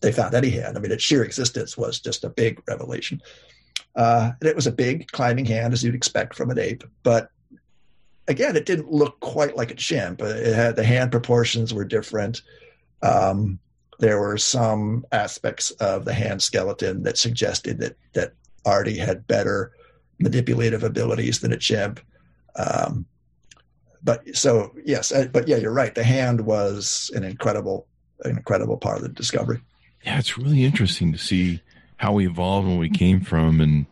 they 0.00 0.12
found 0.12 0.34
any 0.34 0.50
hand. 0.50 0.76
I 0.76 0.80
mean, 0.80 0.92
its 0.92 1.04
sheer 1.04 1.22
existence 1.22 1.76
was 1.76 2.00
just 2.00 2.24
a 2.24 2.30
big 2.30 2.62
revelation. 2.66 3.20
Uh, 3.96 4.32
and 4.40 4.48
it 4.48 4.56
was 4.56 4.66
a 4.66 4.72
big 4.72 5.10
climbing 5.10 5.44
hand, 5.44 5.72
as 5.72 5.82
you'd 5.82 5.94
expect 5.94 6.34
from 6.34 6.50
an 6.50 6.58
ape. 6.58 6.84
But 7.02 7.30
again, 8.28 8.56
it 8.56 8.66
didn't 8.66 8.90
look 8.90 9.18
quite 9.20 9.56
like 9.56 9.70
a 9.70 9.74
chimp. 9.74 10.22
It 10.22 10.54
had 10.54 10.76
the 10.76 10.84
hand 10.84 11.10
proportions 11.10 11.74
were 11.74 11.84
different. 11.84 12.42
Um, 13.02 13.58
there 13.98 14.18
were 14.18 14.38
some 14.38 15.04
aspects 15.12 15.70
of 15.72 16.04
the 16.04 16.14
hand 16.14 16.42
skeleton 16.42 17.02
that 17.02 17.18
suggested 17.18 17.78
that 17.80 17.96
that 18.14 18.32
Ardi 18.64 18.96
had 18.96 19.26
better 19.26 19.72
manipulative 20.18 20.84
abilities 20.84 21.40
than 21.40 21.52
a 21.52 21.56
chimp. 21.56 22.00
Um, 22.56 23.06
but 24.02 24.34
so 24.34 24.74
yes, 24.84 25.12
uh, 25.12 25.28
but 25.32 25.48
yeah, 25.48 25.56
you're 25.56 25.72
right. 25.72 25.94
The 25.94 26.04
hand 26.04 26.42
was 26.42 27.10
an 27.14 27.24
incredible, 27.24 27.86
an 28.24 28.36
incredible 28.36 28.76
part 28.76 28.96
of 28.96 29.02
the 29.02 29.08
discovery. 29.08 29.60
Yeah, 30.04 30.18
it's 30.18 30.38
really 30.38 30.64
interesting 30.64 31.12
to 31.12 31.18
see 31.18 31.60
how 32.00 32.14
we 32.14 32.26
evolved 32.26 32.66
when 32.66 32.78
we 32.78 32.88
came 32.88 33.20
from 33.20 33.60
and 33.60 33.84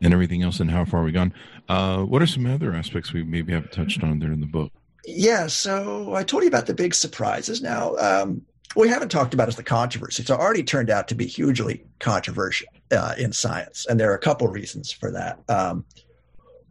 and 0.00 0.14
everything 0.14 0.42
else 0.42 0.60
and 0.60 0.70
how 0.70 0.82
far 0.82 1.02
we've 1.02 1.12
gone. 1.12 1.32
Uh, 1.68 1.98
what 1.98 2.22
are 2.22 2.26
some 2.26 2.46
other 2.46 2.72
aspects 2.72 3.12
we 3.12 3.22
maybe 3.22 3.52
haven't 3.52 3.70
touched 3.70 4.02
on 4.02 4.18
there 4.18 4.32
in 4.32 4.40
the 4.40 4.46
book? 4.46 4.72
Yeah, 5.04 5.46
so 5.46 6.14
I 6.14 6.22
told 6.22 6.42
you 6.42 6.48
about 6.48 6.64
the 6.64 6.72
big 6.72 6.94
surprises. 6.94 7.60
Now, 7.60 7.96
um, 7.96 8.40
we 8.76 8.88
haven't 8.88 9.10
talked 9.10 9.34
about 9.34 9.50
is 9.50 9.56
the 9.56 9.62
controversy. 9.62 10.22
It's 10.22 10.30
already 10.30 10.62
turned 10.62 10.88
out 10.88 11.06
to 11.08 11.14
be 11.14 11.26
hugely 11.26 11.84
controversial 11.98 12.68
uh, 12.90 13.14
in 13.18 13.34
science, 13.34 13.84
and 13.86 14.00
there 14.00 14.10
are 14.10 14.16
a 14.16 14.20
couple 14.20 14.48
reasons 14.48 14.90
for 14.90 15.10
that. 15.12 15.38
Um, 15.50 15.84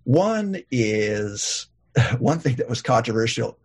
one 0.05 0.63
is 0.71 1.67
one 2.17 2.39
thing 2.39 2.55
that 2.55 2.67
was 2.67 2.81
controversial 2.81 3.59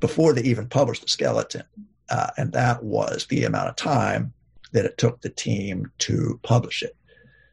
before 0.00 0.32
they 0.32 0.42
even 0.42 0.68
published 0.68 1.02
the 1.02 1.08
skeleton, 1.08 1.62
uh, 2.10 2.30
and 2.36 2.52
that 2.54 2.82
was 2.82 3.26
the 3.26 3.44
amount 3.44 3.68
of 3.68 3.76
time 3.76 4.34
that 4.72 4.84
it 4.84 4.98
took 4.98 5.20
the 5.20 5.30
team 5.30 5.90
to 5.98 6.38
publish 6.42 6.82
it. 6.82 6.96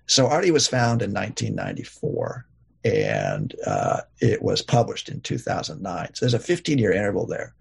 So 0.07 0.27
Ardi 0.27 0.51
was 0.51 0.67
found 0.67 1.01
in 1.01 1.13
1994 1.13 2.45
and 2.83 3.55
uh, 3.65 4.01
it 4.21 4.43
was 4.43 4.61
published 4.61 5.09
in 5.09 5.21
2009. 5.21 6.13
So 6.13 6.25
there's 6.25 6.33
a 6.33 6.39
15 6.39 6.77
year 6.77 6.91
interval 6.91 7.25
there. 7.25 7.53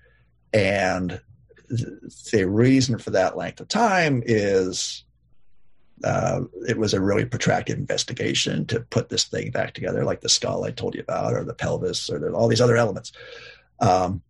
And 0.53 1.21
the 1.69 2.45
reason 2.47 2.99
for 2.99 3.11
that 3.11 3.37
length 3.37 3.61
of 3.61 3.69
time 3.69 4.23
is 4.27 5.05
uh, 6.05 6.43
it 6.69 6.77
was 6.77 6.93
a 6.93 7.01
really 7.01 7.25
protracted 7.25 7.79
investigation 7.79 8.67
to 8.67 8.81
put 8.81 9.09
this 9.09 9.25
thing 9.25 9.51
back 9.51 9.73
together, 9.73 10.05
like 10.05 10.21
the 10.21 10.29
skull 10.29 10.65
I 10.65 10.71
told 10.71 10.95
you 10.95 11.01
about, 11.01 11.33
or 11.33 11.45
the 11.45 11.55
pelvis, 11.55 12.11
or 12.11 12.31
all 12.35 12.49
these 12.49 12.61
other 12.61 12.77
elements. 12.77 13.13
Um, 13.81 14.23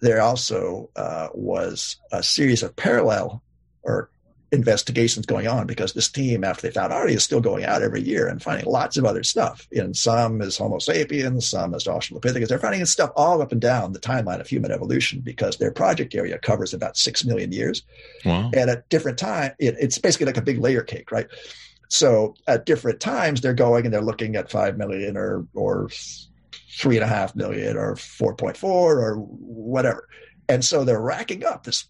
there 0.00 0.22
also 0.22 0.88
uh, 0.96 1.28
was 1.34 1.96
a 2.10 2.22
series 2.22 2.62
of 2.62 2.74
parallel 2.74 3.42
or 3.82 4.10
investigations 4.52 5.26
going 5.26 5.46
on 5.46 5.66
because 5.66 5.92
this 5.92 6.10
team, 6.10 6.42
after 6.42 6.62
they 6.62 6.72
found 6.72 6.92
Ardi, 6.92 7.14
is 7.14 7.22
still 7.22 7.40
going 7.40 7.64
out 7.64 7.82
every 7.82 8.02
year 8.02 8.26
and 8.26 8.42
finding 8.42 8.66
lots 8.66 8.96
of 8.96 9.04
other 9.04 9.22
stuff. 9.22 9.68
And 9.72 9.96
some 9.96 10.40
is 10.42 10.56
Homo 10.56 10.78
sapiens, 10.78 11.48
some 11.48 11.74
is 11.74 11.84
Australopithecus. 11.84 12.48
They're 12.48 12.58
finding 12.58 12.84
stuff 12.86 13.12
all 13.16 13.42
up 13.42 13.52
and 13.52 13.60
down 13.60 13.92
the 13.92 14.00
timeline 14.00 14.40
of 14.40 14.48
human 14.48 14.72
evolution 14.72 15.20
because 15.20 15.56
their 15.56 15.70
project 15.70 16.14
area 16.14 16.38
covers 16.38 16.74
about 16.74 16.96
six 16.96 17.24
million 17.24 17.52
years. 17.52 17.82
Wow. 18.24 18.50
And 18.52 18.70
at 18.70 18.88
different 18.88 19.18
time, 19.18 19.52
it, 19.58 19.76
it's 19.78 19.98
basically 19.98 20.26
like 20.26 20.36
a 20.36 20.42
big 20.42 20.58
layer 20.58 20.82
cake, 20.82 21.12
right? 21.12 21.28
So 21.88 22.34
at 22.46 22.66
different 22.66 23.00
times, 23.00 23.40
they're 23.40 23.54
going 23.54 23.84
and 23.84 23.92
they're 23.92 24.00
looking 24.00 24.36
at 24.36 24.50
five 24.50 24.76
million 24.78 25.16
or 25.16 25.46
or 25.54 25.90
three 26.72 26.96
and 26.96 27.04
a 27.04 27.08
half 27.08 27.34
million 27.34 27.76
or 27.76 27.96
four 27.96 28.34
point 28.34 28.56
four 28.56 29.00
or 29.00 29.16
whatever. 29.16 30.08
And 30.48 30.64
so 30.64 30.84
they're 30.84 31.00
racking 31.00 31.44
up 31.44 31.64
this 31.64 31.88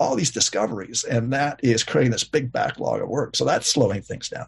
all 0.00 0.16
these 0.16 0.30
discoveries, 0.30 1.04
and 1.04 1.32
that 1.32 1.60
is 1.62 1.82
creating 1.82 2.12
this 2.12 2.24
big 2.24 2.52
backlog 2.52 3.00
of 3.00 3.08
work. 3.08 3.36
So 3.36 3.44
that's 3.44 3.68
slowing 3.68 4.02
things 4.02 4.28
down. 4.28 4.46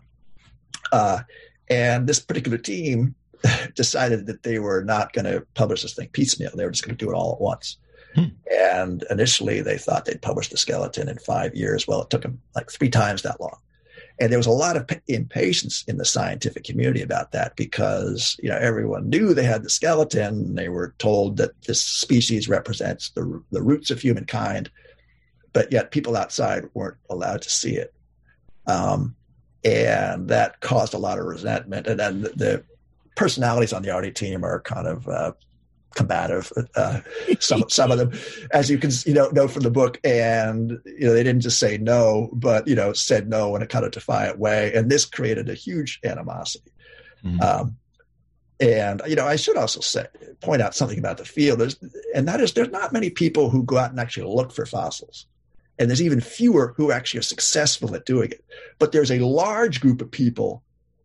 Uh, 0.93 1.21
and 1.71 2.07
this 2.07 2.21
particular 2.21 2.59
team 2.59 3.15
decided 3.75 4.27
that 4.27 4.43
they 4.43 4.59
were 4.59 4.83
not 4.83 5.13
going 5.13 5.25
to 5.25 5.47
publish 5.55 5.83
this 5.83 5.95
thing 5.95 6.09
piecemeal. 6.09 6.51
They 6.55 6.65
were 6.65 6.71
just 6.71 6.85
going 6.85 6.97
to 6.97 7.05
do 7.05 7.11
it 7.11 7.15
all 7.15 7.35
at 7.35 7.41
once. 7.41 7.77
Hmm. 8.15 8.25
And 8.51 9.05
initially, 9.11 9.61
they 9.61 9.79
thought 9.79 10.05
they'd 10.05 10.23
publish 10.23 10.49
the 10.49 10.57
skeleton 10.57 11.09
in 11.09 11.19
five 11.19 11.55
years. 11.55 11.87
Well, 11.87 12.03
it 12.03 12.11
took 12.11 12.23
them 12.23 12.41
like 12.55 12.71
three 12.71 12.91
times 12.91 13.23
that 13.23 13.41
long. 13.41 13.59
And 14.21 14.33
there 14.33 14.39
was 14.39 14.47
a 14.47 14.51
lot 14.51 14.77
of 14.77 14.89
impatience 15.07 15.85
in 15.87 15.99
the 15.99 16.05
scientific 16.05 16.65
community 16.65 17.03
about 17.03 17.31
that 17.33 17.55
because 17.55 18.37
you 18.43 18.49
know 18.49 18.59
everyone 18.59 19.09
knew 19.09 19.33
they 19.33 19.45
had 19.45 19.63
the 19.63 19.71
skeleton. 19.71 20.57
They 20.57 20.69
were 20.69 20.95
told 20.99 21.37
that 21.37 21.63
this 21.63 21.83
species 21.83 22.49
represents 22.49 23.11
the 23.11 23.43
the 23.53 23.63
roots 23.63 23.91
of 23.93 24.01
humankind, 24.01 24.71
but 25.59 25.73
yet 25.73 25.91
people 25.91 26.17
outside 26.17 26.67
weren't 26.73 26.99
allowed 27.11 27.43
to 27.43 27.51
see 27.51 27.75
it, 27.75 27.93
um, 28.69 29.17
and 29.65 30.29
that 30.29 30.61
caused 30.61 30.95
a 30.95 30.99
lot 30.99 31.19
of 31.19 31.25
resentment. 31.25 31.89
And 31.89 31.99
then 31.99 32.21
the, 32.21 32.29
the 32.29 32.65
personalities 33.17 33.73
on 33.73 33.83
the 33.83 33.91
Ardi 33.91 34.13
team 34.13 34.45
are 34.45 34.61
kind 34.61 34.87
of 34.87 35.09
uh, 35.09 35.33
combative. 35.97 36.53
Uh, 36.77 37.01
some 37.41 37.65
some 37.69 37.91
of 37.91 37.99
them, 37.99 38.13
as 38.53 38.71
you 38.71 38.79
can 38.79 38.93
you 39.05 39.15
know 39.15 39.31
know 39.31 39.49
from 39.49 39.65
the 39.65 39.71
book, 39.73 39.99
and 40.05 40.79
you 40.85 41.09
know 41.09 41.13
they 41.13 41.25
didn't 41.25 41.43
just 41.43 41.59
say 41.59 41.77
no, 41.77 42.31
but 42.35 42.69
you 42.69 42.77
know 42.77 42.93
said 42.93 43.29
no 43.29 43.57
in 43.57 43.63
a 43.63 43.67
kind 43.67 43.85
of 43.85 43.91
defiant 43.91 44.39
way, 44.39 44.73
and 44.75 44.89
this 44.89 45.07
created 45.07 45.49
a 45.49 45.55
huge 45.55 45.99
animosity. 46.05 46.71
Mm-hmm. 47.25 47.43
Um, 47.43 47.77
and 48.61 49.03
you 49.07 49.15
know, 49.17 49.27
I 49.27 49.37
should 49.37 49.57
also 49.57 49.81
say 49.81 50.07
point 50.41 50.63
out 50.63 50.75
something 50.75 50.99
about 50.99 51.19
the 51.19 51.25
field, 51.25 51.61
there's, 51.61 51.77
and 52.15 52.27
that 52.29 52.41
is 52.41 52.53
there's 52.53 52.71
not 52.71 52.93
many 52.93 53.11
people 53.11 53.51
who 53.51 53.63
go 53.63 53.79
out 53.79 53.91
and 53.91 54.01
actually 54.01 54.33
look 54.33 54.53
for 54.53 54.67
fossils. 54.67 55.27
And 55.79 55.89
there's 55.89 56.03
even 56.03 56.21
fewer 56.21 56.75
who 56.77 56.91
actually 56.91 57.21
are 57.21 57.23
successful 57.23 57.95
at 57.95 58.07
doing 58.07 58.31
it. 58.31 58.45
But 58.79 58.93
there's 58.93 59.11
a 59.11 59.21
large 59.21 59.81
group 59.81 60.01
of 60.01 60.11
people 60.11 60.63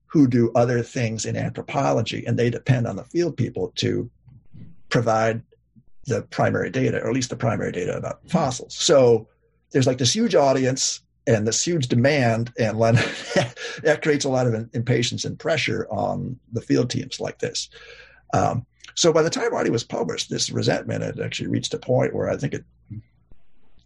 who 0.08 0.28
do 0.28 0.52
other 0.56 0.84
things 0.84 1.26
in 1.26 1.36
anthropology, 1.36 2.26
and 2.26 2.38
they 2.38 2.50
depend 2.50 2.88
on 2.88 2.96
the 2.96 3.04
field 3.04 3.36
people 3.36 3.72
to 3.76 4.10
provide 4.90 5.42
the 6.06 6.22
primary 6.24 6.70
data, 6.70 7.02
or 7.02 7.08
at 7.08 7.14
least 7.14 7.30
the 7.30 7.36
primary 7.36 7.72
data 7.72 7.98
about 7.98 8.20
fossils. 8.30 8.76
So 8.76 9.28
there's 9.72 9.88
like 9.88 9.98
this 9.98 10.14
huge 10.14 10.36
audience 10.36 11.02
and 11.26 11.48
this 11.48 11.66
huge 11.66 11.88
demand, 11.88 12.54
and 12.60 12.80
that 12.80 14.00
creates 14.02 14.26
a 14.26 14.30
lot 14.30 14.46
of 14.46 14.70
impatience 14.74 15.26
and 15.26 15.40
pressure 15.40 15.88
on 15.90 16.40
the 16.52 16.62
field 16.62 16.90
teams 16.90 17.20
like 17.20 17.40
this. 17.40 17.70
Um, 18.34 18.66
so 18.96 19.14
by 19.14 19.24
the 19.24 19.30
time 19.30 19.54
Ardi 19.54 19.70
was 19.70 19.84
published, 19.84 20.30
this 20.30 20.50
resentment 20.50 21.04
had 21.04 21.20
actually 21.20 21.48
reached 21.48 21.74
a 21.74 21.80
point 21.80 22.14
where 22.14 22.30
I 22.30 22.38
think 22.38 22.54
it, 22.54 22.66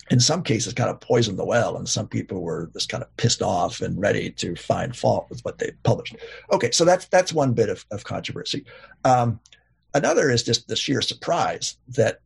in 0.09 0.19
some 0.19 0.41
cases, 0.41 0.73
kind 0.73 0.89
of 0.89 0.99
poisoned 0.99 1.37
the 1.37 1.45
well, 1.45 1.75
and 1.77 1.87
some 1.87 2.07
people 2.07 2.41
were 2.41 2.69
just 2.73 2.89
kind 2.89 3.03
of 3.03 3.17
pissed 3.17 3.41
off 3.41 3.81
and 3.81 3.99
ready 3.99 4.31
to 4.31 4.55
find 4.55 4.95
fault 4.95 5.27
with 5.29 5.41
what 5.41 5.57
they 5.57 5.71
published. 5.83 6.15
Okay, 6.51 6.71
so 6.71 6.85
that's 6.85 7.05
that's 7.07 7.33
one 7.33 7.53
bit 7.53 7.69
of, 7.69 7.85
of 7.91 8.03
controversy. 8.03 8.65
Um, 9.03 9.39
Another 9.97 10.29
is 10.29 10.43
just 10.43 10.67
the 10.67 10.75
sheer 10.75 11.01
surprise 11.01 11.77
that 11.89 12.19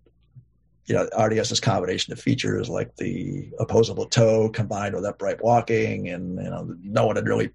you 0.87 0.95
know 0.95 1.07
Ardi's 1.15 1.57
combination 1.61 2.11
of 2.11 2.19
features 2.19 2.67
like 2.67 2.95
the 2.97 3.49
opposable 3.59 4.05
toe 4.07 4.49
combined 4.49 4.93
with 4.93 5.05
upright 5.05 5.41
walking, 5.41 6.09
and 6.09 6.35
you 6.35 6.49
know 6.49 6.75
no 6.83 7.05
one 7.05 7.15
had 7.15 7.27
really 7.27 7.51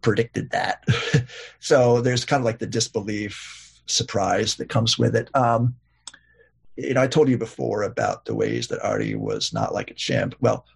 predicted 0.00 0.50
that. 0.50 0.84
so 1.60 2.00
there's 2.00 2.24
kind 2.24 2.40
of 2.40 2.44
like 2.44 2.58
the 2.60 2.66
disbelief 2.66 3.80
surprise 3.86 4.54
that 4.56 4.68
comes 4.68 4.96
with 4.96 5.16
it. 5.16 5.28
Um, 5.34 5.74
you 6.76 6.94
know, 6.94 7.02
I 7.02 7.06
told 7.06 7.28
you 7.28 7.38
before 7.38 7.82
about 7.82 8.24
the 8.24 8.34
ways 8.34 8.68
that 8.68 8.82
Ardi 8.82 9.14
was 9.14 9.52
not 9.52 9.74
like 9.74 9.90
a 9.90 9.94
chimp. 9.94 10.34
Well, 10.40 10.66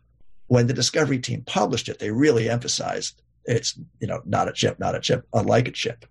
when 0.49 0.67
the 0.67 0.75
Discovery 0.75 1.19
team 1.19 1.43
published 1.47 1.89
it, 1.89 1.99
they 1.99 2.11
really 2.11 2.49
emphasized 2.49 3.23
it's 3.47 3.79
you 4.01 4.07
know 4.07 4.23
not 4.25 4.49
a 4.49 4.53
chimp, 4.53 4.79
not 4.79 4.95
a 4.95 5.01
chimp, 5.01 5.25
unlike 5.33 5.69
a 5.69 5.73
chimp. 5.73 6.05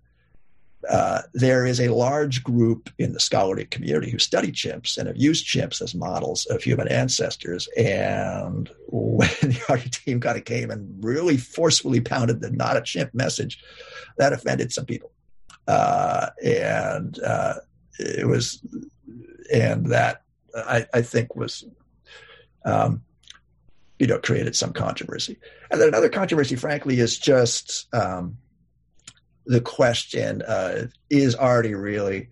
Uh, 0.88 1.22
there 1.34 1.66
is 1.66 1.80
a 1.80 1.88
large 1.88 2.44
group 2.44 2.90
in 2.98 3.12
the 3.12 3.18
scholarly 3.18 3.64
community 3.64 4.10
who 4.10 4.18
study 4.18 4.52
chimps 4.52 4.96
and 4.96 5.08
have 5.08 5.16
used 5.16 5.44
chimps 5.44 5.82
as 5.82 5.96
models 5.96 6.46
of 6.46 6.62
human 6.62 6.86
ancestors. 6.86 7.68
And 7.76 8.70
when 8.86 9.28
the 9.42 9.60
Ardi 9.68 9.90
team 9.90 10.20
kind 10.20 10.38
of 10.38 10.44
came 10.44 10.70
and 10.70 11.02
really 11.04 11.38
forcefully 11.38 12.00
pounded 12.00 12.40
the 12.40 12.50
not 12.50 12.76
a 12.76 12.82
chimp 12.82 13.12
message, 13.14 13.62
that 14.18 14.32
offended 14.32 14.72
some 14.72 14.86
people. 14.86 15.10
Uh, 15.66 16.28
and 16.44 17.18
uh, 17.20 17.54
it 17.98 18.28
was, 18.28 18.64
and 19.52 19.86
that 19.86 20.22
I, 20.54 20.86
I 20.94 21.02
think 21.02 21.36
was, 21.36 21.64
um, 22.64 23.02
you 23.98 24.06
know, 24.06 24.18
created 24.18 24.56
some 24.56 24.72
controversy. 24.72 25.38
And 25.70 25.80
then 25.80 25.88
another 25.88 26.08
controversy, 26.08 26.56
frankly, 26.56 27.00
is 27.00 27.18
just, 27.18 27.86
um, 27.94 28.36
the 29.46 29.60
question 29.60 30.42
uh, 30.42 30.86
is 31.08 31.34
Ardi 31.34 31.74
really 31.74 32.28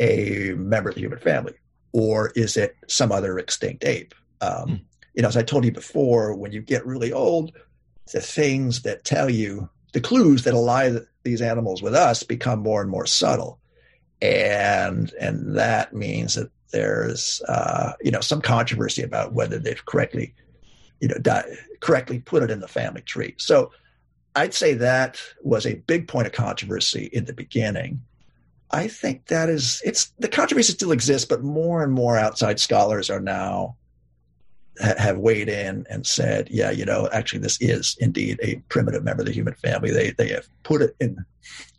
a 0.00 0.54
member 0.56 0.90
of 0.90 0.94
the 0.94 1.00
human 1.00 1.18
family, 1.18 1.54
or 1.92 2.30
is 2.36 2.56
it 2.56 2.76
some 2.86 3.10
other 3.10 3.38
extinct 3.38 3.84
ape? 3.84 4.14
Um, 4.40 4.68
mm. 4.68 4.80
You 5.14 5.22
know, 5.22 5.28
as 5.28 5.36
I 5.36 5.42
told 5.42 5.64
you 5.64 5.72
before, 5.72 6.34
when 6.34 6.52
you 6.52 6.62
get 6.62 6.86
really 6.86 7.12
old, 7.12 7.52
the 8.12 8.20
things 8.20 8.82
that 8.82 9.04
tell 9.04 9.28
you 9.28 9.68
the 9.92 10.00
clues 10.00 10.44
that 10.44 10.54
ally 10.54 10.96
these 11.24 11.42
animals 11.42 11.82
with 11.82 11.94
us 11.94 12.22
become 12.22 12.60
more 12.60 12.80
and 12.80 12.90
more 12.90 13.06
subtle, 13.06 13.58
and 14.20 15.12
and 15.20 15.56
that 15.56 15.94
means 15.94 16.34
that 16.34 16.50
there's 16.72 17.40
uh, 17.48 17.92
you 18.00 18.10
know 18.10 18.20
some 18.20 18.40
controversy 18.40 19.02
about 19.02 19.32
whether 19.32 19.58
they've 19.58 19.84
correctly 19.86 20.34
you 21.00 21.08
know 21.08 21.18
di- 21.18 21.56
correctly 21.80 22.20
put 22.20 22.42
it 22.42 22.50
in 22.50 22.60
the 22.60 22.68
family 22.68 23.02
tree. 23.02 23.34
So 23.38 23.70
I'd 24.34 24.54
say 24.54 24.74
that 24.74 25.20
was 25.42 25.66
a 25.66 25.74
big 25.74 26.08
point 26.08 26.26
of 26.26 26.32
controversy 26.32 27.08
in 27.12 27.24
the 27.24 27.32
beginning. 27.32 28.00
I 28.70 28.88
think 28.88 29.26
that 29.26 29.48
is 29.48 29.80
it's 29.84 30.12
the 30.18 30.28
controversy 30.28 30.72
still 30.72 30.92
exists, 30.92 31.26
but 31.26 31.42
more 31.42 31.82
and 31.82 31.92
more 31.92 32.18
outside 32.18 32.60
scholars 32.60 33.08
are 33.08 33.20
now 33.20 33.76
have 34.80 35.18
weighed 35.18 35.48
in 35.48 35.84
and 35.90 36.06
said, 36.06 36.48
yeah, 36.50 36.70
you 36.70 36.84
know, 36.84 37.08
actually 37.12 37.40
this 37.40 37.58
is 37.60 37.96
indeed 38.00 38.38
a 38.42 38.56
primitive 38.68 39.02
member 39.02 39.22
of 39.22 39.26
the 39.26 39.32
human 39.32 39.54
family. 39.54 39.90
They 39.90 40.10
they 40.10 40.28
have 40.28 40.46
put 40.62 40.82
it 40.82 40.94
in, 41.00 41.24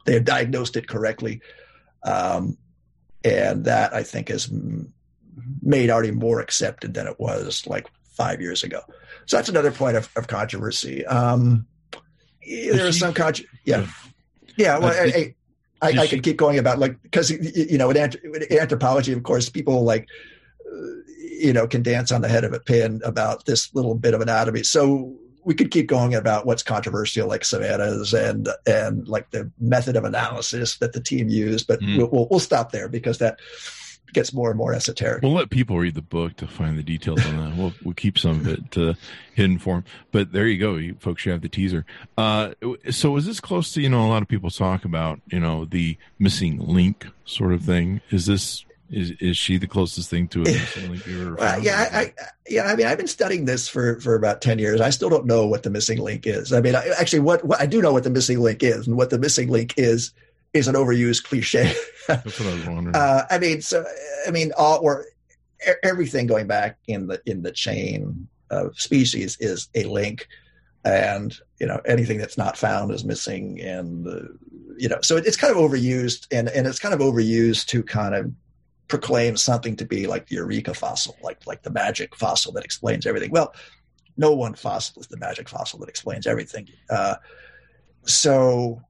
they 0.06 0.14
have 0.14 0.26
diagnosed 0.26 0.76
it 0.76 0.88
correctly, 0.88 1.42
um, 2.04 2.58
and 3.24 3.66
that 3.66 3.94
I 3.94 4.04
think 4.04 4.30
has 4.30 4.50
made 5.62 5.90
Ardi 5.90 6.12
more 6.12 6.40
accepted 6.40 6.94
than 6.94 7.08
it 7.08 7.20
was 7.20 7.66
like 7.68 7.90
five 8.04 8.42
years 8.42 8.64
ago. 8.64 8.82
So 9.26 9.38
that's 9.38 9.50
another 9.50 9.72
point 9.72 9.98
of, 9.98 10.10
of 10.16 10.28
controversy. 10.28 11.06
Um, 11.06 11.68
there 12.50 12.88
is 12.88 13.00
some 13.00 13.14
con- 13.14 13.34
yeah 13.66 13.86
yeah 14.58 14.78
well 14.78 14.92
I, 14.92 15.36
I, 15.82 16.00
I, 16.00 16.08
could 16.08 16.24
keep 16.24 16.38
going 16.38 16.58
about 16.58 16.80
like 16.80 17.02
because 17.04 17.30
you 17.30 17.78
know 17.78 17.90
in, 17.92 17.98
anthropology 18.52 19.14
of 19.14 19.24
course 19.24 19.50
people 19.50 19.84
like 19.84 20.08
uh, 20.66 20.78
you 21.18 21.54
know 21.54 21.68
can 21.68 21.84
dance 21.84 22.12
on 22.12 22.22
the 22.22 22.28
head 22.28 22.44
of 22.44 22.54
a 22.54 22.60
pin 22.60 23.02
about 23.04 23.46
this 23.46 23.74
little 23.76 23.96
bit 23.96 24.14
of 24.14 24.22
anatomy 24.22 24.64
so 24.64 25.16
we 25.44 25.54
could 25.54 25.72
keep 25.72 25.88
going 25.88 26.14
about 26.16 26.46
what's 26.46 26.64
controversial 26.64 27.28
like 27.28 27.44
savannas 27.44 28.14
and 28.14 28.50
and 28.66 29.08
like 29.08 29.30
the 29.32 29.50
method 29.60 29.96
of 29.96 30.04
analysis 30.04 30.78
that 30.78 30.94
the 30.94 31.02
team 31.02 31.30
used 31.30 31.68
but 31.68 31.80
mm. 31.82 31.98
we'll, 32.12 32.28
we'll 32.30 32.40
stop 32.40 32.72
there 32.72 32.88
because 32.88 33.18
that 33.18 33.40
gets 34.14 34.34
more 34.34 34.50
and 34.50 34.58
more 34.58 34.74
esoteric. 34.74 35.22
We'll 35.22 35.34
let 35.34 35.50
people 35.50 35.78
read 35.78 35.96
the 35.96 36.02
book 36.02 36.36
to 36.38 36.48
find 36.48 36.78
the 36.78 36.84
details 36.84 37.26
on 37.26 37.38
that. 37.38 37.58
We'll 37.58 37.74
we'll 37.84 37.94
keep 37.94 38.18
some 38.18 38.40
of 38.40 38.48
it 38.48 38.78
uh, 38.78 38.94
hidden 39.34 39.60
for 39.60 39.76
them. 39.76 39.86
But 40.12 40.32
there 40.32 40.48
you 40.48 40.58
go, 40.58 40.76
you 40.76 40.96
folks. 41.00 41.26
You 41.26 41.32
have 41.32 41.42
the 41.42 41.50
teaser. 41.50 41.86
Uh, 42.18 42.54
so 42.90 43.16
is 43.18 43.26
this 43.26 43.40
close 43.40 43.74
to 43.74 43.82
you 43.82 43.90
know 43.90 44.06
a 44.06 44.10
lot 44.10 44.22
of 44.22 44.28
people 44.28 44.50
talk 44.50 44.86
about 44.86 45.22
you 45.28 45.40
know 45.40 45.66
the 45.66 45.98
missing 46.18 46.60
link 46.60 47.08
sort 47.26 47.54
of 47.54 47.64
thing? 47.64 48.02
Is 48.10 48.26
this 48.26 48.66
is 48.92 49.12
is 49.20 49.38
she 49.38 49.58
the 49.58 49.68
closest 49.68 50.10
thing 50.10 50.28
to 50.30 50.44
it? 50.46 51.38
well, 51.40 51.60
yeah, 51.60 51.90
I, 51.92 52.00
I, 52.00 52.14
yeah. 52.48 52.64
I 52.64 52.76
mean, 52.76 52.88
I've 52.88 52.98
been 52.98 53.08
studying 53.08 53.46
this 53.46 53.68
for 53.68 54.00
for 54.00 54.16
about 54.16 54.42
ten 54.42 54.58
years. 54.58 54.82
I 54.82 54.90
still 54.90 55.10
don't 55.10 55.26
know 55.26 55.46
what 55.46 55.64
the 55.64 55.70
missing 55.70 56.00
link 56.00 56.26
is. 56.26 56.52
I 56.52 56.62
mean, 56.62 56.76
I, 56.76 56.88
actually, 57.00 57.20
what, 57.20 57.46
what 57.46 57.62
I 57.62 57.66
do 57.66 57.82
know 57.82 57.94
what 57.94 58.04
the 58.04 58.10
missing 58.10 58.40
link 58.40 58.64
is, 58.64 58.88
and 58.88 58.98
what 58.98 59.12
the 59.12 59.20
missing 59.20 59.50
link 59.50 59.76
is 59.78 60.12
is 60.54 60.68
an 60.68 60.76
overused 60.76 61.24
cliche. 61.24 61.74
That's 62.08 62.40
what 62.40 62.50
I 62.50 62.54
was 62.56 62.66
wondering. 62.66 62.96
Uh, 62.96 63.26
I 63.30 63.38
mean, 63.38 63.62
so 63.62 63.86
I 64.28 64.32
mean, 64.32 64.52
all 64.58 64.80
or 64.82 65.06
everything 65.84 66.28
going 66.28 66.48
back 66.48 66.78
in 66.88 67.08
the 67.08 67.22
in 67.26 67.44
the 67.44 67.52
chain 67.52 68.28
of 68.50 68.80
species 68.80 69.38
is 69.40 69.70
a 69.76 69.84
link, 69.84 70.28
and 70.84 71.38
you 71.60 71.68
know 71.68 71.80
anything 71.86 72.18
that's 72.18 72.38
not 72.38 72.58
found 72.58 72.92
is 72.92 73.06
missing, 73.06 73.62
and 73.62 74.04
the, 74.04 74.36
you 74.78 74.90
know 74.90 75.00
so 75.04 75.18
it's 75.18 75.38
kind 75.38 75.56
of 75.56 75.58
overused, 75.58 76.26
and 76.32 76.50
and 76.50 76.66
it's 76.66 76.80
kind 76.80 76.96
of 76.96 77.02
overused 77.02 77.68
to 77.68 77.84
kind 77.84 78.16
of 78.16 78.32
proclaim 78.90 79.38
something 79.38 79.76
to 79.78 79.86
be 79.86 80.08
like 80.08 80.28
the 80.28 80.36
eureka 80.36 80.74
fossil, 80.74 81.16
like 81.24 81.46
like 81.48 81.64
the 81.64 81.70
magic 81.70 82.16
fossil 82.16 82.52
that 82.54 82.66
explains 82.66 83.06
everything. 83.06 83.32
Well, 83.32 83.54
no 84.18 84.34
one 84.34 84.54
fossil 84.54 85.02
is 85.02 85.08
the 85.08 85.18
magic 85.18 85.48
fossil 85.48 85.80
that 85.80 85.88
explains 85.88 86.28
everything. 86.28 86.68
Uh, 86.90 87.16
so 88.04 88.82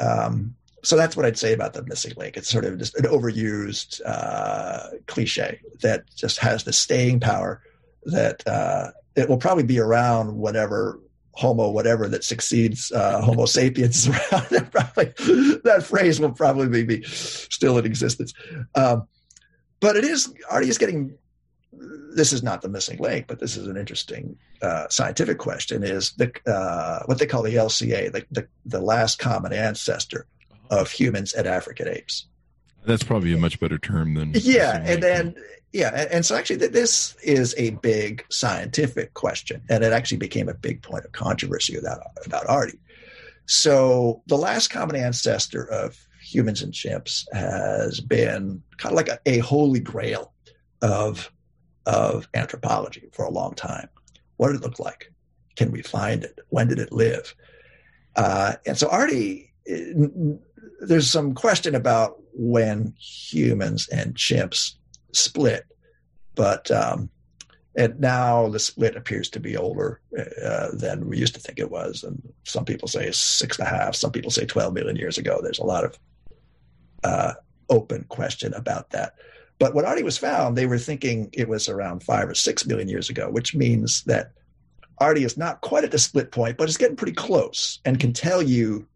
um, 0.00 0.56
so 0.82 0.96
that's 0.96 1.16
what 1.16 1.26
I'd 1.26 1.38
say 1.38 1.52
about 1.52 1.74
the 1.74 1.84
missing 1.84 2.14
link. 2.16 2.36
It's 2.36 2.48
sort 2.48 2.64
of 2.64 2.78
just 2.78 2.96
an 2.96 3.04
overused 3.04 4.00
uh, 4.04 4.90
cliche 5.06 5.60
that 5.82 6.04
just 6.14 6.38
has 6.38 6.64
the 6.64 6.72
staying 6.72 7.20
power 7.20 7.62
that 8.04 8.46
uh, 8.46 8.90
it 9.14 9.28
will 9.28 9.38
probably 9.38 9.64
be 9.64 9.78
around 9.78 10.36
whenever 10.36 11.00
Homo 11.32 11.70
whatever 11.70 12.08
that 12.08 12.24
succeeds 12.24 12.90
uh, 12.90 13.20
Homo 13.20 13.46
sapiens 13.46 14.08
around. 14.32 14.70
probably, 14.72 15.12
that 15.64 15.84
phrase 15.86 16.18
will 16.18 16.32
probably 16.32 16.82
be 16.82 17.02
still 17.04 17.78
in 17.78 17.86
existence. 17.86 18.34
Um, 18.74 19.06
but 19.80 19.96
it 19.96 20.04
is 20.04 20.32
Ardi 20.50 20.68
is 20.68 20.78
getting. 20.78 21.16
This 22.14 22.32
is 22.32 22.42
not 22.42 22.62
the 22.62 22.68
missing 22.68 22.98
link, 22.98 23.26
but 23.28 23.38
this 23.38 23.56
is 23.56 23.66
an 23.66 23.76
interesting 23.76 24.36
uh, 24.62 24.88
scientific 24.88 25.38
question: 25.38 25.82
is 25.82 26.12
the 26.12 26.32
uh, 26.46 27.02
what 27.04 27.18
they 27.18 27.26
call 27.26 27.42
the 27.42 27.54
LCA, 27.54 28.12
the, 28.12 28.24
the 28.30 28.48
the 28.66 28.80
last 28.80 29.18
common 29.18 29.52
ancestor 29.52 30.26
of 30.70 30.90
humans 30.90 31.32
and 31.32 31.46
African 31.46 31.88
apes. 31.88 32.26
That's 32.84 33.02
probably 33.02 33.32
a 33.34 33.38
much 33.38 33.60
better 33.60 33.78
term 33.78 34.14
than 34.14 34.32
yeah, 34.34 34.82
and 34.84 35.02
then 35.02 35.34
yeah, 35.72 35.90
and, 35.94 36.10
and 36.10 36.26
so 36.26 36.36
actually 36.36 36.66
this 36.66 37.14
is 37.22 37.54
a 37.58 37.70
big 37.70 38.24
scientific 38.30 39.14
question, 39.14 39.62
and 39.68 39.84
it 39.84 39.92
actually 39.92 40.18
became 40.18 40.48
a 40.48 40.54
big 40.54 40.82
point 40.82 41.04
of 41.04 41.12
controversy 41.12 41.76
about 41.76 42.00
about 42.24 42.48
Ardi. 42.48 42.78
So 43.46 44.22
the 44.26 44.36
last 44.36 44.68
common 44.68 44.96
ancestor 44.96 45.64
of 45.70 46.07
humans 46.32 46.62
and 46.62 46.72
chimps 46.72 47.24
has 47.32 48.00
been 48.00 48.62
kind 48.76 48.92
of 48.92 48.96
like 48.96 49.08
a, 49.08 49.18
a 49.26 49.38
holy 49.38 49.80
grail 49.80 50.32
of 50.82 51.30
of 51.86 52.28
anthropology 52.34 53.08
for 53.12 53.24
a 53.24 53.30
long 53.30 53.54
time. 53.54 53.88
What 54.36 54.48
did 54.48 54.56
it 54.56 54.62
look 54.62 54.78
like? 54.78 55.10
Can 55.56 55.72
we 55.72 55.82
find 55.82 56.22
it? 56.22 56.38
When 56.50 56.68
did 56.68 56.78
it 56.78 56.92
live? 56.92 57.34
Uh, 58.14 58.54
and 58.66 58.76
so 58.76 58.88
Ardi, 58.88 59.52
there's 60.80 61.10
some 61.10 61.34
question 61.34 61.74
about 61.74 62.16
when 62.34 62.94
humans 62.98 63.88
and 63.88 64.14
chimps 64.14 64.74
split, 65.12 65.64
but 66.34 66.70
um, 66.70 67.08
and 67.74 67.98
now 68.00 68.48
the 68.48 68.58
split 68.58 68.96
appears 68.96 69.30
to 69.30 69.40
be 69.40 69.56
older 69.56 70.00
uh, 70.44 70.68
than 70.72 71.08
we 71.08 71.16
used 71.16 71.34
to 71.34 71.40
think 71.40 71.58
it 71.58 71.70
was. 71.70 72.02
And 72.02 72.20
some 72.44 72.64
people 72.64 72.88
say 72.88 73.10
six 73.12 73.58
and 73.58 73.66
a 73.66 73.70
half, 73.70 73.94
some 73.94 74.10
people 74.10 74.30
say 74.30 74.44
12 74.44 74.74
million 74.74 74.96
years 74.96 75.16
ago. 75.16 75.40
There's 75.42 75.60
a 75.60 75.64
lot 75.64 75.84
of 75.84 75.96
uh, 77.04 77.34
open 77.68 78.04
question 78.08 78.54
about 78.54 78.90
that. 78.90 79.14
But 79.58 79.74
when 79.74 79.84
Ardi 79.84 80.02
was 80.02 80.18
found, 80.18 80.56
they 80.56 80.66
were 80.66 80.78
thinking 80.78 81.30
it 81.32 81.48
was 81.48 81.68
around 81.68 82.02
five 82.02 82.28
or 82.28 82.34
six 82.34 82.64
million 82.64 82.88
years 82.88 83.10
ago, 83.10 83.28
which 83.30 83.54
means 83.54 84.04
that 84.04 84.32
Ardi 84.98 85.24
is 85.24 85.36
not 85.36 85.60
quite 85.60 85.84
at 85.84 85.90
the 85.90 85.98
split 85.98 86.30
point, 86.30 86.56
but 86.56 86.68
it's 86.68 86.76
getting 86.76 86.96
pretty 86.96 87.12
close 87.12 87.80
and 87.84 88.00
can 88.00 88.12
tell 88.12 88.42
you 88.42 88.86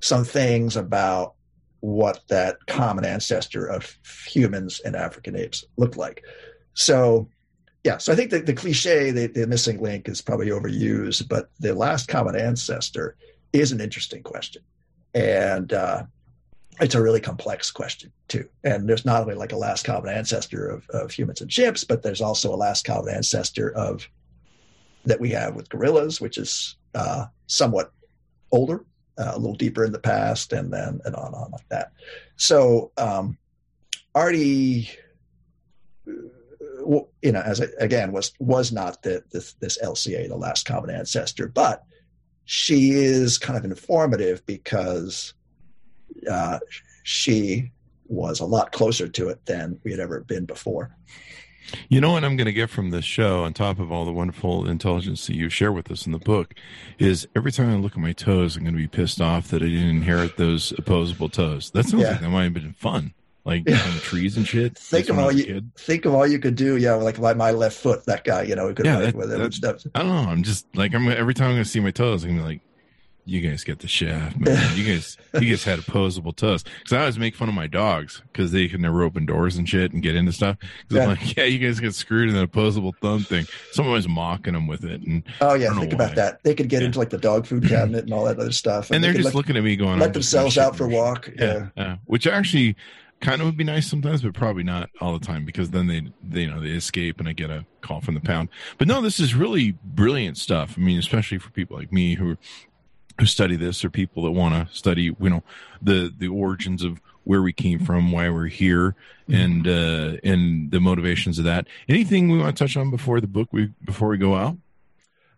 some 0.00 0.24
things 0.24 0.76
about 0.76 1.34
what 1.80 2.20
that 2.28 2.58
common 2.66 3.04
ancestor 3.04 3.66
of 3.66 3.98
humans 4.26 4.80
and 4.84 4.96
African 4.96 5.36
apes 5.36 5.64
looked 5.76 5.96
like. 5.96 6.24
So, 6.74 7.28
yeah, 7.84 7.98
so 7.98 8.12
I 8.12 8.16
think 8.16 8.30
the, 8.30 8.40
the 8.40 8.54
cliche, 8.54 9.10
the, 9.10 9.26
the 9.28 9.46
missing 9.46 9.80
link 9.80 10.08
is 10.08 10.20
probably 10.20 10.48
overused, 10.48 11.28
but 11.28 11.50
the 11.60 11.74
last 11.74 12.08
common 12.08 12.36
ancestor 12.36 13.16
is 13.52 13.72
an 13.72 13.80
interesting 13.80 14.22
question. 14.22 14.62
And 15.14 15.72
uh, 15.72 16.04
it's 16.80 16.94
a 16.94 17.02
really 17.02 17.20
complex 17.20 17.70
question 17.70 18.12
too. 18.28 18.48
And 18.64 18.88
there's 18.88 19.04
not 19.04 19.22
only 19.22 19.34
like 19.34 19.52
a 19.52 19.56
last 19.56 19.84
common 19.84 20.14
ancestor 20.14 20.68
of, 20.68 20.88
of 20.90 21.10
humans 21.10 21.40
and 21.40 21.50
chimps, 21.50 21.86
but 21.86 22.02
there's 22.02 22.20
also 22.20 22.54
a 22.54 22.56
last 22.56 22.84
common 22.84 23.14
ancestor 23.14 23.74
of 23.74 24.08
that 25.04 25.20
we 25.20 25.30
have 25.30 25.54
with 25.54 25.68
gorillas, 25.68 26.20
which 26.20 26.36
is 26.36 26.76
uh, 26.94 27.26
somewhat 27.46 27.92
older, 28.52 28.84
uh, 29.18 29.32
a 29.34 29.38
little 29.38 29.54
deeper 29.54 29.84
in 29.84 29.92
the 29.92 29.98
past, 29.98 30.52
and 30.52 30.72
then 30.72 31.00
and 31.04 31.14
on 31.14 31.26
and 31.26 31.34
on 31.34 31.50
like 31.52 31.68
that. 31.70 31.92
So 32.36 32.92
um, 32.98 33.38
Ardi, 34.14 34.90
uh, 36.06 37.00
you 37.22 37.32
know, 37.32 37.40
as 37.40 37.60
I, 37.60 37.66
again 37.78 38.12
was 38.12 38.32
was 38.38 38.72
not 38.72 39.02
the, 39.02 39.22
this, 39.30 39.54
this 39.54 39.78
LCA, 39.82 40.28
the 40.28 40.36
last 40.36 40.66
common 40.66 40.90
ancestor, 40.90 41.48
but 41.48 41.84
she 42.44 42.90
is 42.90 43.38
kind 43.38 43.58
of 43.58 43.64
informative 43.64 44.44
because 44.46 45.34
uh, 46.30 46.58
she 47.02 47.70
was 48.08 48.40
a 48.40 48.44
lot 48.44 48.72
closer 48.72 49.08
to 49.08 49.28
it 49.28 49.44
than 49.46 49.80
we 49.84 49.90
had 49.90 50.00
ever 50.00 50.20
been 50.20 50.44
before. 50.44 50.96
You 51.88 52.00
know 52.00 52.12
what 52.12 52.24
I'm 52.24 52.36
going 52.36 52.46
to 52.46 52.52
get 52.52 52.70
from 52.70 52.90
this 52.90 53.04
show, 53.04 53.44
on 53.44 53.52
top 53.52 53.78
of 53.78 53.90
all 53.90 54.04
the 54.04 54.12
wonderful 54.12 54.68
intelligence 54.68 55.26
that 55.26 55.34
you 55.34 55.48
share 55.48 55.72
with 55.72 55.90
us 55.90 56.06
in 56.06 56.12
the 56.12 56.18
book, 56.18 56.54
is 56.98 57.26
every 57.34 57.52
time 57.52 57.70
I 57.70 57.76
look 57.76 57.92
at 57.92 57.98
my 57.98 58.12
toes, 58.12 58.56
I'm 58.56 58.62
going 58.62 58.74
to 58.74 58.78
be 58.78 58.86
pissed 58.86 59.20
off 59.20 59.48
that 59.48 59.62
I 59.62 59.66
didn't 59.66 59.88
inherit 59.88 60.36
those 60.36 60.72
opposable 60.72 61.28
toes. 61.28 61.70
That 61.72 61.86
sounds 61.86 62.02
yeah. 62.04 62.12
like 62.12 62.20
that 62.20 62.30
might 62.30 62.44
have 62.44 62.54
been 62.54 62.72
fun, 62.72 63.14
like 63.44 63.64
yeah. 63.66 63.78
trees 64.00 64.36
and 64.36 64.46
shit. 64.46 64.78
Think 64.78 65.08
of 65.08 65.18
all 65.18 65.32
you 65.32 65.62
think 65.76 66.04
of 66.04 66.14
all 66.14 66.26
you 66.26 66.38
could 66.38 66.54
do. 66.54 66.76
Yeah, 66.76 66.94
like 66.94 67.18
my, 67.18 67.34
my 67.34 67.50
left 67.50 67.76
foot, 67.78 68.04
that 68.06 68.24
guy, 68.24 68.42
you 68.42 68.54
know, 68.54 68.72
could 68.72 68.86
yeah, 68.86 69.00
that, 69.00 69.14
with 69.14 69.32
it. 69.32 69.90
I 69.94 70.00
don't 70.00 70.08
know. 70.08 70.30
I'm 70.30 70.42
just 70.42 70.66
like 70.76 70.94
I'm 70.94 71.08
every 71.08 71.34
time 71.34 71.48
I'm 71.48 71.54
going 71.54 71.64
to 71.64 71.70
see 71.70 71.80
my 71.80 71.90
toes, 71.90 72.24
I'm 72.24 72.30
going 72.30 72.38
to 72.38 72.44
be 72.44 72.48
like, 72.48 72.60
you 73.26 73.40
guys 73.40 73.64
get 73.64 73.80
the 73.80 73.88
shaft, 73.88 74.38
man. 74.38 74.76
You 74.76 74.94
guys, 74.94 75.18
you 75.34 75.50
guys 75.50 75.64
had 75.64 75.80
opposable 75.80 76.32
toes. 76.32 76.62
Because 76.62 76.92
I 76.92 77.00
always 77.00 77.18
make 77.18 77.34
fun 77.34 77.48
of 77.48 77.54
my 77.54 77.66
dogs 77.66 78.22
because 78.32 78.52
they 78.52 78.68
can 78.68 78.80
never 78.80 79.02
open 79.02 79.26
doors 79.26 79.56
and 79.56 79.68
shit 79.68 79.92
and 79.92 80.00
get 80.00 80.14
into 80.14 80.32
stuff. 80.32 80.56
Yeah. 80.88 81.02
I'm 81.02 81.08
like, 81.10 81.36
yeah, 81.36 81.44
you 81.44 81.58
guys 81.58 81.80
get 81.80 81.94
screwed 81.94 82.28
in 82.28 82.36
the 82.36 82.42
opposable 82.42 82.94
thumb 83.02 83.24
thing. 83.24 83.46
Someone 83.72 83.94
was 83.94 84.08
mocking 84.08 84.54
them 84.54 84.68
with 84.68 84.84
it. 84.84 85.02
And 85.02 85.24
oh 85.40 85.54
yeah, 85.54 85.74
think 85.78 85.92
about 85.92 86.14
that. 86.14 86.42
They 86.44 86.54
could 86.54 86.68
get 86.68 86.82
yeah. 86.82 86.86
into 86.86 87.00
like 87.00 87.10
the 87.10 87.18
dog 87.18 87.46
food 87.46 87.64
cabinet 87.68 88.04
and 88.04 88.14
all 88.14 88.24
that 88.24 88.38
other 88.38 88.52
stuff, 88.52 88.90
and, 88.90 88.96
and 88.96 89.04
they're 89.04 89.12
they 89.12 89.18
just 89.18 89.26
let, 89.26 89.34
looking 89.34 89.56
at 89.56 89.64
me 89.64 89.74
going, 89.74 89.98
let 89.98 90.12
themselves 90.12 90.56
out 90.56 90.76
for 90.76 90.84
a 90.84 90.88
walk. 90.88 91.28
Yeah. 91.36 91.68
yeah, 91.76 91.96
which 92.04 92.28
actually 92.28 92.76
kind 93.20 93.40
of 93.40 93.46
would 93.46 93.56
be 93.56 93.64
nice 93.64 93.88
sometimes, 93.88 94.22
but 94.22 94.34
probably 94.34 94.62
not 94.62 94.90
all 95.00 95.18
the 95.18 95.24
time 95.24 95.44
because 95.44 95.70
then 95.70 95.86
they, 95.86 96.06
they, 96.22 96.42
you 96.42 96.50
know, 96.50 96.60
they 96.60 96.70
escape 96.70 97.18
and 97.18 97.28
I 97.28 97.32
get 97.32 97.50
a 97.50 97.64
call 97.80 98.00
from 98.00 98.14
the 98.14 98.20
pound. 98.20 98.48
But 98.78 98.88
no, 98.88 99.00
this 99.00 99.18
is 99.18 99.34
really 99.34 99.72
brilliant 99.82 100.36
stuff. 100.36 100.74
I 100.76 100.80
mean, 100.80 100.98
especially 100.98 101.38
for 101.38 101.50
people 101.50 101.76
like 101.76 101.92
me 101.92 102.14
who 102.14 102.36
who 103.18 103.26
study 103.26 103.56
this 103.56 103.84
or 103.84 103.90
people 103.90 104.22
that 104.24 104.32
want 104.32 104.54
to 104.54 104.74
study, 104.74 105.02
you 105.04 105.30
know, 105.30 105.42
the 105.82 106.12
the 106.16 106.28
origins 106.28 106.82
of 106.82 107.00
where 107.24 107.42
we 107.42 107.52
came 107.52 107.80
from, 107.80 108.12
why 108.12 108.30
we're 108.30 108.46
here, 108.46 108.94
mm-hmm. 109.28 109.34
and 109.34 109.68
uh, 109.68 110.20
and 110.22 110.70
the 110.70 110.80
motivations 110.80 111.38
of 111.38 111.44
that. 111.44 111.66
Anything 111.88 112.30
we 112.30 112.38
want 112.38 112.56
to 112.56 112.64
touch 112.64 112.76
on 112.76 112.90
before 112.90 113.20
the 113.20 113.26
book 113.26 113.48
we 113.52 113.72
before 113.84 114.08
we 114.08 114.18
go 114.18 114.34
out? 114.34 114.56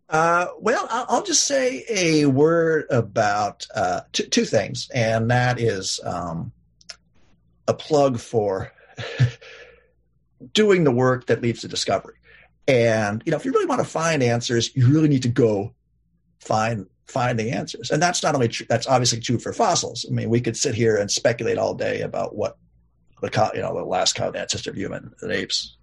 Uh, 0.09 0.47
well, 0.59 0.87
I'll 0.91 1.23
just 1.23 1.45
say 1.45 1.85
a 1.89 2.27
word 2.27 2.87
about 2.91 3.67
uh, 3.75 4.03
t- 4.13 4.29
two 4.29 4.47
things, 4.47 4.89
and 4.95 5.31
that 5.31 5.61
is 5.61 6.01
um, 6.03 6.53
a 7.67 7.75
plug 7.75 8.19
for 8.19 8.73
doing 10.55 10.85
the 10.85 10.91
work 10.91 11.27
that 11.27 11.43
leads 11.43 11.61
to 11.61 11.69
discovery. 11.69 12.15
And 12.67 13.23
you 13.25 13.31
know, 13.31 13.37
if 13.37 13.45
you 13.45 13.53
really 13.53 13.67
want 13.67 13.81
to 13.81 13.89
find 13.89 14.23
answers, 14.23 14.75
you 14.75 14.89
really 14.89 15.09
need 15.09 15.23
to 15.23 15.29
go 15.29 15.75
find 16.41 16.87
find 17.09 17.39
the 17.39 17.51
answers. 17.51 17.91
And 17.91 18.03
that's 18.03 18.23
not 18.23 18.35
only 18.35 18.49
true, 18.49 18.67
that's 18.69 18.87
obviously 18.87 19.21
true 19.21 19.39
for 19.39 19.53
fossils. 19.53 20.07
I 20.09 20.13
mean, 20.13 20.29
we 20.29 20.41
could 20.41 20.57
sit 20.57 20.75
here 20.75 20.97
and 20.97 21.11
speculate 21.11 21.59
all 21.59 21.75
day 21.75 22.03
about 22.03 22.37
what 22.37 22.57
the, 23.23 23.51
you 23.55 23.63
know, 23.63 23.75
the 23.75 23.85
last 23.85 24.15
common 24.15 24.37
ancestor 24.37 24.71
of 24.71 24.77
human 24.77 25.13
and 25.23 25.33
apes 25.33 25.77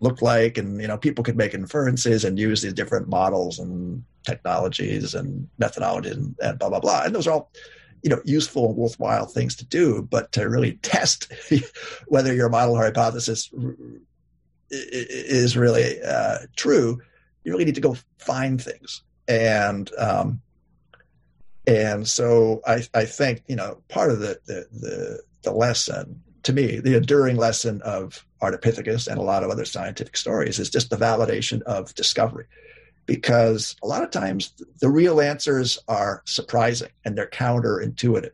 looked 0.00 0.22
like. 0.22 0.58
And, 0.58 0.80
you 0.80 0.88
know, 0.88 0.98
people 0.98 1.24
could 1.24 1.36
make 1.36 1.54
inferences 1.54 2.24
and 2.24 2.38
use 2.38 2.62
these 2.62 2.74
different 2.74 3.08
models 3.08 3.58
and 3.58 4.04
technologies 4.24 5.14
and 5.14 5.48
methodologies 5.60 6.12
and, 6.12 6.34
and 6.42 6.58
blah, 6.58 6.68
blah, 6.68 6.80
blah. 6.80 7.02
And 7.04 7.14
those 7.14 7.26
are 7.26 7.32
all, 7.32 7.52
you 8.02 8.10
know, 8.10 8.20
useful 8.24 8.66
and 8.66 8.76
worthwhile 8.76 9.26
things 9.26 9.54
to 9.56 9.64
do. 9.64 10.02
But 10.02 10.32
to 10.32 10.48
really 10.48 10.72
test 10.82 11.32
whether 12.08 12.34
your 12.34 12.48
model 12.48 12.74
or 12.74 12.82
hypothesis 12.82 13.50
is 14.70 15.56
really 15.56 16.02
uh, 16.02 16.38
true, 16.56 17.00
you 17.44 17.52
really 17.52 17.64
need 17.64 17.76
to 17.76 17.80
go 17.80 17.96
find 18.18 18.60
things. 18.60 19.02
And 19.28 19.90
um, 19.98 20.40
and 21.66 22.08
so 22.08 22.60
I, 22.66 22.82
I 22.94 23.04
think, 23.04 23.42
you 23.46 23.56
know, 23.56 23.82
part 23.88 24.10
of 24.10 24.18
the, 24.18 24.38
the, 24.46 24.66
the, 24.72 25.22
the 25.42 25.52
lesson 25.52 26.20
to 26.42 26.52
me, 26.52 26.80
the 26.80 26.96
enduring 26.96 27.36
lesson 27.36 27.80
of 27.82 28.24
Ardipithecus 28.40 29.06
and 29.06 29.18
a 29.18 29.22
lot 29.22 29.44
of 29.44 29.50
other 29.50 29.64
scientific 29.64 30.16
stories 30.16 30.58
is 30.58 30.70
just 30.70 30.90
the 30.90 30.96
validation 30.96 31.62
of 31.62 31.94
discovery. 31.94 32.46
Because 33.06 33.76
a 33.82 33.86
lot 33.86 34.02
of 34.02 34.10
times 34.10 34.52
the 34.80 34.88
real 34.88 35.20
answers 35.20 35.78
are 35.88 36.22
surprising 36.24 36.90
and 37.04 37.16
they're 37.16 37.28
counterintuitive. 37.28 38.30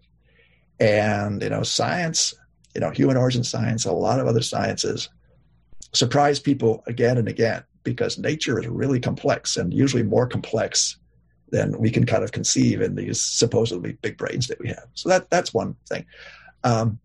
And, 0.81 1.43
you 1.43 1.51
know, 1.51 1.63
science, 1.63 2.35
you 2.75 2.81
know, 2.81 2.91
human 2.91 3.17
origin 3.17 3.45
science, 3.45 3.85
a 3.85 3.93
lot 3.93 4.21
of 4.21 4.27
other 4.27 4.43
sciences 4.43 5.09
surprise 5.95 6.39
people 6.39 6.83
again 6.87 7.17
and 7.17 7.29
again 7.29 7.65
because 7.83 8.19
nature 8.19 8.59
is 8.59 8.67
really 8.67 9.01
complex 9.01 9.57
and 9.57 9.73
usually 9.73 10.03
more 10.03 10.27
complex 10.27 10.99
than 11.51 11.79
we 11.79 11.91
can 11.91 12.07
kind 12.07 12.25
of 12.25 12.33
conceive 12.33 12.81
in 12.81 12.95
these 12.95 13.21
supposedly 13.21 13.93
big 14.03 14.17
brains 14.17 14.49
that 14.49 14.61
we 14.61 14.69
have. 14.69 14.87
So 14.95 15.09
that 15.09 15.31
that's 15.31 15.55
one 15.55 15.77
thing. 15.89 16.05
Um, 16.65 16.99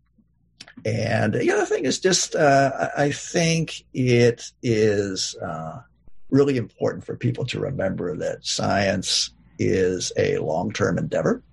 and 0.86 1.34
the 1.34 1.52
other 1.52 1.66
thing 1.66 1.86
is 1.86 2.00
just 2.00 2.36
uh, 2.36 2.90
I 2.98 3.12
think 3.12 3.86
it 3.94 4.52
is 4.62 5.36
uh, 5.36 5.82
really 6.30 6.58
important 6.58 7.06
for 7.06 7.16
people 7.16 7.46
to 7.46 7.60
remember 7.60 8.18
that 8.18 8.46
science 8.46 9.32
is 9.60 10.12
a 10.18 10.38
long-term 10.40 10.98
endeavor. 10.98 11.44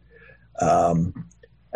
Um, 0.60 1.26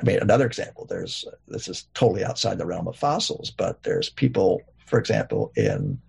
I 0.01 0.05
mean, 0.05 0.19
another 0.21 0.47
example. 0.47 0.87
There's 0.87 1.25
this 1.47 1.69
is 1.69 1.87
totally 1.95 2.25
outside 2.25 2.59
the 2.59 2.67
realm 2.67 2.89
of 2.89 2.97
fossils, 2.97 3.51
but 3.51 3.83
there's 3.83 4.09
people, 4.09 4.63
for 4.87 4.99
example, 4.99 5.53
in 5.55 6.01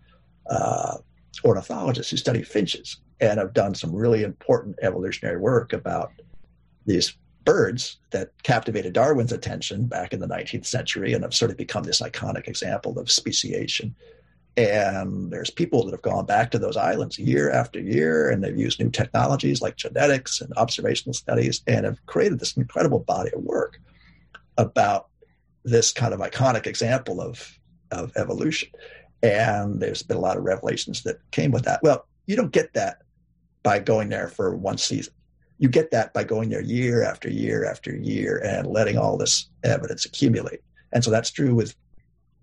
uh, 0.49 0.97
ornithologists 1.43 2.10
who 2.10 2.18
study 2.18 2.41
finches 2.41 2.97
and 3.20 3.39
have 3.39 3.53
done 3.53 3.76
some 3.76 3.93
really 3.93 4.24
important 4.24 4.78
evolutionary 4.82 5.38
work 5.38 5.74
about 5.74 6.11
these 6.86 7.16
birds 7.45 7.97
that 8.11 8.32
captivated 8.43 8.93
Darwin's 8.93 9.32
attention 9.32 9.86
back 9.86 10.13
in 10.13 10.20
the 10.20 10.28
19th 10.28 10.66
century 10.66 11.13
and 11.13 11.24
have 11.24 11.34
sort 11.34 11.51
of 11.51 11.57
become 11.57 11.84
this 11.84 12.01
iconic 12.01 12.47
example 12.47 12.99
of 12.99 13.09
speciation. 13.09 13.95
And 14.57 15.32
there's 15.32 15.49
people 15.49 15.86
that 15.86 15.91
have 15.91 16.01
gone 16.01 16.26
back 16.26 16.49
to 16.51 16.59
those 16.59 16.78
islands 16.78 17.20
year 17.20 17.51
after 17.51 17.80
year, 17.80 18.30
and 18.30 18.43
they've 18.43 18.57
used 18.57 18.80
new 18.80 18.89
technologies 18.89 19.61
like 19.61 19.76
genetics 19.76 20.41
and 20.41 20.51
observational 20.53 21.13
studies 21.13 21.61
and 21.68 21.86
have 21.86 22.03
created 22.05 22.39
this 22.39 22.55
incredible 22.57 22.99
body 22.99 23.32
of 23.34 23.43
work 23.43 23.80
about 24.57 25.07
this 25.66 25.91
kind 25.91 26.13
of 26.13 26.22
iconic 26.22 26.68
example 26.68 27.22
of, 27.22 27.59
of 27.91 28.11
evolution. 28.16 28.70
And 29.22 29.82
there's 29.82 30.03
been 30.03 30.18
a 30.18 30.22
lot 30.22 30.38
of 30.38 30.43
revelations 30.43 31.03
that 31.03 31.20
came 31.32 31.51
with 31.51 31.66
that. 31.66 31.82
Well, 31.84 32.07
you 32.26 32.36
don't 32.36 32.51
get 32.51 32.74
that 32.74 33.01
by 33.66 33.80
going 33.80 34.09
there 34.09 34.28
for 34.28 34.55
one 34.55 34.78
season. 34.78 35.11
You 35.57 35.68
get 35.70 35.89
that 35.89 36.13
by 36.13 36.24
going 36.24 36.49
there 36.49 36.61
year 36.61 37.03
after 37.03 37.30
year 37.30 37.66
after 37.66 37.95
year 37.95 38.38
and 38.45 38.68
letting 38.68 38.97
all 38.97 39.18
this 39.18 39.49
evidence 39.63 40.05
accumulate. 40.05 40.59
And 40.93 41.03
so 41.03 41.09
that's 41.09 41.32
true 41.32 41.55
with 41.55 41.76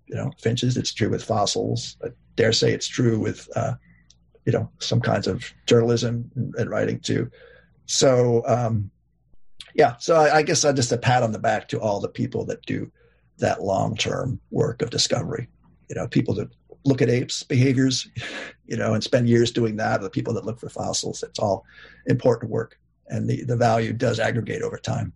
you 0.07 0.15
know 0.15 0.31
finches. 0.39 0.75
It's 0.75 0.93
true 0.93 1.09
with 1.09 1.23
fossils. 1.23 1.95
I 2.03 2.09
dare 2.35 2.51
say 2.51 2.73
it's 2.73 2.87
true 2.87 3.17
with 3.19 3.47
uh, 3.55 3.75
you 4.45 4.51
know 4.51 4.69
some 4.79 4.99
kinds 4.99 5.27
of 5.27 5.45
journalism 5.65 6.29
and, 6.35 6.69
writing 6.69 6.99
too. 6.99 7.31
So 7.85 8.43
um, 8.45 8.91
yeah, 9.75 9.95
so 9.99 10.15
I, 10.15 10.37
I 10.37 10.41
guess 10.41 10.65
I 10.65 10.73
just 10.73 10.91
a 10.91 10.97
pat 10.97 11.23
on 11.23 11.31
the 11.31 11.39
back 11.39 11.69
to 11.69 11.79
all 11.79 12.01
the 12.01 12.09
people 12.09 12.43
that 12.45 12.65
do 12.65 12.91
that 13.37 13.63
long 13.63 13.95
term 13.95 14.41
work 14.51 14.81
of 14.81 14.89
discovery. 14.89 15.47
You 15.87 15.95
know, 15.95 16.07
people 16.07 16.33
that 16.35 16.49
look 16.85 17.01
at 17.01 17.09
apes 17.09 17.43
behaviors, 17.43 18.07
you 18.65 18.77
know, 18.77 18.93
and 18.93 19.03
spend 19.03 19.29
years 19.29 19.51
doing 19.51 19.77
that. 19.77 20.01
The 20.01 20.09
people 20.09 20.33
that 20.35 20.45
look 20.45 20.59
for 20.59 20.69
fossils, 20.69 21.23
it's 21.23 21.39
all 21.39 21.65
important 22.05 22.51
work, 22.51 22.79
and 23.07 23.29
the 23.29 23.43
the 23.43 23.57
value 23.57 23.93
does 23.93 24.19
aggregate 24.19 24.61
over 24.61 24.77
time. 24.77 25.13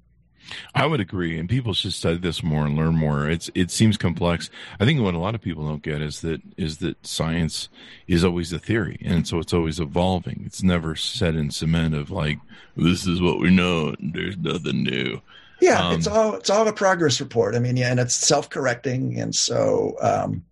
I 0.76 0.86
would 0.86 0.99
agree, 0.99 1.38
and 1.38 1.49
people 1.49 1.74
should 1.74 1.93
study 1.93 2.18
this 2.18 2.43
more 2.43 2.65
and 2.65 2.76
learn 2.76 2.95
more. 2.95 3.30
It's 3.30 3.49
it 3.53 3.72
seems 3.72 3.97
complex. 3.97 4.49
I 4.80 4.86
think 4.86 5.01
what 5.01 5.13
a 5.13 5.20
lot 5.20 5.36
of 5.36 5.41
people 5.41 5.68
don't 5.68 5.82
get 5.82 6.01
is 6.01 6.22
that 6.22 6.41
is 6.57 6.78
that 6.78 7.05
science 7.05 7.70
is 8.07 8.24
always 8.24 8.53
a 8.53 8.59
theory, 8.59 8.97
and 9.03 9.28
so 9.28 9.39
it's 9.39 9.53
always 9.53 9.80
evolving. 9.80 10.43
It's 10.45 10.63
never 10.63 10.95
set 10.95 11.36
in 11.36 11.51
cement 11.51 11.95
of 11.95 12.11
like 12.11 12.39
this 12.76 13.05
is 13.07 13.22
what 13.22 13.39
we 13.39 13.49
know. 13.49 13.95
There's 13.99 14.38
nothing 14.38 14.84
new. 14.84 15.22
Yeah, 15.59 15.88
um, 15.88 15.95
it's 15.95 16.07
all 16.07 16.36
it's 16.36 16.49
all 16.49 16.68
a 16.68 16.74
progress 16.74 17.20
report. 17.20 17.55
I 17.55 17.59
mean, 17.59 17.78
yeah, 17.78 17.91
and 17.91 17.99
it's 17.99 18.15
self 18.15 18.49
correcting, 18.49 19.20
and 19.20 19.34
so 19.36 19.95
um, 20.01 20.43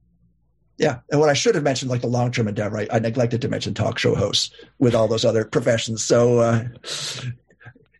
yeah. 0.77 0.99
And 1.11 1.19
what 1.19 1.29
I 1.29 1.33
should 1.33 1.55
have 1.55 1.63
mentioned, 1.63 1.89
like 1.89 2.01
the 2.01 2.07
long 2.07 2.31
term 2.31 2.47
endeavor, 2.47 2.79
I, 2.79 2.87
I, 2.91 2.99
neglected 2.99 3.41
to 3.41 3.47
mention 3.47 3.73
talk 3.73 3.97
show 3.97 4.15
hosts 4.15 4.51
with 4.79 4.93
all 4.95 5.07
those 5.07 5.25
other 5.25 5.45
professions. 5.45 6.03
So 6.03 6.39
uh, 6.39 6.65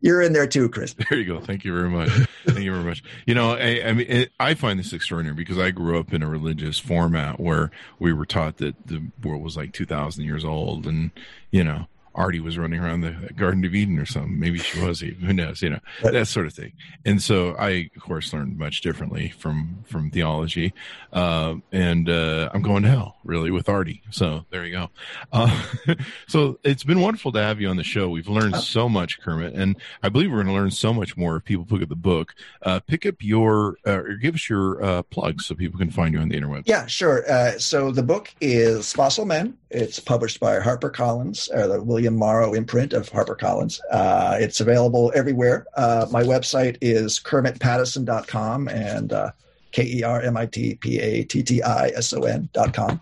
you're 0.02 0.22
in 0.22 0.34
there 0.34 0.48
too, 0.48 0.70
Chris. 0.70 0.96
There 1.10 1.20
you 1.20 1.26
go. 1.26 1.40
Thank 1.40 1.64
you 1.64 1.74
very 1.74 1.90
much. 1.90 2.10
Thank 2.46 2.60
you 2.60 2.72
very 2.72 2.84
much. 2.84 3.04
You 3.26 3.36
know, 3.36 3.54
I, 3.54 3.82
I 3.88 3.94
mean, 3.94 4.08
it, 4.08 4.32
I 4.40 4.54
find 4.54 4.78
this 4.78 4.94
extraordinary 4.94 5.36
because 5.36 5.58
I 5.58 5.72
grew 5.72 6.00
up 6.00 6.14
in 6.14 6.22
a 6.22 6.28
religious 6.28 6.78
format 6.78 7.40
where 7.40 7.72
we 8.00 8.14
were 8.14 8.26
taught 8.26 8.58
that 8.58 8.88
the 8.88 9.02
world 9.24 9.42
was 9.42 9.58
like 9.58 9.74
2,000 9.74 10.24
years 10.24 10.44
old, 10.44 10.86
and 10.86 11.12
you 11.52 11.64
know, 11.64 11.88
Ardi 12.16 12.40
was 12.40 12.58
running 12.58 12.80
around 12.80 13.02
the 13.02 13.12
Garden 13.36 13.66
of 13.66 13.76
Eden 13.76 14.00
or 14.00 14.06
something. 14.06 14.40
Maybe 14.40 14.58
she 14.58 14.80
was. 14.80 15.02
Who 15.02 15.34
knows? 15.34 15.62
You 15.62 15.72
know 15.72 15.80
that 16.02 16.28
sort 16.28 16.48
of 16.48 16.54
thing. 16.54 16.74
And 17.04 17.22
so 17.22 17.56
I, 17.58 17.90
of 17.96 18.02
course, 18.02 18.34
learned 18.34 18.58
much 18.58 18.82
differently 18.82 19.30
from 19.38 19.84
from 19.86 20.10
theology. 20.10 20.74
Uh, 21.12 21.56
and 21.72 22.10
uh, 22.10 22.50
I'm 22.54 22.62
going 22.62 22.84
to 22.84 22.90
hell 22.90 23.18
really 23.24 23.52
with 23.52 23.68
Ardi. 23.68 24.02
So 24.12 24.46
there 24.50 24.66
you 24.66 24.72
go. 24.72 24.90
Uh, 25.32 25.64
so 26.28 26.60
it's 26.64 26.84
been 26.84 27.02
wonderful 27.02 27.32
to 27.34 27.40
have 27.40 27.60
you 27.60 27.68
on 27.68 27.78
the 27.78 27.84
show. 27.84 28.10
We've 28.10 28.30
learned 28.30 28.56
so 28.58 28.88
much, 28.88 29.20
Kermit, 29.20 29.54
and 29.54 29.76
I 30.02 30.10
believe 30.10 30.32
we're 30.32 30.44
going 30.44 30.48
to 30.48 30.54
learn 30.54 30.72
so 30.72 30.94
much 30.94 31.18
more 31.18 31.38
if 31.38 31.44
people 31.44 31.66
pick 31.66 31.82
up 31.82 31.90
the 31.90 31.96
book. 31.96 32.34
Uh, 32.62 32.80
pick 32.80 33.06
up 33.06 33.16
your 33.20 33.78
uh, 33.86 33.92
or 33.92 34.16
give 34.16 34.36
us 34.36 34.50
your 34.50 34.84
uh, 34.84 35.04
plugs 35.04 35.46
so 35.46 35.56
people 35.56 35.80
can 35.80 35.92
find 35.92 36.14
you 36.14 36.20
on 36.20 36.30
the 36.30 36.36
internet. 36.36 36.64
Yeah, 36.66 36.86
sure. 36.86 37.26
so 37.58 37.92
the 37.92 38.04
book 38.04 38.34
is 38.40 38.94
Fossil 38.94 39.26
Men. 39.26 39.58
It's 39.76 40.00
published 40.00 40.40
by 40.40 40.58
HarperCollins, 40.60 41.54
or 41.54 41.68
the 41.68 41.84
William 41.84 42.16
Morrow 42.16 42.54
imprint 42.54 42.94
of 42.94 43.10
HarperCollins. 43.10 43.82
Uh, 43.92 44.38
it's 44.40 44.62
available 44.62 45.12
everywhere. 45.14 45.66
Uh, 45.76 46.08
my 46.10 46.24
website 46.24 46.78
is 46.80 47.20
kermitpattison.com 47.20 48.70
and 48.70 49.12
uh, 49.12 49.32
K 49.74 49.84
E 49.84 50.04
R 50.04 50.22
M 50.22 50.38
I 50.38 50.46
T 50.46 50.76
P 50.76 51.00
A 51.00 51.26
T 51.26 51.44
T 51.44 51.62
I 51.62 51.88
S 51.90 52.14
O 52.14 52.22
N.com. 52.24 53.02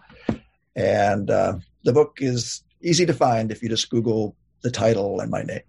And 0.75 1.29
uh, 1.29 1.59
the 1.83 1.93
book 1.93 2.17
is 2.19 2.63
easy 2.81 3.05
to 3.05 3.13
find 3.13 3.51
if 3.51 3.61
you 3.61 3.69
just 3.69 3.91
Google 3.91 4.35
the 4.63 4.71
title 4.71 5.19
and 5.19 5.29
my 5.29 5.43
name. 5.43 5.61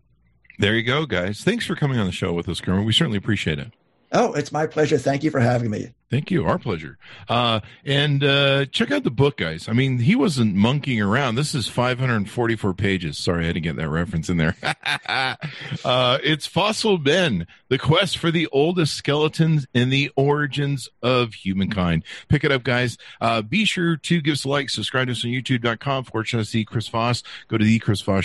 There 0.58 0.74
you 0.74 0.84
go, 0.84 1.04
guys. 1.04 1.42
Thanks 1.42 1.66
for 1.66 1.74
coming 1.74 1.98
on 1.98 2.06
the 2.06 2.12
show 2.12 2.32
with 2.32 2.48
us, 2.48 2.62
Kermit. 2.62 2.86
We 2.86 2.94
certainly 2.94 3.18
appreciate 3.18 3.58
it. 3.58 3.72
Oh, 4.12 4.32
it's 4.32 4.52
my 4.52 4.66
pleasure. 4.66 4.96
Thank 4.96 5.24
you 5.24 5.30
for 5.30 5.40
having 5.40 5.70
me. 5.70 5.90
Thank 6.10 6.30
you. 6.30 6.44
Our 6.44 6.58
pleasure. 6.58 6.98
Uh, 7.28 7.60
and 7.84 8.22
uh, 8.22 8.66
check 8.66 8.92
out 8.92 9.02
the 9.02 9.10
book, 9.10 9.38
guys. 9.38 9.68
I 9.68 9.72
mean, 9.72 9.98
he 9.98 10.14
wasn't 10.14 10.54
monkeying 10.54 11.00
around. 11.00 11.34
This 11.34 11.54
is 11.54 11.66
544 11.66 12.74
pages. 12.74 13.18
Sorry, 13.18 13.44
I 13.44 13.46
had 13.46 13.54
to 13.54 13.60
get 13.60 13.76
that 13.76 13.88
reference 13.88 14.28
in 14.28 14.36
there. 14.36 14.54
uh, 15.08 16.18
it's 16.22 16.46
Fossil 16.46 16.98
Men, 16.98 17.48
the 17.68 17.78
quest 17.78 18.18
for 18.18 18.30
the 18.30 18.46
oldest 18.52 18.94
skeletons 18.94 19.66
and 19.74 19.92
the 19.92 20.12
origins 20.14 20.88
of 21.02 21.34
humankind. 21.34 22.04
Pick 22.28 22.44
it 22.44 22.52
up, 22.52 22.62
guys. 22.62 22.96
Uh, 23.20 23.42
be 23.42 23.64
sure 23.64 23.96
to 23.96 24.20
give 24.20 24.34
us 24.34 24.44
a 24.44 24.48
like, 24.48 24.70
subscribe 24.70 25.08
to 25.08 25.12
us 25.12 25.24
on 25.24 25.30
youtube.com 25.30 26.04
the 26.04 26.64
Chris 26.64 26.86
Voss. 26.88 27.22
Go 27.48 27.58
to 27.58 27.64
the 27.64 27.78
Chris 27.80 28.02
Voss 28.02 28.24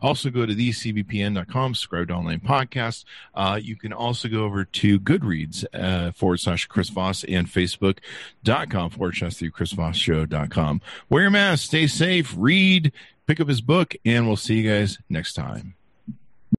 Also 0.00 0.30
go 0.30 0.46
to 0.46 0.54
the 0.54 0.70
cbpn.com, 0.70 1.74
subscribe 1.74 2.08
to 2.08 2.14
online 2.14 2.40
podcasts. 2.40 3.04
Uh, 3.34 3.58
you 3.62 3.76
can 3.76 3.92
also 3.92 4.28
go 4.28 4.44
over 4.44 4.64
to 4.64 4.98
Goodreads 4.98 5.64
uh, 5.74 6.12
slash 6.16 6.43
slash 6.44 6.66
Chris 6.66 6.88
Voss 6.88 7.24
and 7.24 7.46
Facebook.com 7.46 8.90
forward 8.90 9.16
slash 9.16 9.36
the 9.36 9.50
Chris 9.50 9.72
Voss 9.72 9.96
Show.com. 9.96 10.80
Wear 11.08 11.22
your 11.22 11.30
mask, 11.30 11.66
stay 11.66 11.86
safe, 11.86 12.34
read, 12.36 12.92
pick 13.26 13.40
up 13.40 13.48
his 13.48 13.60
book, 13.60 13.94
and 14.04 14.26
we'll 14.26 14.36
see 14.36 14.60
you 14.60 14.70
guys 14.70 14.98
next 15.08 15.34
time. 15.34 15.74